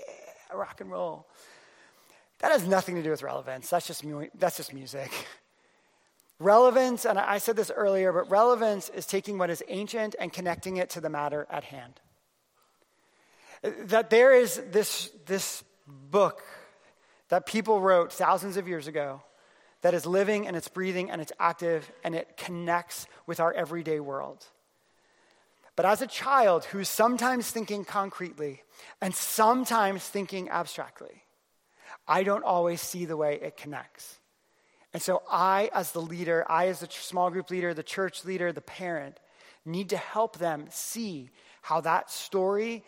rock 0.55 0.81
and 0.81 0.91
roll. 0.91 1.27
That 2.39 2.53
has 2.53 2.67
nothing 2.67 2.95
to 2.95 3.03
do 3.03 3.11
with 3.11 3.23
relevance. 3.23 3.69
That's 3.69 3.87
just, 3.87 4.03
mu- 4.03 4.29
that's 4.39 4.57
just 4.57 4.73
music. 4.73 5.13
Relevance, 6.39 7.05
and 7.05 7.19
I 7.19 7.37
said 7.37 7.55
this 7.55 7.71
earlier, 7.71 8.13
but 8.13 8.29
relevance 8.31 8.89
is 8.89 9.05
taking 9.07 9.37
what 9.37 9.51
is 9.51 9.63
ancient 9.69 10.17
and 10.19 10.33
connecting 10.33 10.79
it 10.79 10.89
to 10.91 11.01
the 11.01 11.11
matter 11.11 11.47
at 11.51 11.65
hand. 11.65 12.01
That 13.63 14.11
there 14.11 14.35
is 14.35 14.61
this, 14.71 15.11
this 15.27 15.63
book 15.87 16.43
that 17.29 17.47
people 17.47 17.81
wrote 17.81 18.13
thousands 18.13 18.57
of 18.57 18.69
years 18.69 18.87
ago 18.87 19.23
that 19.83 19.95
is 19.95 20.07
living 20.07 20.47
and 20.47 20.57
it's 20.57 20.69
breathing 20.69 21.11
and 21.11 21.21
it's 21.21 21.33
active 21.39 21.91
and 22.05 22.15
it 22.15 22.37
connects 22.37 23.07
with 23.27 23.41
our 23.41 23.53
everyday 23.53 24.01
world. 24.01 24.45
But 25.77 25.87
as 25.87 26.03
a 26.03 26.07
child 26.07 26.65
who's 26.67 26.89
sometimes 26.89 27.51
thinking 27.51 27.85
concretely 27.85 28.63
and 29.01 29.15
sometimes 29.15 30.05
thinking 30.05 30.51
abstractly, 30.51 31.23
I 32.07 32.25
don't 32.25 32.45
always 32.45 32.81
see 32.81 33.05
the 33.05 33.17
way 33.17 33.39
it 33.41 33.57
connects. 33.57 34.19
And 34.93 35.03
so 35.03 35.23
I, 35.31 35.71
as 35.73 35.93
the 35.93 36.03
leader, 36.03 36.45
I, 36.49 36.67
as 36.67 36.81
the 36.81 36.89
small 36.91 37.31
group 37.31 37.51
leader, 37.51 37.73
the 37.73 37.83
church 37.83 38.25
leader, 38.25 38.53
the 38.53 38.61
parent, 38.61 39.19
need 39.65 39.89
to 39.91 39.97
help 39.97 40.39
them 40.39 40.67
see 40.71 41.31
how 41.63 41.81
that 41.81 42.11
story 42.11 42.85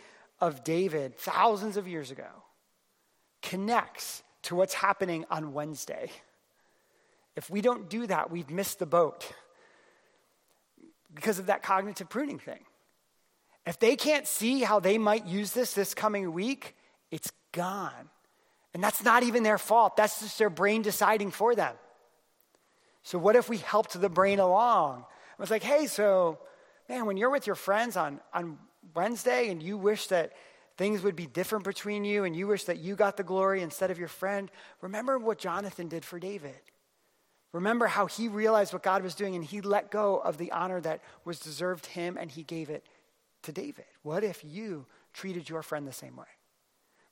of 0.47 0.63
David 0.63 1.17
thousands 1.17 1.77
of 1.77 1.89
years 1.89 2.11
ago 2.11 2.29
connects 3.43 4.23
to 4.43 4.55
what's 4.55 4.75
happening 4.75 5.25
on 5.31 5.53
Wednesday. 5.53 6.11
If 7.35 7.49
we 7.49 7.61
don't 7.61 7.89
do 7.89 8.07
that, 8.07 8.31
we've 8.31 8.51
missed 8.51 8.79
the 8.79 8.87
boat 8.87 9.27
because 11.15 11.39
of 11.39 11.47
that 11.47 11.63
cognitive 11.63 12.09
pruning 12.09 12.39
thing. 12.39 12.61
If 13.67 13.79
they 13.79 13.97
can't 13.97 14.27
see 14.27 14.61
how 14.61 14.81
they 14.81 14.99
might 14.99 15.27
use 15.27 15.53
this 15.53 15.73
this 15.73 15.95
coming 15.95 16.33
week, 16.33 16.77
it's 17.11 17.33
gone. 17.53 18.11
And 18.75 18.83
that's 18.83 19.03
not 19.03 19.23
even 19.23 19.43
their 19.43 19.59
fault. 19.59 19.97
That's 19.97 20.21
just 20.21 20.39
their 20.39 20.51
brain 20.51 20.83
deciding 20.83 21.31
for 21.31 21.55
them. 21.55 21.75
So, 23.03 23.19
what 23.19 23.37
if 23.37 23.49
we 23.49 23.59
helped 23.59 23.99
the 23.99 24.09
brain 24.09 24.41
along? 24.41 25.05
I 25.39 25.43
was 25.43 25.51
like, 25.51 25.63
hey, 25.63 25.87
so, 25.87 26.39
man, 26.89 27.07
when 27.07 27.17
you're 27.17 27.31
with 27.31 27.47
your 27.47 27.57
friends 27.57 27.97
on, 27.97 28.21
on 28.33 28.59
Wednesday 28.95 29.51
and 29.51 29.63
you 29.63 29.77
wish 29.77 30.09
that 30.09 30.33
things 30.77 31.03
would 31.03 31.17
be 31.17 31.27
different 31.27 31.65
between 31.65 32.05
you 32.05 32.25
and 32.25 32.35
you 32.35 32.47
wish 32.47 32.65
that 32.65 32.79
you 32.79 32.97
got 32.97 33.17
the 33.17 33.23
glory 33.23 33.63
instead 33.63 33.91
of 33.91 33.99
your 33.99 34.09
friend, 34.09 34.51
remember 34.81 35.19
what 35.19 35.39
Jonathan 35.39 35.89
did 35.89 36.05
for 36.05 36.19
David. 36.19 36.59
Remember 37.53 37.87
how 37.87 38.07
he 38.07 38.27
realized 38.27 38.73
what 38.73 38.83
God 38.83 39.03
was 39.05 39.15
doing 39.15 39.37
and 39.37 39.45
he 39.45 39.61
let 39.61 39.91
go 39.91 40.19
of 40.19 40.39
the 40.39 40.51
honor 40.51 40.81
that 40.81 41.01
was 41.25 41.39
deserved 41.39 41.87
him 41.87 42.17
and 42.19 42.31
he 42.31 42.43
gave 42.43 42.69
it 42.69 42.85
to 43.45 43.53
David. 43.53 43.85
What 44.03 44.25
if 44.25 44.45
you 44.45 44.87
treated 45.13 45.49
your 45.49 45.63
friend 45.63 45.87
the 45.87 45.93
same 45.93 46.17
way? 46.17 46.27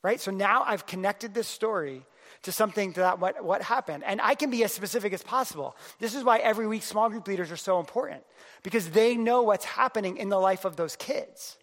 Right? 0.02 0.20
So 0.20 0.32
now 0.32 0.64
I've 0.66 0.84
connected 0.84 1.32
this 1.32 1.46
story 1.46 2.04
to 2.42 2.50
something 2.50 2.92
that 2.92 3.20
what, 3.20 3.44
what 3.44 3.62
happened. 3.62 4.02
And 4.04 4.20
I 4.20 4.34
can 4.34 4.50
be 4.50 4.64
as 4.64 4.72
specific 4.72 5.12
as 5.12 5.22
possible. 5.22 5.76
This 6.00 6.14
is 6.14 6.24
why 6.24 6.38
every 6.38 6.66
week 6.66 6.82
small 6.82 7.08
group 7.08 7.28
leaders 7.28 7.52
are 7.52 7.56
so 7.56 7.78
important 7.78 8.24
because 8.64 8.90
they 8.90 9.14
know 9.14 9.42
what's 9.42 9.64
happening 9.64 10.16
in 10.16 10.28
the 10.28 10.38
life 10.38 10.64
of 10.64 10.74
those 10.74 10.96
kids. 10.96 11.56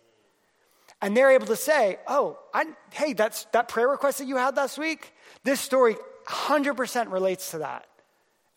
And 1.02 1.16
they're 1.16 1.32
able 1.32 1.48
to 1.48 1.56
say, 1.56 1.98
oh, 2.08 2.38
I, 2.54 2.66
hey, 2.92 3.14
that's, 3.14 3.46
that 3.54 3.70
prayer 3.70 3.88
request 3.88 4.18
that 4.18 4.26
you 4.26 4.36
had 4.36 4.58
last 4.58 4.78
week, 4.78 5.14
this 5.44 5.62
story 5.62 5.96
100% 6.28 7.12
relates 7.12 7.52
to 7.52 7.60
that. 7.60 7.88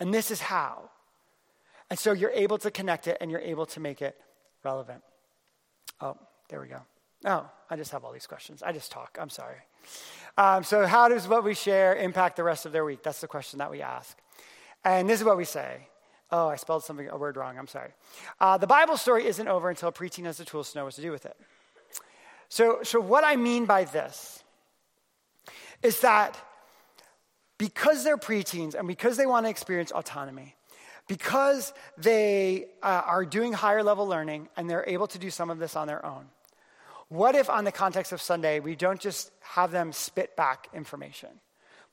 And 0.01 0.13
this 0.13 0.31
is 0.31 0.41
how. 0.41 0.91
And 1.89 1.99
so 1.99 2.13
you're 2.13 2.31
able 2.31 2.59
to 2.59 2.71
connect 2.71 3.07
it 3.07 3.19
and 3.21 3.31
you're 3.31 3.41
able 3.41 3.67
to 3.67 3.81
make 3.81 4.03
it 4.03 4.17
relevant. 4.65 5.03
Oh, 6.01 6.17
there 6.49 6.61
we 6.61 6.67
go. 6.67 6.81
Oh, 7.25 7.49
I 7.71 7.77
just 7.77 7.93
have 7.93 8.05
all 8.05 8.13
these 8.13 8.27
questions. 8.27 8.63
I 8.63 8.73
just 8.73 8.91
talk. 8.91 9.17
I'm 9.21 9.31
sorry. 9.31 9.59
Um, 10.37 10.65
so, 10.65 10.87
how 10.87 11.09
does 11.09 11.29
what 11.29 11.45
we 11.45 11.55
share 11.55 11.95
impact 11.95 12.37
the 12.37 12.45
rest 12.45 12.67
of 12.67 12.73
their 12.73 12.85
week? 12.85 13.03
That's 13.03 13.21
the 13.21 13.29
question 13.29 13.59
that 13.59 13.71
we 13.71 13.83
ask. 13.83 14.17
And 14.85 15.09
this 15.09 15.21
is 15.21 15.25
what 15.25 15.37
we 15.37 15.45
say. 15.45 15.89
Oh, 16.31 16.49
I 16.49 16.57
spelled 16.57 16.83
something, 16.83 17.09
a 17.09 17.17
word 17.17 17.37
wrong. 17.37 17.59
I'm 17.59 17.67
sorry. 17.67 17.91
Uh, 18.41 18.57
the 18.57 18.67
Bible 18.67 18.97
story 18.97 19.27
isn't 19.27 19.47
over 19.47 19.69
until 19.69 19.93
preaching 19.93 20.25
has 20.25 20.39
the 20.39 20.45
tools 20.45 20.73
to 20.73 20.79
know 20.79 20.85
what 20.85 20.95
to 20.95 21.03
do 21.03 21.13
with 21.13 21.27
it. 21.27 21.37
So, 22.53 22.81
so 22.83 23.01
what 23.01 23.25
I 23.25 23.37
mean 23.37 23.65
by 23.65 23.85
this 23.85 24.45
is 25.83 26.01
that 26.01 26.39
because 27.57 28.05
they're 28.05 28.19
preteens 28.19 28.75
and 28.75 28.87
because 28.87 29.17
they 29.17 29.25
want 29.25 29.47
to 29.47 29.51
experience 29.51 29.91
autonomy, 29.91 30.55
because 31.09 31.73
they 31.97 32.67
uh, 32.83 33.05
are 33.07 33.25
doing 33.25 33.55
higher 33.55 33.83
level 33.83 34.07
learning 34.07 34.51
and 34.55 34.69
they're 34.69 34.85
able 34.87 35.07
to 35.07 35.19
do 35.19 35.31
some 35.31 35.49
of 35.49 35.59
this 35.59 35.77
on 35.77 35.87
their 35.87 36.05
own, 36.05 36.27
what 37.09 37.37
if, 37.37 37.49
on 37.49 37.65
the 37.65 37.73
context 37.73 38.13
of 38.13 38.21
Sunday, 38.21 38.61
we 38.61 38.77
don't 38.77 39.01
just 39.01 39.31
have 39.41 39.71
them 39.71 39.91
spit 39.91 40.37
back 40.37 40.69
information, 40.75 41.31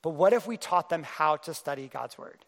but 0.02 0.10
what 0.10 0.34
if 0.34 0.46
we 0.46 0.58
taught 0.58 0.90
them 0.90 1.04
how 1.04 1.36
to 1.36 1.54
study 1.54 1.88
God's 1.90 2.18
Word? 2.18 2.44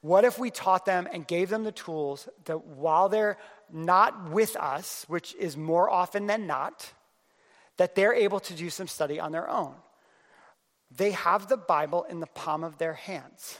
What 0.00 0.24
if 0.24 0.38
we 0.38 0.52
taught 0.52 0.86
them 0.86 1.08
and 1.12 1.26
gave 1.26 1.48
them 1.48 1.64
the 1.64 1.72
tools 1.72 2.28
that 2.44 2.64
while 2.64 3.08
they're 3.08 3.36
not 3.72 4.30
with 4.30 4.54
us, 4.54 5.04
which 5.08 5.34
is 5.34 5.56
more 5.56 5.90
often 5.90 6.28
than 6.28 6.46
not, 6.46 6.92
that 7.76 7.94
they're 7.94 8.14
able 8.14 8.40
to 8.40 8.54
do 8.54 8.70
some 8.70 8.88
study 8.88 9.20
on 9.20 9.32
their 9.32 9.48
own. 9.48 9.74
They 10.96 11.10
have 11.12 11.48
the 11.48 11.56
Bible 11.56 12.04
in 12.04 12.20
the 12.20 12.26
palm 12.26 12.64
of 12.64 12.78
their 12.78 12.94
hands. 12.94 13.58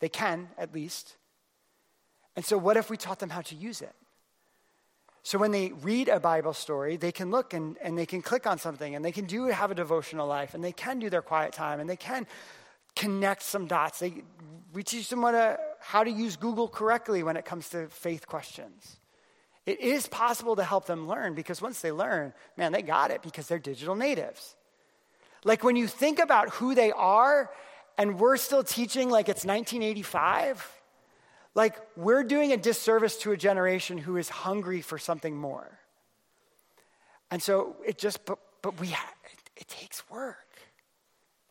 They 0.00 0.08
can, 0.08 0.48
at 0.58 0.74
least. 0.74 1.16
And 2.36 2.44
so, 2.44 2.56
what 2.58 2.76
if 2.76 2.90
we 2.90 2.96
taught 2.96 3.18
them 3.18 3.30
how 3.30 3.42
to 3.42 3.54
use 3.54 3.82
it? 3.82 3.94
So, 5.22 5.38
when 5.38 5.50
they 5.50 5.72
read 5.82 6.08
a 6.08 6.20
Bible 6.20 6.52
story, 6.52 6.96
they 6.96 7.12
can 7.12 7.30
look 7.30 7.54
and, 7.54 7.76
and 7.82 7.98
they 7.98 8.06
can 8.06 8.22
click 8.22 8.46
on 8.46 8.58
something 8.58 8.94
and 8.94 9.04
they 9.04 9.12
can 9.12 9.24
do 9.24 9.46
have 9.46 9.70
a 9.70 9.74
devotional 9.74 10.26
life 10.26 10.54
and 10.54 10.62
they 10.62 10.72
can 10.72 10.98
do 10.98 11.10
their 11.10 11.22
quiet 11.22 11.52
time 11.52 11.80
and 11.80 11.88
they 11.88 11.96
can 11.96 12.26
connect 12.94 13.42
some 13.42 13.66
dots. 13.66 13.98
They, 13.98 14.22
we 14.72 14.82
teach 14.82 15.08
them 15.08 15.22
what 15.22 15.34
a, 15.34 15.58
how 15.80 16.04
to 16.04 16.10
use 16.10 16.36
Google 16.36 16.68
correctly 16.68 17.22
when 17.22 17.36
it 17.36 17.44
comes 17.44 17.68
to 17.70 17.88
faith 17.88 18.26
questions. 18.26 18.99
It 19.66 19.80
is 19.80 20.06
possible 20.06 20.56
to 20.56 20.64
help 20.64 20.86
them 20.86 21.06
learn 21.06 21.34
because 21.34 21.60
once 21.60 21.80
they 21.80 21.92
learn, 21.92 22.32
man, 22.56 22.72
they 22.72 22.82
got 22.82 23.10
it 23.10 23.22
because 23.22 23.46
they're 23.46 23.58
digital 23.58 23.94
natives. 23.94 24.56
Like 25.44 25.62
when 25.64 25.76
you 25.76 25.86
think 25.86 26.18
about 26.18 26.50
who 26.50 26.74
they 26.74 26.92
are, 26.92 27.50
and 27.98 28.18
we're 28.18 28.36
still 28.36 28.64
teaching 28.64 29.10
like 29.10 29.28
it's 29.28 29.44
1985, 29.44 30.80
like 31.54 31.76
we're 31.96 32.22
doing 32.22 32.52
a 32.52 32.56
disservice 32.56 33.16
to 33.18 33.32
a 33.32 33.36
generation 33.36 33.98
who 33.98 34.16
is 34.16 34.28
hungry 34.28 34.80
for 34.80 34.98
something 34.98 35.36
more. 35.36 35.78
And 37.30 37.42
so 37.42 37.76
it 37.86 37.98
just, 37.98 38.24
but, 38.24 38.38
but 38.62 38.80
we, 38.80 38.88
it, 38.88 38.96
it 39.56 39.68
takes 39.68 40.08
work, 40.08 40.48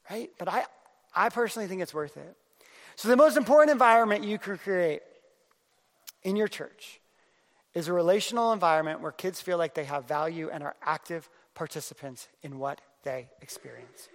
right? 0.09 0.31
But 0.37 0.47
I, 0.47 0.65
I 1.15 1.29
personally 1.29 1.67
think 1.67 1.81
it's 1.81 1.93
worth 1.93 2.17
it. 2.17 2.35
So 2.95 3.07
the 3.07 3.15
most 3.15 3.37
important 3.37 3.71
environment 3.71 4.23
you 4.23 4.37
can 4.37 4.57
create 4.57 5.01
in 6.23 6.35
your 6.35 6.47
church 6.47 6.98
is 7.73 7.87
a 7.87 7.93
relational 7.93 8.51
environment 8.53 9.01
where 9.01 9.11
kids 9.11 9.41
feel 9.41 9.57
like 9.57 9.73
they 9.73 9.83
have 9.85 10.07
value 10.07 10.49
and 10.51 10.63
are 10.63 10.75
active 10.81 11.29
participants 11.53 12.27
in 12.41 12.57
what 12.57 12.81
they 13.03 13.29
experience. 13.41 14.09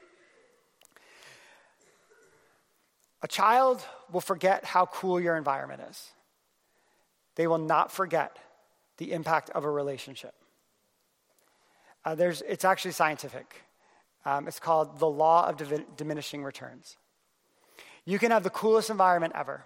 A 3.23 3.29
child 3.29 3.83
will 4.13 4.21
forget 4.21 4.65
how 4.65 4.87
cool 4.87 5.21
your 5.21 5.37
environment 5.37 5.83
is. 5.89 6.13
They 7.37 7.47
will 7.47 7.59
not 7.59 7.91
forget 7.91 8.39
the 8.99 9.13
impact 9.13 9.51
of 9.51 9.65
a 9.65 9.71
relationship. 9.71 10.35
Uh, 12.05 12.15
there's, 12.15 12.43
it's 12.43 12.65
actually 12.65 12.93
scientific. 12.93 13.63
Um, 14.27 14.47
it's 14.47 14.61
called 14.61 14.99
the 14.99 15.09
law 15.09 15.49
of 15.49 15.57
divi- 15.57 15.87
diminishing 15.97 16.45
returns. 16.45 16.97
You 18.05 18.19
can 18.19 18.31
have 18.31 18.43
the 18.43 18.51
coolest 18.51 18.91
environment 18.91 19.33
ever, 19.35 19.65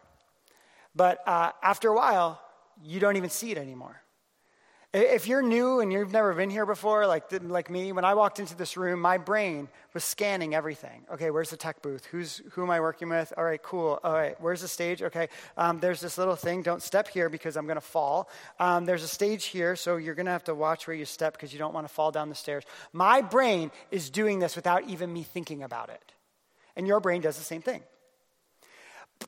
but 0.95 1.27
uh, 1.27 1.51
after 1.63 1.89
a 1.89 1.95
while, 1.95 2.41
you 2.83 3.01
don't 3.01 3.17
even 3.17 3.31
see 3.31 3.51
it 3.51 3.59
anymore. 3.59 4.01
If 4.95 5.27
you're 5.27 5.43
new 5.43 5.81
and 5.81 5.93
you've 5.93 6.13
never 6.13 6.33
been 6.33 6.49
here 6.49 6.65
before, 6.65 7.07
like, 7.07 7.25
like 7.43 7.69
me, 7.69 7.93
when 7.93 8.07
I 8.07 8.15
walked 8.15 8.41
into 8.41 8.57
this 8.57 8.75
room, 8.75 9.03
my 9.03 9.19
brain 9.19 9.69
was 9.93 10.03
scanning 10.03 10.55
everything. 10.55 11.05
Okay, 11.13 11.31
where's 11.31 11.51
the 11.51 11.59
tech 11.59 11.83
booth? 11.83 12.07
Who's, 12.07 12.41
who 12.53 12.63
am 12.63 12.71
I 12.71 12.81
working 12.81 13.11
with? 13.11 13.31
All 13.37 13.45
right, 13.45 13.63
cool. 13.63 14.01
All 14.03 14.15
right, 14.15 14.41
where's 14.41 14.63
the 14.63 14.69
stage? 14.69 15.03
Okay, 15.03 15.29
um, 15.59 15.79
there's 15.79 16.01
this 16.01 16.17
little 16.17 16.37
thing. 16.37 16.63
Don't 16.63 16.81
step 16.81 17.07
here 17.07 17.29
because 17.29 17.59
I'm 17.59 17.67
going 17.67 17.77
to 17.77 17.83
fall. 17.83 18.31
Um, 18.59 18.87
there's 18.87 19.03
a 19.03 19.09
stage 19.09 19.45
here, 19.45 19.77
so 19.77 19.99
you're 19.99 20.15
going 20.15 20.25
to 20.25 20.33
have 20.33 20.45
to 20.45 20.55
watch 20.55 20.87
where 20.87 20.97
you 20.97 21.05
step 21.05 21.35
because 21.35 21.53
you 21.53 21.59
don't 21.59 21.75
want 21.75 21.87
to 21.87 21.93
fall 21.93 22.11
down 22.11 22.31
the 22.31 22.35
stairs. 22.35 22.65
My 22.95 23.21
brain 23.21 23.71
is 23.91 24.09
doing 24.09 24.39
this 24.39 24.57
without 24.57 24.89
even 24.89 25.13
me 25.13 25.23
thinking 25.23 25.63
about 25.63 25.91
it. 25.91 26.13
And 26.77 26.87
your 26.87 27.01
brain 27.01 27.21
does 27.21 27.37
the 27.37 27.45
same 27.45 27.61
thing. 27.61 27.83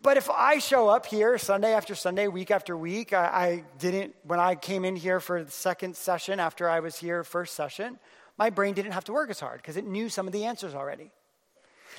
But 0.03 0.16
if 0.16 0.30
I 0.30 0.59
show 0.59 0.88
up 0.88 1.07
here 1.07 1.36
Sunday 1.36 1.74
after 1.74 1.95
Sunday, 1.95 2.28
week 2.28 2.51
after 2.51 2.76
week, 2.76 3.12
I, 3.12 3.24
I, 3.26 3.64
didn't, 3.78 4.14
when 4.22 4.41
I 4.41 4.55
came 4.55 4.84
in 4.84 4.97
here 4.97 5.20
for 5.20 5.45
the 5.45 5.51
second 5.51 5.97
session 5.97 6.41
after 6.41 6.68
I 6.68 6.80
was 6.80 6.97
here 6.97 7.22
first 7.24 7.55
session, 7.55 7.99
my 8.38 8.51
brain 8.51 8.74
didn't 8.74 8.93
have 8.93 9.05
to 9.05 9.12
work 9.12 9.30
as 9.30 9.41
hard 9.41 9.59
because 9.59 9.76
it 9.76 9.84
knew 9.84 10.09
some 10.09 10.26
of 10.26 10.32
the 10.32 10.45
answers 10.45 10.74
already. 10.74 11.11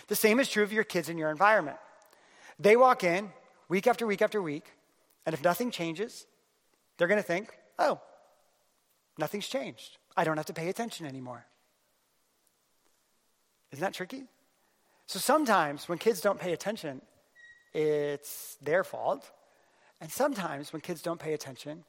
The 0.07 0.15
same 0.15 0.39
is 0.39 0.49
true 0.49 0.63
of 0.63 0.73
your 0.73 0.83
kids 0.83 1.09
in 1.09 1.17
your 1.17 1.29
environment. 1.29 1.77
They 2.59 2.75
walk 2.75 3.03
in 3.03 3.29
week 3.69 3.87
after 3.87 4.07
week 4.07 4.21
after 4.21 4.41
week, 4.41 4.65
and 5.25 5.33
if 5.33 5.43
nothing 5.43 5.69
changes, 5.69 6.25
they're 6.97 7.07
going 7.07 7.19
to 7.19 7.27
think, 7.27 7.55
oh, 7.77 7.99
nothing's 9.17 9.47
changed. 9.47 9.97
I 10.17 10.23
don't 10.23 10.37
have 10.37 10.47
to 10.47 10.53
pay 10.53 10.69
attention 10.69 11.05
anymore. 11.05 11.45
Isn't 13.71 13.81
that 13.81 13.93
tricky? 13.93 14.23
So 15.05 15.19
sometimes 15.19 15.87
when 15.87 15.97
kids 15.97 16.21
don't 16.21 16.39
pay 16.39 16.53
attention, 16.53 17.01
it's 17.73 18.57
their 18.61 18.83
fault. 18.83 19.29
And 19.99 20.11
sometimes 20.11 20.73
when 20.73 20.81
kids 20.81 21.01
don't 21.01 21.19
pay 21.19 21.33
attention, 21.33 21.83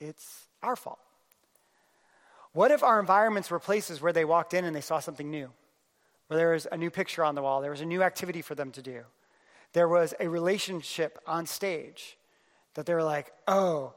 it's 0.00 0.46
our 0.62 0.76
fault. 0.76 0.98
What 2.52 2.70
if 2.70 2.82
our 2.82 3.00
environments 3.00 3.50
were 3.50 3.58
places 3.58 4.00
where 4.00 4.12
they 4.12 4.24
walked 4.24 4.52
in 4.52 4.64
and 4.64 4.74
they 4.76 4.80
saw 4.80 4.98
something 4.98 5.30
new? 5.30 5.50
Where 6.26 6.36
there 6.36 6.52
was 6.52 6.66
a 6.70 6.76
new 6.76 6.90
picture 6.90 7.24
on 7.24 7.34
the 7.34 7.42
wall, 7.42 7.60
there 7.60 7.70
was 7.70 7.80
a 7.80 7.86
new 7.86 8.02
activity 8.02 8.42
for 8.42 8.54
them 8.54 8.70
to 8.72 8.82
do, 8.82 9.02
there 9.72 9.88
was 9.88 10.12
a 10.20 10.28
relationship 10.28 11.18
on 11.26 11.46
stage 11.46 12.18
that 12.74 12.86
they 12.86 12.94
were 12.94 13.02
like, 13.02 13.32
oh, 13.48 13.94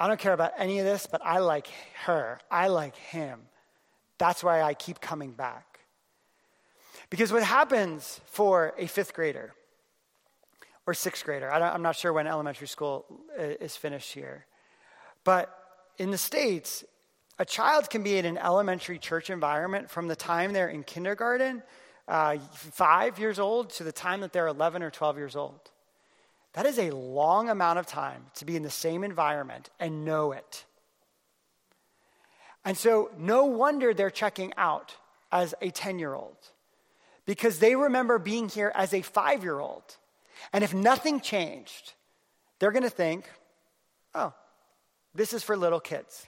I 0.00 0.08
don't 0.08 0.18
care 0.18 0.32
about 0.32 0.52
any 0.58 0.78
of 0.80 0.84
this, 0.84 1.06
but 1.06 1.20
I 1.24 1.38
like 1.38 1.68
her, 2.04 2.40
I 2.50 2.68
like 2.68 2.96
him. 2.96 3.40
That's 4.18 4.42
why 4.42 4.62
I 4.62 4.74
keep 4.74 5.00
coming 5.00 5.32
back. 5.32 5.80
Because 7.10 7.32
what 7.32 7.42
happens 7.42 8.20
for 8.26 8.74
a 8.78 8.86
fifth 8.86 9.14
grader 9.14 9.54
or 10.86 10.94
sixth 10.94 11.24
grader, 11.24 11.50
I 11.50 11.74
am 11.74 11.82
not 11.82 11.96
sure 11.96 12.12
when 12.12 12.26
elementary 12.26 12.66
school 12.66 13.06
uh, 13.38 13.42
is 13.42 13.76
finished 13.76 14.12
here, 14.12 14.46
but 15.24 15.56
in 15.98 16.10
the 16.10 16.18
States, 16.18 16.84
a 17.38 17.44
child 17.44 17.90
can 17.90 18.02
be 18.02 18.16
in 18.16 18.24
an 18.24 18.38
elementary 18.38 18.98
church 18.98 19.30
environment 19.30 19.90
from 19.90 20.08
the 20.08 20.16
time 20.16 20.52
they're 20.52 20.68
in 20.68 20.82
kindergarten, 20.82 21.62
uh, 22.08 22.38
five 22.52 23.18
years 23.18 23.38
old, 23.38 23.70
to 23.70 23.84
the 23.84 23.92
time 23.92 24.20
that 24.20 24.32
they're 24.32 24.46
11 24.48 24.82
or 24.82 24.90
12 24.90 25.16
years 25.16 25.36
old. 25.36 25.70
That 26.54 26.66
is 26.66 26.78
a 26.78 26.90
long 26.90 27.48
amount 27.48 27.78
of 27.78 27.86
time 27.86 28.26
to 28.34 28.44
be 28.44 28.56
in 28.56 28.62
the 28.62 28.70
same 28.70 29.04
environment 29.04 29.70
and 29.80 30.04
know 30.04 30.32
it. 30.32 30.64
And 32.64 32.76
so, 32.76 33.10
no 33.18 33.44
wonder 33.46 33.92
they're 33.94 34.10
checking 34.10 34.52
out 34.56 34.94
as 35.32 35.54
a 35.60 35.70
10 35.70 35.98
year 35.98 36.14
old 36.14 36.36
because 37.26 37.58
they 37.58 37.74
remember 37.74 38.18
being 38.18 38.48
here 38.48 38.70
as 38.74 38.92
a 38.92 39.02
five 39.02 39.42
year 39.42 39.58
old. 39.58 39.96
And 40.52 40.64
if 40.64 40.74
nothing 40.74 41.20
changed, 41.20 41.94
they're 42.58 42.72
going 42.72 42.82
to 42.82 42.90
think, 42.90 43.28
oh, 44.14 44.32
this 45.14 45.32
is 45.32 45.42
for 45.42 45.56
little 45.56 45.80
kids. 45.80 46.26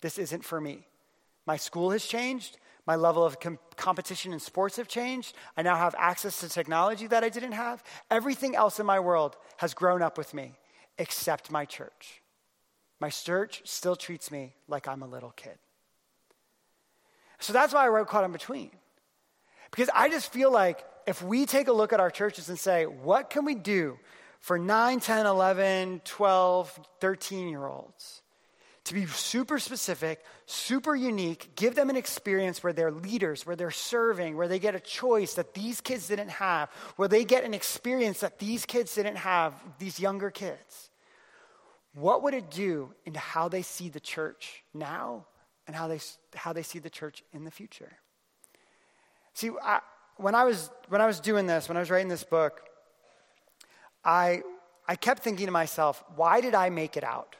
This 0.00 0.18
isn't 0.18 0.44
for 0.44 0.60
me. 0.60 0.86
My 1.46 1.56
school 1.56 1.90
has 1.90 2.04
changed. 2.04 2.58
My 2.86 2.96
level 2.96 3.24
of 3.24 3.38
com- 3.40 3.58
competition 3.76 4.32
in 4.32 4.40
sports 4.40 4.76
have 4.76 4.88
changed. 4.88 5.34
I 5.56 5.62
now 5.62 5.76
have 5.76 5.94
access 5.98 6.40
to 6.40 6.48
technology 6.48 7.06
that 7.06 7.22
I 7.22 7.28
didn't 7.28 7.52
have. 7.52 7.84
Everything 8.10 8.56
else 8.56 8.80
in 8.80 8.86
my 8.86 8.98
world 9.00 9.36
has 9.58 9.74
grown 9.74 10.02
up 10.02 10.18
with 10.18 10.34
me 10.34 10.54
except 10.98 11.50
my 11.50 11.64
church. 11.64 12.22
My 12.98 13.10
church 13.10 13.62
still 13.64 13.96
treats 13.96 14.30
me 14.30 14.54
like 14.68 14.88
I'm 14.88 15.02
a 15.02 15.06
little 15.06 15.30
kid. 15.30 15.58
So 17.38 17.52
that's 17.52 17.72
why 17.72 17.84
I 17.84 17.88
wrote 17.88 18.08
Caught 18.08 18.24
in 18.24 18.32
Between. 18.32 18.70
Because 19.70 19.88
I 19.94 20.08
just 20.08 20.32
feel 20.32 20.52
like 20.52 20.84
if 21.06 21.22
we 21.22 21.46
take 21.46 21.68
a 21.68 21.72
look 21.72 21.92
at 21.92 22.00
our 22.00 22.10
churches 22.10 22.48
and 22.48 22.58
say, 22.58 22.84
what 22.84 23.30
can 23.30 23.44
we 23.44 23.54
do 23.54 23.98
for 24.40 24.58
9, 24.58 25.00
10, 25.00 25.26
11, 25.26 26.02
12, 26.04 26.80
13 27.00 27.48
year 27.48 27.66
olds 27.66 28.22
to 28.84 28.94
be 28.94 29.06
super 29.06 29.58
specific, 29.58 30.24
super 30.46 30.94
unique, 30.96 31.50
give 31.54 31.74
them 31.74 31.90
an 31.90 31.96
experience 31.96 32.62
where 32.62 32.72
they're 32.72 32.90
leaders, 32.90 33.46
where 33.46 33.54
they're 33.54 33.70
serving, 33.70 34.36
where 34.36 34.48
they 34.48 34.58
get 34.58 34.74
a 34.74 34.80
choice 34.80 35.34
that 35.34 35.54
these 35.54 35.80
kids 35.80 36.08
didn't 36.08 36.30
have, 36.30 36.70
where 36.96 37.06
they 37.06 37.24
get 37.24 37.44
an 37.44 37.54
experience 37.54 38.20
that 38.20 38.38
these 38.38 38.64
kids 38.64 38.94
didn't 38.94 39.16
have, 39.16 39.54
these 39.78 40.00
younger 40.00 40.30
kids. 40.30 40.90
What 41.92 42.22
would 42.22 42.34
it 42.34 42.50
do 42.50 42.94
into 43.04 43.18
how 43.20 43.48
they 43.48 43.62
see 43.62 43.90
the 43.90 44.00
church 44.00 44.62
now 44.72 45.26
and 45.66 45.76
how 45.76 45.88
they, 45.88 46.00
how 46.34 46.52
they 46.52 46.62
see 46.62 46.78
the 46.78 46.90
church 46.90 47.22
in 47.32 47.44
the 47.44 47.50
future? 47.50 47.92
See, 49.34 49.50
I, 49.62 49.80
when, 50.20 50.34
I 50.34 50.44
was, 50.44 50.70
when 50.88 51.00
I 51.00 51.06
was 51.06 51.20
doing 51.20 51.46
this, 51.46 51.68
when 51.68 51.76
I 51.76 51.80
was 51.80 51.90
writing 51.90 52.08
this 52.08 52.24
book, 52.24 52.62
I, 54.04 54.42
I 54.86 54.96
kept 54.96 55.22
thinking 55.22 55.46
to 55.46 55.52
myself, 55.52 56.02
why 56.16 56.40
did 56.40 56.54
I 56.54 56.70
make 56.70 56.96
it 56.96 57.04
out? 57.04 57.36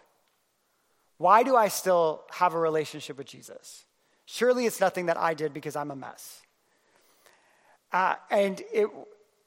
Why 1.18 1.42
do 1.42 1.54
I 1.56 1.68
still 1.68 2.22
have 2.30 2.54
a 2.54 2.58
relationship 2.58 3.18
with 3.18 3.26
Jesus? 3.26 3.84
Surely 4.24 4.66
it's 4.66 4.80
nothing 4.80 5.06
that 5.06 5.18
I 5.18 5.34
did 5.34 5.52
because 5.52 5.76
I'm 5.76 5.90
a 5.90 5.96
mess. 5.96 6.40
Uh, 7.92 8.14
and 8.30 8.62
it, 8.72 8.88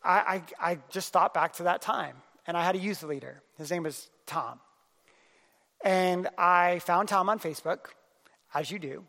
I, 0.03 0.43
I, 0.59 0.71
I 0.71 0.77
just 0.89 1.13
thought 1.13 1.33
back 1.33 1.53
to 1.53 1.63
that 1.63 1.81
time, 1.81 2.17
and 2.45 2.55
I 2.57 2.63
had 2.63 2.75
a 2.75 2.79
youth 2.79 3.01
leader. 3.03 3.41
His 3.57 3.71
name 3.71 3.83
was 3.83 4.09
Tom. 4.25 4.59
And 5.83 6.29
I 6.37 6.79
found 6.79 7.09
Tom 7.09 7.29
on 7.29 7.39
Facebook, 7.39 7.87
as 8.53 8.69
you 8.69 8.79
do, 8.79 9.03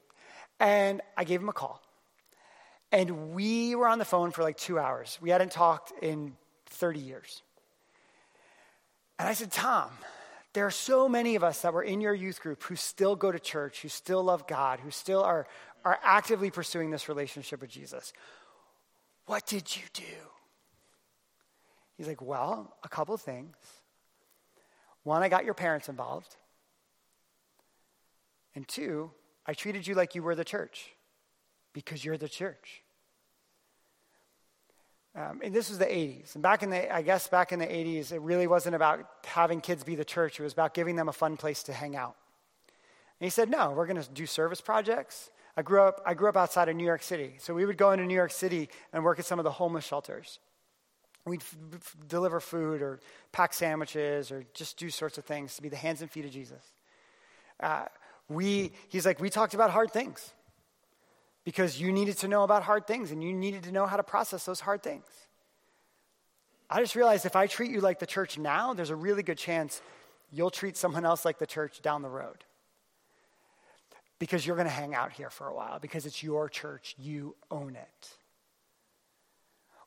and 0.58 1.02
I 1.16 1.24
gave 1.24 1.40
him 1.40 1.48
a 1.48 1.52
call. 1.52 1.83
And 2.94 3.34
we 3.34 3.74
were 3.74 3.88
on 3.88 3.98
the 3.98 4.04
phone 4.04 4.30
for 4.30 4.44
like 4.44 4.56
two 4.56 4.78
hours. 4.78 5.18
We 5.20 5.30
hadn't 5.30 5.50
talked 5.50 5.92
in 6.00 6.36
30 6.66 7.00
years. 7.00 7.42
And 9.18 9.28
I 9.28 9.32
said, 9.32 9.50
Tom, 9.50 9.90
there 10.52 10.64
are 10.64 10.70
so 10.70 11.08
many 11.08 11.34
of 11.34 11.42
us 11.42 11.62
that 11.62 11.74
were 11.74 11.82
in 11.82 12.00
your 12.00 12.14
youth 12.14 12.40
group 12.40 12.62
who 12.62 12.76
still 12.76 13.16
go 13.16 13.32
to 13.32 13.40
church, 13.40 13.82
who 13.82 13.88
still 13.88 14.22
love 14.22 14.46
God, 14.46 14.78
who 14.78 14.92
still 14.92 15.24
are, 15.24 15.48
are 15.84 15.98
actively 16.04 16.52
pursuing 16.52 16.92
this 16.92 17.08
relationship 17.08 17.62
with 17.62 17.70
Jesus. 17.70 18.12
What 19.26 19.44
did 19.44 19.74
you 19.74 19.82
do? 19.92 20.04
He's 21.96 22.06
like, 22.06 22.22
Well, 22.22 22.76
a 22.84 22.88
couple 22.88 23.16
things. 23.16 23.56
One, 25.02 25.20
I 25.20 25.28
got 25.28 25.44
your 25.44 25.54
parents 25.54 25.88
involved. 25.88 26.36
And 28.54 28.68
two, 28.68 29.10
I 29.44 29.52
treated 29.52 29.84
you 29.84 29.96
like 29.96 30.14
you 30.14 30.22
were 30.22 30.36
the 30.36 30.44
church 30.44 30.92
because 31.72 32.04
you're 32.04 32.16
the 32.16 32.28
church. 32.28 32.83
Um, 35.16 35.40
and 35.44 35.54
this 35.54 35.68
was 35.68 35.78
the 35.78 35.86
80s. 35.86 36.34
And 36.34 36.42
back 36.42 36.62
in 36.62 36.70
the, 36.70 36.92
I 36.92 37.02
guess 37.02 37.28
back 37.28 37.52
in 37.52 37.60
the 37.60 37.66
80s, 37.66 38.10
it 38.10 38.20
really 38.20 38.48
wasn't 38.48 38.74
about 38.74 39.06
having 39.24 39.60
kids 39.60 39.84
be 39.84 39.94
the 39.94 40.04
church. 40.04 40.40
It 40.40 40.42
was 40.42 40.52
about 40.52 40.74
giving 40.74 40.96
them 40.96 41.08
a 41.08 41.12
fun 41.12 41.36
place 41.36 41.62
to 41.64 41.72
hang 41.72 41.94
out. 41.94 42.16
And 43.20 43.26
he 43.26 43.30
said, 43.30 43.48
no, 43.48 43.70
we're 43.70 43.86
going 43.86 44.02
to 44.02 44.10
do 44.10 44.26
service 44.26 44.60
projects. 44.60 45.30
I 45.56 45.62
grew 45.62 45.82
up, 45.82 46.02
I 46.04 46.14
grew 46.14 46.28
up 46.28 46.36
outside 46.36 46.68
of 46.68 46.74
New 46.74 46.84
York 46.84 47.02
City. 47.02 47.36
So 47.38 47.54
we 47.54 47.64
would 47.64 47.78
go 47.78 47.92
into 47.92 48.04
New 48.04 48.14
York 48.14 48.32
City 48.32 48.68
and 48.92 49.04
work 49.04 49.20
at 49.20 49.24
some 49.24 49.38
of 49.38 49.44
the 49.44 49.52
homeless 49.52 49.84
shelters. 49.84 50.40
We'd 51.24 51.42
f- 51.42 51.56
f- 51.72 51.96
deliver 52.08 52.40
food 52.40 52.82
or 52.82 52.98
pack 53.30 53.54
sandwiches 53.54 54.32
or 54.32 54.44
just 54.52 54.76
do 54.78 54.90
sorts 54.90 55.16
of 55.16 55.24
things 55.24 55.54
to 55.56 55.62
be 55.62 55.68
the 55.68 55.76
hands 55.76 56.02
and 56.02 56.10
feet 56.10 56.24
of 56.24 56.32
Jesus. 56.32 56.72
Uh, 57.60 57.84
we, 58.28 58.72
he's 58.88 59.06
like, 59.06 59.20
we 59.20 59.30
talked 59.30 59.54
about 59.54 59.70
hard 59.70 59.92
things 59.92 60.32
because 61.44 61.80
you 61.80 61.92
needed 61.92 62.16
to 62.18 62.28
know 62.28 62.42
about 62.42 62.62
hard 62.62 62.86
things 62.86 63.10
and 63.10 63.22
you 63.22 63.32
needed 63.32 63.64
to 63.64 63.72
know 63.72 63.86
how 63.86 63.96
to 63.96 64.02
process 64.02 64.44
those 64.44 64.60
hard 64.60 64.82
things. 64.82 65.04
I 66.70 66.80
just 66.80 66.96
realized 66.96 67.26
if 67.26 67.36
I 67.36 67.46
treat 67.46 67.70
you 67.70 67.80
like 67.80 67.98
the 67.98 68.06
church 68.06 68.38
now, 68.38 68.72
there's 68.72 68.90
a 68.90 68.96
really 68.96 69.22
good 69.22 69.38
chance 69.38 69.82
you'll 70.32 70.50
treat 70.50 70.76
someone 70.76 71.04
else 71.04 71.24
like 71.24 71.38
the 71.38 71.46
church 71.46 71.82
down 71.82 72.02
the 72.02 72.08
road. 72.08 72.44
Because 74.18 74.46
you're 74.46 74.56
going 74.56 74.68
to 74.68 74.72
hang 74.72 74.94
out 74.94 75.12
here 75.12 75.28
for 75.28 75.46
a 75.46 75.54
while, 75.54 75.78
because 75.78 76.06
it's 76.06 76.22
your 76.22 76.48
church, 76.48 76.94
you 76.98 77.36
own 77.50 77.76
it. 77.76 78.08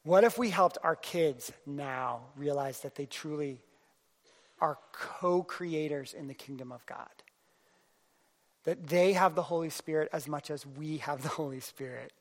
What 0.04 0.24
if 0.24 0.38
we 0.38 0.50
helped 0.50 0.78
our 0.84 0.96
kids 0.96 1.52
now 1.66 2.22
realize 2.38 2.82
that 2.82 2.96
they 2.96 3.06
truly 3.06 3.62
are 4.62 4.78
co 4.92 5.44
creators 5.44 6.14
in 6.14 6.28
the 6.28 6.34
kingdom 6.34 6.72
of 6.72 6.86
God? 6.86 7.10
That 8.68 8.86
they 8.86 9.14
have 9.14 9.34
the 9.34 9.44
Holy 9.44 9.70
Spirit 9.70 10.10
as 10.12 10.28
much 10.28 10.52
as 10.52 10.66
we 10.66 10.98
have 10.98 11.24
the 11.24 11.30
Holy 11.30 11.62
Spirit. 11.62 12.12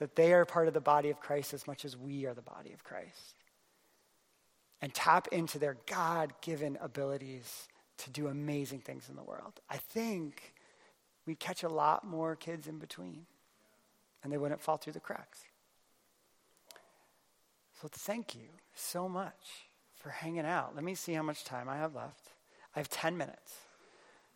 That 0.00 0.16
they 0.16 0.32
are 0.32 0.44
part 0.44 0.66
of 0.66 0.74
the 0.74 0.80
body 0.80 1.08
of 1.08 1.20
Christ 1.20 1.54
as 1.54 1.68
much 1.68 1.84
as 1.84 1.96
we 1.96 2.26
are 2.26 2.34
the 2.34 2.42
body 2.42 2.72
of 2.72 2.82
Christ. 2.82 3.36
And 4.80 4.92
tap 4.92 5.28
into 5.28 5.60
their 5.60 5.76
God 5.86 6.32
given 6.40 6.76
abilities 6.82 7.68
to 7.98 8.10
do 8.10 8.26
amazing 8.26 8.80
things 8.80 9.08
in 9.08 9.14
the 9.14 9.22
world. 9.22 9.52
I 9.70 9.76
think 9.76 10.52
we'd 11.26 11.38
catch 11.38 11.62
a 11.62 11.68
lot 11.68 12.04
more 12.04 12.34
kids 12.34 12.66
in 12.66 12.78
between 12.78 13.26
and 14.24 14.32
they 14.32 14.36
wouldn't 14.36 14.60
fall 14.60 14.78
through 14.78 14.94
the 14.94 15.00
cracks. 15.00 15.44
So 17.80 17.86
thank 17.88 18.34
you 18.34 18.48
so 18.74 19.08
much 19.08 19.68
for 19.94 20.10
hanging 20.10 20.44
out. 20.44 20.74
Let 20.74 20.82
me 20.82 20.96
see 20.96 21.12
how 21.12 21.22
much 21.22 21.44
time 21.44 21.68
I 21.68 21.76
have 21.76 21.94
left. 21.94 22.30
I 22.74 22.80
have 22.80 22.88
10 22.88 23.16
minutes. 23.16 23.54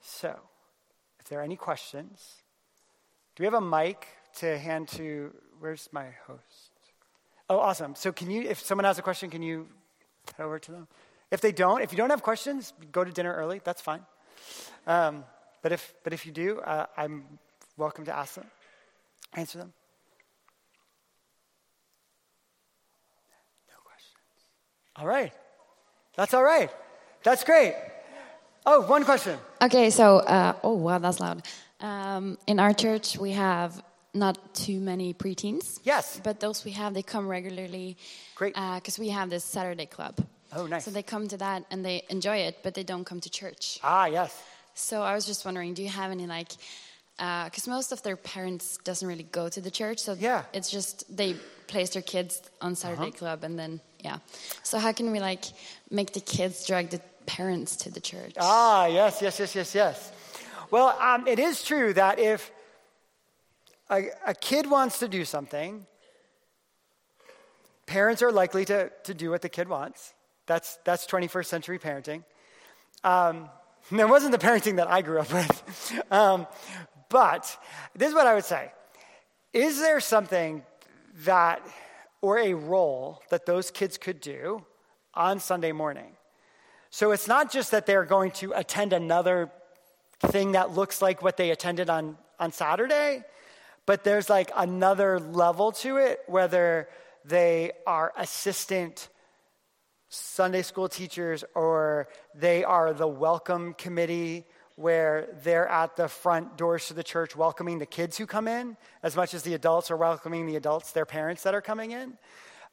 So, 0.09 0.39
if 1.19 1.29
there 1.29 1.41
are 1.41 1.43
any 1.43 1.57
questions, 1.57 2.37
do 3.35 3.43
we 3.43 3.45
have 3.47 3.55
a 3.55 3.61
mic 3.61 4.07
to 4.37 4.57
hand 4.57 4.87
to, 4.91 5.35
where's 5.59 5.89
my 5.91 6.07
host? 6.29 6.71
Oh, 7.51 7.59
awesome. 7.59 7.97
So, 7.97 8.13
can 8.13 8.31
you, 8.31 8.43
if 8.43 8.61
someone 8.61 8.85
has 8.85 9.01
a 9.01 9.03
question, 9.03 9.31
can 9.31 9.43
you 9.43 9.67
head 10.37 10.45
over 10.45 10.61
to 10.61 10.71
them? 10.71 10.87
If 11.33 11.41
they 11.41 11.51
don't, 11.51 11.83
if 11.83 11.91
you 11.91 11.99
don't 11.99 12.11
have 12.11 12.23
questions, 12.23 12.73
go 12.93 13.03
to 13.03 13.11
dinner 13.11 13.35
early. 13.35 13.61
That's 13.65 13.83
fine. 13.83 14.07
Um, 14.87 15.25
but 15.61 15.73
if, 15.73 15.93
but 16.05 16.13
if 16.13 16.25
you 16.25 16.31
do, 16.31 16.61
uh, 16.61 16.87
I'm 16.97 17.25
welcome 17.77 18.05
to 18.05 18.17
ask 18.17 18.37
them, 18.37 18.47
answer 19.35 19.59
them. 19.59 19.73
No 23.69 23.75
questions. 23.85 24.15
All 24.95 25.07
right. 25.07 25.33
That's 26.15 26.33
all 26.33 26.45
right. 26.45 26.71
That's 27.25 27.43
great. 27.43 27.75
Oh, 28.69 28.81
one 28.83 29.05
question. 29.05 29.39
Okay, 29.63 29.91
so, 29.91 30.19
uh, 30.19 30.55
oh, 30.65 30.75
wow, 30.75 30.99
that's 30.99 31.21
loud. 31.21 31.43
Um, 31.81 32.37
in 32.49 32.59
our 32.59 32.75
church, 32.75 33.17
we 33.17 33.31
have 33.33 33.81
not 34.13 34.55
too 34.55 34.81
many 34.81 35.15
preteens. 35.15 35.79
Yes. 35.85 36.21
But 36.23 36.41
those 36.41 36.65
we 36.65 36.73
have, 36.73 36.93
they 36.93 37.03
come 37.03 37.29
regularly. 37.29 37.97
Great. 38.35 38.55
Because 38.55 38.99
we 38.99 39.11
have 39.11 39.31
this 39.31 39.45
Saturday 39.45 39.87
club. 39.87 40.17
Oh, 40.53 40.67
nice. 40.67 40.85
So 40.85 40.91
they 40.91 41.03
come 41.03 41.29
to 41.29 41.37
that 41.37 41.65
and 41.71 41.85
they 41.85 42.03
enjoy 42.09 42.39
it, 42.39 42.59
but 42.63 42.75
they 42.75 42.83
don't 42.83 43.05
come 43.05 43.21
to 43.21 43.31
church. 43.31 43.79
Ah, 43.85 44.07
yes. 44.07 44.43
So 44.75 45.03
I 45.03 45.15
was 45.15 45.27
just 45.27 45.45
wondering, 45.45 45.75
do 45.75 45.83
you 45.83 45.89
have 45.91 46.11
any 46.11 46.27
like, 46.27 46.53
because 47.19 47.69
most 47.69 47.93
of 47.93 48.03
their 48.03 48.17
parents 48.17 48.79
doesn't 48.79 49.07
really 49.07 49.25
go 49.25 49.49
to 49.49 49.61
the 49.61 49.71
church, 49.71 49.99
so 50.01 50.15
Yeah. 50.19 50.43
it's 50.53 50.71
just 50.71 51.05
they 51.15 51.35
place 51.67 51.91
their 51.91 52.03
kids 52.03 52.43
on 52.61 52.75
Saturday 52.75 53.11
club 53.11 53.45
and 53.45 53.59
then 53.59 53.81
yeah. 54.01 54.19
So 54.63 54.79
how 54.79 54.93
can 54.93 55.11
we 55.13 55.21
like 55.21 55.45
make 55.91 56.13
the 56.13 56.21
kids 56.21 56.67
drag 56.67 56.91
the 56.91 57.01
parents 57.27 57.77
to 57.77 57.91
the 57.91 58.01
church? 58.01 58.35
Ah, 58.39 58.87
yes, 58.87 59.21
yes, 59.21 59.39
yes, 59.39 59.55
yes, 59.55 59.75
yes. 59.75 60.13
Well, 60.71 60.97
um, 61.01 61.27
it 61.27 61.39
is 61.39 61.63
true 61.63 61.93
that 61.93 62.19
if 62.19 62.51
a, 63.91 64.09
a 64.27 64.35
kid 64.35 64.69
wants 64.69 64.99
to 65.01 65.09
do 65.09 65.25
something, 65.25 65.87
parents 67.87 68.23
are 68.23 68.33
likely 68.33 68.65
to, 68.67 68.91
to 69.05 69.15
do 69.15 69.31
what 69.31 69.43
the 69.43 69.49
kid 69.49 69.69
wants. 69.69 70.13
That's, 70.47 70.79
that's 70.85 71.07
21st 71.07 71.47
century 71.47 71.79
parenting. 71.79 72.25
Um, 73.05 73.49
that 73.93 74.09
wasn't 74.09 74.33
the 74.33 74.39
parenting 74.39 74.77
that 74.77 74.89
I 74.89 75.03
grew 75.03 75.21
up 75.21 75.33
with. 75.33 76.03
um, 76.11 76.47
but 77.09 77.57
this 77.95 78.09
is 78.09 78.15
what 78.15 78.27
I 78.27 78.35
would 78.35 78.45
say 78.45 78.73
Is 79.53 79.79
there 79.79 80.01
something 80.01 80.65
that, 81.25 81.65
or 82.21 82.39
a 82.39 82.55
role 82.55 83.23
that 83.31 83.47
those 83.47 83.71
kids 83.71 83.97
could 83.97 84.21
do 84.21 84.65
on 85.15 85.39
Sunday 85.39 85.73
morning? 85.73 86.17
So 86.97 87.11
it's 87.11 87.29
not 87.29 87.53
just 87.53 87.73
that 87.73 87.85
they're 87.85 88.07
going 88.07 88.31
to 88.41 88.53
attend 88.53 88.95
another 88.95 89.51
thing 90.19 90.53
that 90.53 90.71
looks 90.71 91.03
like 91.03 91.21
what 91.21 91.37
they 91.37 91.51
attended 91.51 91.91
on, 91.91 92.17
on 92.41 92.53
Saturday, 92.53 93.23
but 93.85 94.03
there's 94.03 94.31
like 94.31 94.51
another 94.57 95.21
level 95.21 95.73
to 95.73 95.99
it, 95.99 96.21
whether 96.27 96.89
they 97.23 97.73
are 97.87 98.15
assistant 98.17 99.11
Sunday 100.09 100.63
school 100.63 100.89
teachers 100.89 101.45
or 101.55 102.09
they 102.35 102.65
are 102.65 102.95
the 102.95 103.07
welcome 103.07 103.75
committee 103.75 104.47
where 104.77 105.29
they're 105.43 105.69
at 105.69 105.97
the 105.97 106.09
front 106.09 106.57
doors 106.57 106.87
to 106.87 106.95
the 106.95 107.05
church 107.05 107.37
welcoming 107.37 107.79
the 107.79 107.85
kids 107.85 108.17
who 108.17 108.25
come 108.25 108.49
in 108.49 108.75
as 109.03 109.15
much 109.15 109.35
as 109.35 109.43
the 109.43 109.53
adults 109.53 109.91
are 109.91 109.99
welcoming 109.99 110.47
the 110.47 110.57
adults, 110.57 110.93
their 110.93 111.05
parents 111.05 111.43
that 111.43 111.55
are 111.55 111.61
coming 111.61 111.91
in. 111.91 112.17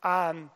Um, 0.01 0.49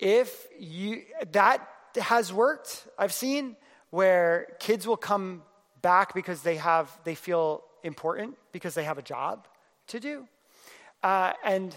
if 0.00 0.48
you, 0.58 1.02
that 1.30 1.68
has 1.96 2.32
worked, 2.32 2.86
I've 2.98 3.12
seen, 3.12 3.56
where 3.90 4.48
kids 4.58 4.86
will 4.86 4.96
come 4.96 5.42
back 5.82 6.14
because 6.14 6.42
they 6.42 6.56
have, 6.56 6.90
they 7.04 7.14
feel 7.14 7.62
important 7.82 8.36
because 8.52 8.74
they 8.74 8.84
have 8.84 8.98
a 8.98 9.02
job 9.02 9.46
to 9.88 10.00
do. 10.00 10.26
Uh, 11.02 11.32
and 11.44 11.76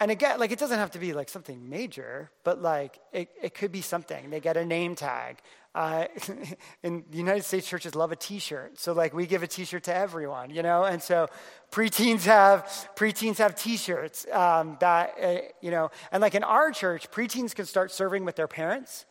and 0.00 0.12
again, 0.12 0.38
like 0.38 0.52
it 0.52 0.60
doesn't 0.60 0.78
have 0.78 0.92
to 0.92 0.98
be 0.98 1.12
like 1.12 1.28
something 1.28 1.68
major, 1.68 2.30
but 2.44 2.62
like 2.62 3.00
it, 3.12 3.30
it 3.42 3.54
could 3.54 3.72
be 3.72 3.82
something. 3.82 4.30
They 4.30 4.38
get 4.38 4.56
a 4.56 4.64
name 4.64 4.94
tag. 4.94 5.40
Uh, 5.74 6.06
in 6.82 7.04
the 7.10 7.18
United 7.18 7.44
States, 7.44 7.66
churches 7.66 7.94
love 7.94 8.12
a 8.12 8.16
T-shirt, 8.16 8.78
so 8.78 8.92
like 8.92 9.12
we 9.12 9.26
give 9.26 9.42
a 9.42 9.46
T-shirt 9.46 9.84
to 9.84 9.94
everyone, 9.94 10.50
you 10.50 10.62
know. 10.62 10.84
And 10.84 11.02
so 11.02 11.28
preteens 11.72 12.24
have 12.24 12.64
preteens 12.96 13.38
have 13.38 13.56
T-shirts 13.56 14.26
um, 14.32 14.76
that 14.80 15.14
uh, 15.20 15.38
you 15.60 15.72
know, 15.72 15.90
and 16.12 16.20
like 16.20 16.36
in 16.36 16.44
our 16.44 16.70
church, 16.70 17.10
preteens 17.10 17.54
can 17.54 17.66
start 17.66 17.90
serving 17.90 18.24
with 18.24 18.36
their 18.36 18.48
parents. 18.48 19.04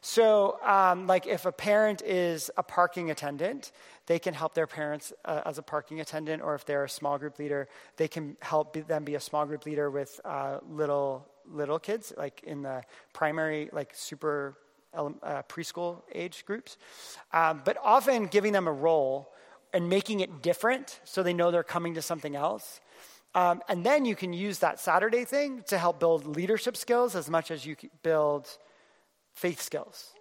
So, 0.00 0.58
um, 0.64 1.06
like, 1.06 1.26
if 1.26 1.44
a 1.44 1.52
parent 1.52 2.02
is 2.02 2.50
a 2.56 2.62
parking 2.62 3.10
attendant, 3.10 3.72
they 4.06 4.18
can 4.18 4.32
help 4.34 4.54
their 4.54 4.66
parents 4.66 5.12
uh, 5.24 5.42
as 5.44 5.58
a 5.58 5.62
parking 5.62 6.00
attendant, 6.00 6.42
or 6.42 6.54
if 6.54 6.64
they're 6.64 6.84
a 6.84 6.88
small 6.88 7.18
group 7.18 7.38
leader, 7.38 7.68
they 7.96 8.08
can 8.08 8.36
help 8.40 8.72
be, 8.72 8.80
them 8.80 9.04
be 9.04 9.14
a 9.14 9.20
small 9.20 9.44
group 9.44 9.66
leader 9.66 9.90
with 9.90 10.20
uh, 10.24 10.58
little 10.68 11.26
little 11.52 11.78
kids, 11.78 12.12
like 12.16 12.42
in 12.44 12.62
the 12.62 12.82
primary, 13.12 13.68
like 13.72 13.90
super 13.92 14.56
uh, 14.94 15.42
preschool 15.48 16.02
age 16.14 16.44
groups. 16.44 16.76
Um, 17.32 17.62
but 17.64 17.76
often 17.82 18.26
giving 18.26 18.52
them 18.52 18.66
a 18.66 18.72
role 18.72 19.32
and 19.72 19.88
making 19.88 20.20
it 20.20 20.42
different 20.42 21.00
so 21.04 21.22
they 21.22 21.32
know 21.32 21.50
they're 21.50 21.62
coming 21.62 21.94
to 21.94 22.02
something 22.02 22.36
else. 22.36 22.80
Um, 23.34 23.62
and 23.68 23.84
then 23.84 24.04
you 24.04 24.16
can 24.16 24.32
use 24.32 24.58
that 24.58 24.80
Saturday 24.80 25.24
thing 25.24 25.62
to 25.68 25.78
help 25.78 26.00
build 26.00 26.26
leadership 26.26 26.76
skills 26.76 27.14
as 27.14 27.30
much 27.30 27.50
as 27.50 27.64
you 27.64 27.76
build 28.02 28.48
faith 29.40 29.60
skills. 29.62 30.12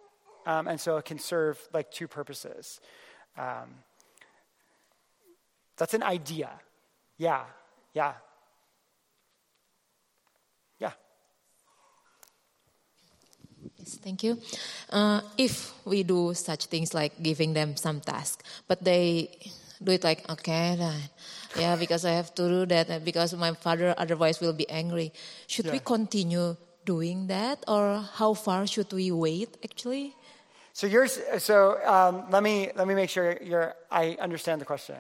Um, 0.46 0.68
and 0.68 0.80
so 0.80 0.96
it 0.98 1.06
can 1.06 1.20
serve 1.20 1.60
like 1.74 1.92
two 1.92 2.08
purposes. 2.08 2.80
Um, 3.38 3.84
that's 5.76 5.94
an 5.94 6.04
idea. 6.04 6.50
Yeah, 7.18 7.44
yeah. 7.94 8.14
Yeah. 10.80 10.94
Yes, 13.78 14.00
thank 14.02 14.24
you. 14.24 14.40
Uh, 14.90 15.20
if 15.38 15.74
we 15.84 16.04
do 16.04 16.34
such 16.34 16.68
things 16.68 16.94
like 16.94 17.22
giving 17.22 17.54
them 17.54 17.76
some 17.76 18.00
task, 18.00 18.44
but 18.68 18.84
they 18.84 19.30
do 19.84 19.92
it 19.92 20.04
like, 20.04 20.30
okay, 20.32 20.76
then, 20.80 21.00
yeah, 21.60 21.76
because 21.76 22.06
I 22.06 22.12
have 22.12 22.34
to 22.36 22.48
do 22.48 22.66
that, 22.68 23.04
because 23.04 23.36
my 23.36 23.52
father 23.52 23.94
otherwise 23.98 24.40
will 24.40 24.56
be 24.56 24.70
angry. 24.70 25.12
Should 25.48 25.66
Yeah. 25.66 25.74
we 25.76 25.80
continue 25.80 26.56
doing 26.94 27.28
that, 27.28 27.58
or 27.68 27.84
how 28.20 28.34
far 28.34 28.62
should 28.74 28.92
we 29.00 29.12
wait 29.12 29.50
actually? 29.64 30.16
So 30.74 30.88
yours. 30.88 31.20
So 31.40 31.56
um, 31.96 32.14
let 32.32 32.42
me 32.42 32.56
let 32.80 32.88
me 32.88 32.96
make 32.96 33.10
sure 33.10 33.38
you're, 33.50 33.74
I 33.92 34.18
understand 34.28 34.62
the 34.62 34.66
question. 34.66 34.96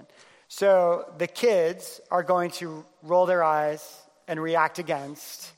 So 0.47 0.69
the 1.17 1.27
kids 1.27 2.01
are 2.09 2.23
going 2.33 2.51
to 2.59 2.67
roll 3.11 3.25
their 3.25 3.43
eyes 3.43 3.81
and 4.27 4.35
react 4.41 4.79
against 4.79 5.53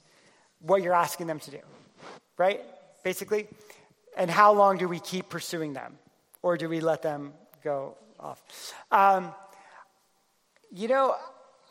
what 0.59 0.83
you're 0.83 0.99
asking 1.05 1.27
them 1.27 1.39
to 1.39 1.51
do, 1.51 1.63
right? 2.37 2.61
Basically, 3.03 3.47
and 4.15 4.29
how 4.29 4.53
long 4.53 4.77
do 4.77 4.87
we 4.87 4.99
keep 4.99 5.25
pursuing 5.29 5.73
them, 5.73 5.97
or 6.41 6.57
do 6.57 6.69
we 6.69 6.79
let 6.81 7.01
them 7.01 7.33
go 7.63 7.95
off? 8.19 8.39
Um, 8.91 9.33
you 10.71 10.87
know, 10.87 11.15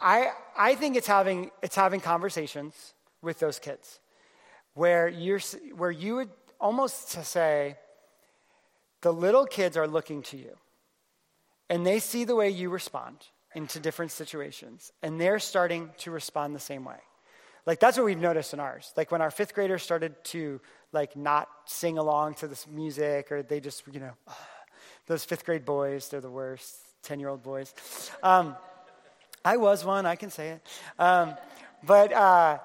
I 0.00 0.32
I 0.68 0.74
think 0.74 0.96
it's 0.96 1.06
having 1.06 1.50
it's 1.62 1.76
having 1.76 2.00
conversations 2.00 2.74
with 3.22 3.38
those 3.38 3.58
kids 3.61 3.99
where 4.80 5.08
you're 5.08 5.40
where 5.76 5.90
you 5.90 6.14
would 6.16 6.30
almost 6.58 7.12
to 7.12 7.22
say 7.22 7.76
the 9.02 9.12
little 9.12 9.44
kids 9.44 9.76
are 9.76 9.86
looking 9.86 10.22
to 10.22 10.38
you. 10.38 10.56
And 11.68 11.86
they 11.86 11.98
see 11.98 12.24
the 12.24 12.34
way 12.34 12.48
you 12.48 12.70
respond 12.70 13.16
into 13.54 13.78
different 13.78 14.10
situations. 14.10 14.90
And 15.02 15.20
they're 15.20 15.38
starting 15.38 15.90
to 15.98 16.10
respond 16.10 16.54
the 16.54 16.60
same 16.60 16.86
way. 16.86 17.00
Like 17.66 17.78
that's 17.78 17.98
what 17.98 18.06
we've 18.06 18.18
noticed 18.18 18.54
in 18.54 18.60
ours. 18.60 18.94
Like 18.96 19.12
when 19.12 19.20
our 19.20 19.30
fifth 19.30 19.52
graders 19.52 19.82
started 19.82 20.14
to 20.32 20.62
like 20.92 21.14
not 21.14 21.48
sing 21.66 21.98
along 21.98 22.34
to 22.36 22.48
this 22.48 22.66
music 22.66 23.30
or 23.30 23.42
they 23.42 23.60
just 23.60 23.82
you 23.92 24.00
know 24.00 24.14
those 25.08 25.26
fifth 25.26 25.44
grade 25.44 25.66
boys 25.66 26.08
they're 26.08 26.22
the 26.22 26.30
worst 26.30 26.74
10 27.02 27.20
year 27.20 27.28
old 27.28 27.42
boys. 27.42 27.74
Um, 28.22 28.56
i 29.44 29.58
was 29.58 29.84
one 29.84 30.06
i 30.06 30.16
can 30.16 30.30
say 30.30 30.48
it. 30.56 30.66
Um, 30.98 31.34
but 31.82 32.12
uh, 32.14 32.58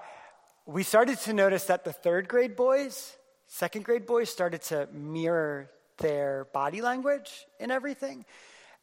we 0.65 0.83
started 0.83 1.19
to 1.19 1.33
notice 1.33 1.65
that 1.65 1.83
the 1.83 1.93
third 1.93 2.27
grade 2.27 2.55
boys 2.55 3.15
second 3.47 3.85
grade 3.85 4.05
boys 4.05 4.29
started 4.29 4.61
to 4.61 4.87
mirror 4.91 5.69
their 5.97 6.45
body 6.53 6.81
language 6.81 7.45
and 7.59 7.71
everything. 7.71 8.25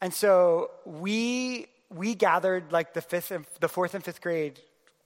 And 0.01 0.13
so 0.13 0.71
we 0.85 1.67
we 1.91 2.15
gathered 2.15 2.73
like 2.73 2.95
the 2.95 3.03
fifth 3.03 3.31
and 3.31 3.45
the 3.61 3.69
fourth 3.69 3.95
and 3.95 4.03
fifth 4.03 4.21
grade 4.21 4.61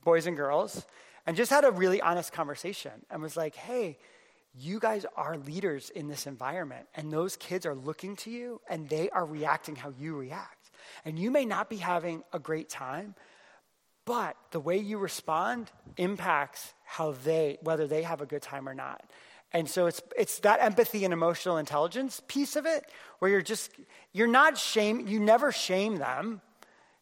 boys 0.04 0.26
and 0.26 0.36
girls 0.36 0.86
and 1.26 1.36
just 1.36 1.50
had 1.50 1.64
a 1.64 1.70
really 1.70 2.00
honest 2.00 2.32
conversation 2.32 2.92
and 3.10 3.20
was 3.20 3.36
like, 3.36 3.56
hey, 3.56 3.98
you 4.54 4.78
guys 4.78 5.04
are 5.16 5.36
leaders 5.36 5.90
in 5.90 6.06
this 6.08 6.26
environment, 6.26 6.86
and 6.94 7.12
those 7.12 7.36
kids 7.36 7.66
are 7.66 7.74
looking 7.74 8.16
to 8.16 8.30
you 8.30 8.60
and 8.70 8.88
they 8.88 9.10
are 9.10 9.26
reacting 9.26 9.76
how 9.76 9.92
you 9.98 10.16
react. 10.16 10.70
And 11.04 11.18
you 11.18 11.30
may 11.30 11.44
not 11.44 11.68
be 11.68 11.76
having 11.76 12.22
a 12.32 12.38
great 12.38 12.68
time, 12.68 13.16
but 14.06 14.36
the 14.52 14.60
way 14.60 14.78
you 14.78 14.96
respond 14.96 15.70
impacts 15.98 16.72
how 16.84 17.12
they, 17.24 17.58
whether 17.60 17.86
they 17.86 18.02
have 18.02 18.22
a 18.22 18.26
good 18.26 18.40
time 18.40 18.66
or 18.66 18.74
not. 18.74 19.04
And 19.52 19.68
so 19.68 19.86
it's, 19.86 20.00
it's 20.16 20.38
that 20.40 20.60
empathy 20.60 21.04
and 21.04 21.12
emotional 21.12 21.58
intelligence 21.58 22.22
piece 22.26 22.56
of 22.56 22.64
it 22.66 22.84
where 23.18 23.30
you're 23.30 23.42
just, 23.42 23.70
you're 24.12 24.26
not 24.26 24.56
shame, 24.56 25.06
you 25.06 25.20
never 25.20 25.52
shame 25.52 25.96
them, 25.96 26.40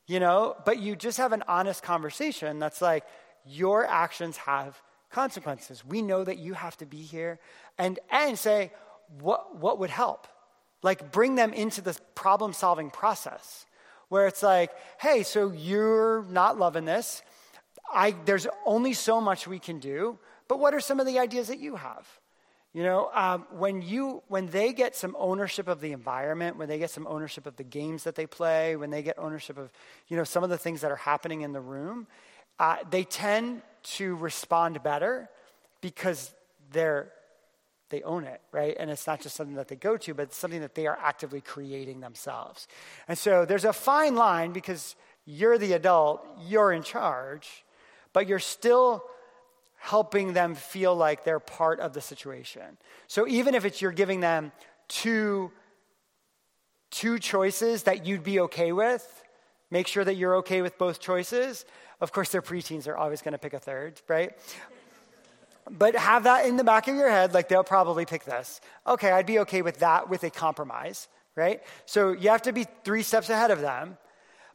you 0.06 0.18
know, 0.18 0.56
but 0.64 0.78
you 0.80 0.96
just 0.96 1.18
have 1.18 1.32
an 1.32 1.44
honest 1.46 1.82
conversation 1.82 2.58
that's 2.58 2.82
like, 2.82 3.04
your 3.46 3.86
actions 3.86 4.36
have 4.38 4.80
consequences. 5.10 5.84
We 5.84 6.02
know 6.02 6.24
that 6.24 6.38
you 6.38 6.54
have 6.54 6.76
to 6.78 6.86
be 6.86 7.02
here 7.02 7.38
and, 7.78 7.98
and 8.10 8.38
say, 8.38 8.72
what, 9.20 9.56
what 9.56 9.78
would 9.78 9.90
help? 9.90 10.26
Like 10.82 11.12
bring 11.12 11.34
them 11.34 11.52
into 11.52 11.80
this 11.80 12.00
problem 12.14 12.52
solving 12.52 12.90
process. 12.90 13.66
Where 14.14 14.28
it's 14.28 14.44
like, 14.44 14.70
hey, 15.00 15.24
so 15.24 15.50
you're 15.50 16.22
not 16.30 16.56
loving 16.56 16.84
this. 16.84 17.20
I, 17.92 18.14
there's 18.26 18.46
only 18.64 18.92
so 18.92 19.20
much 19.20 19.48
we 19.48 19.58
can 19.58 19.80
do, 19.80 20.20
but 20.46 20.60
what 20.60 20.72
are 20.72 20.78
some 20.78 21.00
of 21.00 21.06
the 21.06 21.18
ideas 21.18 21.48
that 21.48 21.58
you 21.58 21.74
have? 21.74 22.06
You 22.74 22.84
know, 22.84 23.10
um, 23.12 23.44
when 23.50 23.82
you 23.82 24.22
when 24.28 24.46
they 24.46 24.72
get 24.72 24.94
some 24.94 25.16
ownership 25.18 25.66
of 25.66 25.80
the 25.80 25.90
environment, 25.90 26.56
when 26.58 26.68
they 26.68 26.78
get 26.78 26.90
some 26.90 27.08
ownership 27.08 27.44
of 27.44 27.56
the 27.56 27.64
games 27.64 28.04
that 28.04 28.14
they 28.14 28.26
play, 28.26 28.76
when 28.76 28.90
they 28.90 29.02
get 29.02 29.18
ownership 29.18 29.58
of 29.58 29.72
you 30.06 30.16
know 30.16 30.22
some 30.22 30.44
of 30.44 30.50
the 30.50 30.58
things 30.58 30.82
that 30.82 30.92
are 30.92 31.02
happening 31.12 31.40
in 31.40 31.52
the 31.52 31.60
room, 31.60 32.06
uh, 32.60 32.76
they 32.88 33.02
tend 33.02 33.62
to 33.98 34.14
respond 34.14 34.80
better 34.84 35.28
because 35.80 36.32
they're 36.70 37.10
they 37.90 38.02
own 38.02 38.24
it, 38.24 38.40
right? 38.52 38.76
And 38.78 38.90
it's 38.90 39.06
not 39.06 39.20
just 39.20 39.36
something 39.36 39.56
that 39.56 39.68
they 39.68 39.76
go 39.76 39.96
to, 39.96 40.14
but 40.14 40.24
it's 40.24 40.36
something 40.36 40.60
that 40.60 40.74
they 40.74 40.86
are 40.86 40.98
actively 41.00 41.40
creating 41.40 42.00
themselves. 42.00 42.66
And 43.08 43.16
so 43.16 43.44
there's 43.44 43.64
a 43.64 43.72
fine 43.72 44.14
line 44.14 44.52
because 44.52 44.96
you're 45.26 45.58
the 45.58 45.72
adult, 45.74 46.26
you're 46.46 46.72
in 46.72 46.82
charge, 46.82 47.64
but 48.12 48.26
you're 48.26 48.38
still 48.38 49.04
helping 49.76 50.32
them 50.32 50.54
feel 50.54 50.94
like 50.96 51.24
they're 51.24 51.38
part 51.38 51.78
of 51.80 51.92
the 51.92 52.00
situation. 52.00 52.78
So 53.06 53.26
even 53.28 53.54
if 53.54 53.64
it's 53.64 53.82
you're 53.82 53.92
giving 53.92 54.20
them 54.20 54.52
two 54.88 55.52
two 56.90 57.18
choices 57.18 57.82
that 57.82 58.06
you'd 58.06 58.22
be 58.22 58.38
okay 58.38 58.70
with, 58.70 59.24
make 59.68 59.88
sure 59.88 60.04
that 60.04 60.14
you're 60.14 60.36
okay 60.36 60.62
with 60.62 60.78
both 60.78 61.00
choices. 61.00 61.64
Of 62.00 62.12
course, 62.12 62.30
their 62.30 62.40
preteens 62.40 62.86
are 62.86 62.96
always 62.96 63.20
going 63.20 63.32
to 63.32 63.38
pick 63.38 63.52
a 63.52 63.58
third, 63.58 64.00
right? 64.06 64.32
But 65.70 65.96
have 65.96 66.24
that 66.24 66.46
in 66.46 66.56
the 66.56 66.64
back 66.64 66.88
of 66.88 66.94
your 66.94 67.10
head, 67.10 67.32
like 67.32 67.48
they'll 67.48 67.64
probably 67.64 68.04
pick 68.04 68.24
this. 68.24 68.60
Okay, 68.86 69.10
I'd 69.10 69.26
be 69.26 69.38
okay 69.40 69.62
with 69.62 69.78
that 69.78 70.10
with 70.10 70.22
a 70.22 70.30
compromise, 70.30 71.08
right? 71.36 71.62
So 71.86 72.12
you 72.12 72.28
have 72.30 72.42
to 72.42 72.52
be 72.52 72.66
three 72.84 73.02
steps 73.02 73.30
ahead 73.30 73.50
of 73.50 73.60
them, 73.60 73.96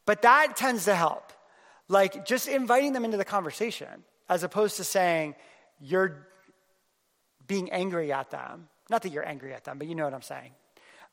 but 0.05 0.21
that 0.21 0.55
tends 0.55 0.85
to 0.85 0.95
help. 0.95 1.33
Like 1.87 2.25
just 2.25 2.47
inviting 2.47 2.93
them 2.93 3.05
into 3.05 3.17
the 3.17 3.25
conversation 3.25 4.03
as 4.29 4.43
opposed 4.43 4.77
to 4.77 4.83
saying 4.83 5.33
you're 5.81 6.27
being 7.47 7.71
angry 7.71 8.13
at 8.13 8.29
them. 8.29 8.69
Not 8.89 9.01
that 9.01 9.11
you're 9.11 9.27
angry 9.27 9.53
at 9.53 9.63
them, 9.63 9.79
but 9.79 9.87
you 9.87 9.95
know 9.95 10.03
what 10.03 10.13
I'm 10.13 10.21
saying. 10.21 10.51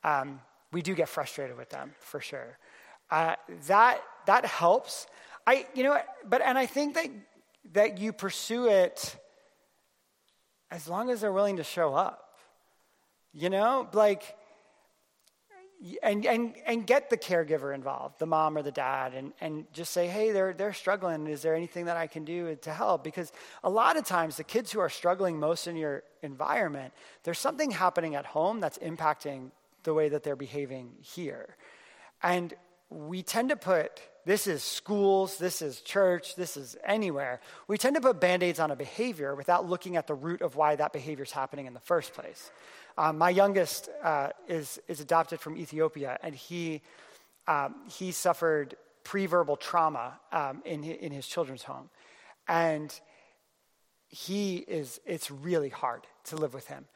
Um, 0.05 0.41
we 0.73 0.83
do 0.83 0.95
get 0.95 1.09
frustrated 1.09 1.57
with 1.57 1.71
them 1.71 1.95
for 2.01 2.21
sure. 2.21 2.59
Uh, 3.11 3.37
that 3.69 4.03
that 4.27 4.45
helps. 4.45 5.07
I 5.47 5.67
you 5.75 5.85
know, 5.85 5.99
but 6.29 6.43
and 6.43 6.59
I 6.59 6.67
think 6.67 6.95
that 6.95 7.09
that 7.73 7.99
you 7.99 8.13
pursue 8.13 8.69
it 8.69 9.17
as 10.71 10.89
long 10.89 11.11
as 11.11 11.21
they're 11.21 11.33
willing 11.33 11.57
to 11.57 11.65
show 11.65 11.95
up. 11.95 12.23
You 13.33 13.51
know, 13.51 13.89
like 13.93 14.37
and, 16.03 16.25
and, 16.25 16.55
and 16.65 16.87
get 16.87 17.11
the 17.11 17.17
caregiver 17.17 17.75
involved, 17.75 18.19
the 18.19 18.27
mom 18.27 18.57
or 18.57 18.63
the 18.63 18.73
dad, 18.73 19.15
and, 19.15 19.33
and 19.41 19.67
just 19.73 19.93
say, 19.93 20.07
hey, 20.07 20.33
they're, 20.33 20.55
they're 20.55 20.73
struggling. 20.73 21.27
Is 21.27 21.43
there 21.43 21.55
anything 21.55 21.85
that 21.87 21.97
I 21.97 22.07
can 22.07 22.25
do 22.25 22.57
to 22.63 22.73
help? 22.73 23.05
Because 23.05 23.31
a 23.63 23.71
lot 23.71 23.97
of 23.97 24.05
times, 24.05 24.37
the 24.37 24.45
kids 24.45 24.73
who 24.73 24.81
are 24.81 24.89
struggling 24.89 25.39
most 25.39 25.67
in 25.67 25.77
your 25.77 26.03
environment, 26.23 26.93
there's 27.25 27.39
something 27.39 27.71
happening 27.71 28.15
at 28.15 28.25
home 28.27 28.61
that's 28.61 28.79
impacting 28.79 29.51
the 29.83 29.93
way 29.93 30.09
that 30.09 30.23
they're 30.23 30.35
behaving 30.37 30.93
here. 31.01 31.57
And 32.23 32.55
we 32.89 33.23
tend 33.23 33.51
to 33.51 33.57
put 33.57 34.01
this 34.27 34.49
is 34.49 34.65
schools, 34.65 35.39
this 35.39 35.63
is 35.63 35.81
church, 35.81 36.35
this 36.35 36.57
is 36.57 36.77
anywhere. 36.85 37.41
We 37.69 37.79
tend 37.79 37.95
to 37.95 38.03
put 38.03 38.21
band 38.21 38.43
aids 38.43 38.59
on 38.59 38.73
a 38.73 38.77
behavior 38.77 39.37
without 39.37 39.69
looking 39.69 39.97
at 39.97 40.09
the 40.09 40.15
root 40.15 40.43
of 40.43 40.57
why 40.57 40.75
that 40.75 40.93
behavior 40.93 41.23
is 41.23 41.31
happening 41.31 41.67
in 41.67 41.75
the 41.75 41.81
first 41.81 42.13
place. 42.13 42.51
Um, 42.99 43.19
my 43.19 43.31
youngest 43.31 43.89
uh, 44.03 44.31
is, 44.49 44.81
is 44.89 45.01
adopted 45.01 45.39
from 45.39 45.57
Ethiopia, 45.57 46.19
and 46.25 46.35
he, 46.35 46.83
um, 47.47 47.77
he 47.89 48.11
suffered 48.11 48.75
pre-verbal 49.05 49.57
trauma 49.59 50.19
um, 50.33 50.61
in, 50.65 50.83
in 50.83 51.13
his 51.13 51.29
children's 51.29 51.63
home. 51.63 51.89
And 52.49 52.93
he 54.09 54.57
is, 54.57 55.01
it's 55.07 55.31
really 55.31 55.69
hard 55.69 56.05
to 56.25 56.37
live 56.37 56.53
with 56.53 56.67
him. 56.67 56.87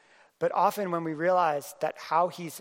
But 0.40 0.50
often 0.50 0.90
when 0.90 1.04
we 1.04 1.14
realize 1.14 1.76
that 1.80 1.94
how 1.96 2.26
he's, 2.26 2.60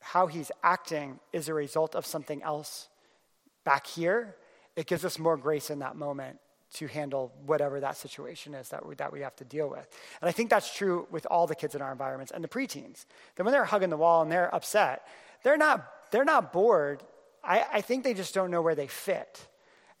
how 0.00 0.26
he's 0.26 0.50
acting 0.64 1.20
is 1.32 1.48
a 1.48 1.54
result 1.54 1.94
of 1.94 2.04
something 2.04 2.42
else 2.42 2.88
back 3.64 3.86
here, 3.86 4.36
it 4.76 4.86
gives 4.86 5.04
us 5.04 5.18
more 5.18 5.36
grace 5.36 5.70
in 5.70 5.80
that 5.80 5.96
moment 5.96 6.38
to 6.74 6.86
handle 6.86 7.32
whatever 7.44 7.80
that 7.80 7.96
situation 7.96 8.54
is 8.54 8.70
that 8.70 8.86
we, 8.86 8.94
that 8.94 9.12
we 9.12 9.20
have 9.20 9.36
to 9.36 9.44
deal 9.44 9.68
with. 9.68 9.86
And 10.20 10.28
I 10.28 10.32
think 10.32 10.48
that's 10.48 10.74
true 10.74 11.06
with 11.10 11.26
all 11.26 11.46
the 11.46 11.54
kids 11.54 11.74
in 11.74 11.82
our 11.82 11.92
environments 11.92 12.32
and 12.32 12.42
the 12.42 12.48
preteens. 12.48 13.04
That 13.36 13.44
when 13.44 13.52
they're 13.52 13.64
hugging 13.64 13.90
the 13.90 13.96
wall 13.96 14.22
and 14.22 14.32
they're 14.32 14.54
upset, 14.54 15.06
they're 15.42 15.58
not, 15.58 15.86
they're 16.10 16.24
not 16.24 16.52
bored. 16.52 17.02
I, 17.44 17.66
I 17.72 17.80
think 17.82 18.04
they 18.04 18.14
just 18.14 18.34
don't 18.34 18.50
know 18.50 18.62
where 18.62 18.74
they 18.74 18.86
fit. 18.86 19.46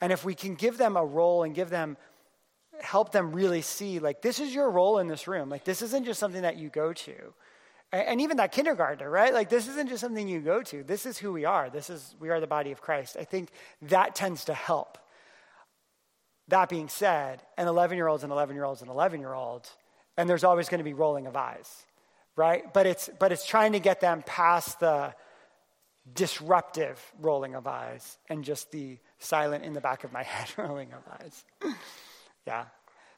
And 0.00 0.12
if 0.12 0.24
we 0.24 0.34
can 0.34 0.54
give 0.54 0.78
them 0.78 0.96
a 0.96 1.04
role 1.04 1.42
and 1.42 1.54
give 1.54 1.68
them, 1.68 1.96
help 2.80 3.12
them 3.12 3.32
really 3.32 3.60
see, 3.60 3.98
like, 3.98 4.22
this 4.22 4.40
is 4.40 4.54
your 4.54 4.70
role 4.70 4.98
in 4.98 5.08
this 5.08 5.28
room. 5.28 5.50
Like, 5.50 5.64
this 5.64 5.82
isn't 5.82 6.04
just 6.04 6.18
something 6.18 6.42
that 6.42 6.56
you 6.56 6.70
go 6.70 6.92
to. 6.92 7.34
And, 7.92 8.22
even 8.22 8.38
that 8.38 8.52
kindergartner, 8.52 9.10
right? 9.10 9.34
Like, 9.34 9.50
this 9.50 9.68
isn't 9.68 9.90
just 9.90 10.00
something 10.00 10.26
you 10.26 10.40
go 10.40 10.62
to. 10.62 10.82
This 10.82 11.04
is 11.04 11.18
who 11.18 11.30
we 11.30 11.44
are. 11.44 11.68
This 11.68 11.90
is, 11.90 12.14
we 12.18 12.30
are 12.30 12.40
the 12.40 12.46
body 12.46 12.72
of 12.72 12.80
Christ. 12.80 13.18
I 13.20 13.24
think 13.24 13.50
that 13.82 14.14
tends 14.14 14.46
to 14.46 14.54
help. 14.54 14.96
That 16.48 16.70
being 16.70 16.88
said, 16.88 17.42
an 17.58 17.68
11 17.68 17.96
year 17.96 18.08
old's 18.08 18.24
an 18.24 18.30
11 18.30 18.56
year 18.56 18.64
old's 18.64 18.80
an 18.80 18.88
11 18.88 19.20
year 19.20 19.34
old, 19.34 19.68
and 20.16 20.28
there's 20.28 20.42
always 20.42 20.70
going 20.70 20.78
to 20.78 20.84
be 20.84 20.94
rolling 20.94 21.26
of 21.26 21.36
eyes, 21.36 21.84
right? 22.34 22.72
But 22.72 22.86
it's, 22.86 23.10
but 23.18 23.30
it's 23.30 23.46
trying 23.46 23.72
to 23.72 23.80
get 23.80 24.00
them 24.00 24.22
past 24.24 24.80
the 24.80 25.14
disruptive 26.14 26.98
rolling 27.20 27.54
of 27.54 27.66
eyes 27.66 28.18
and 28.28 28.42
just 28.42 28.72
the 28.72 28.98
silent 29.18 29.64
in 29.64 29.74
the 29.74 29.80
back 29.80 30.04
of 30.04 30.12
my 30.12 30.22
head 30.22 30.50
rolling 30.56 30.92
of 30.92 31.02
eyes. 31.20 31.44
yeah. 32.46 32.64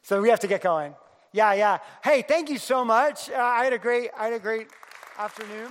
So 0.01 0.21
we 0.21 0.29
have 0.29 0.41
to 0.41 0.47
get 0.47 0.61
going. 0.61 0.93
Yeah, 1.35 1.51
yeah. 1.51 1.79
Hey, 2.01 2.21
thank 2.21 2.49
you 2.49 2.57
so 2.57 2.85
much. 2.85 3.29
Uh, 3.29 3.35
I 3.35 3.65
had 3.65 3.73
a 3.73 3.77
great, 3.77 4.09
I 4.17 4.23
had 4.23 4.33
a 4.33 4.39
great 4.39 4.69
afternoon. 5.19 5.69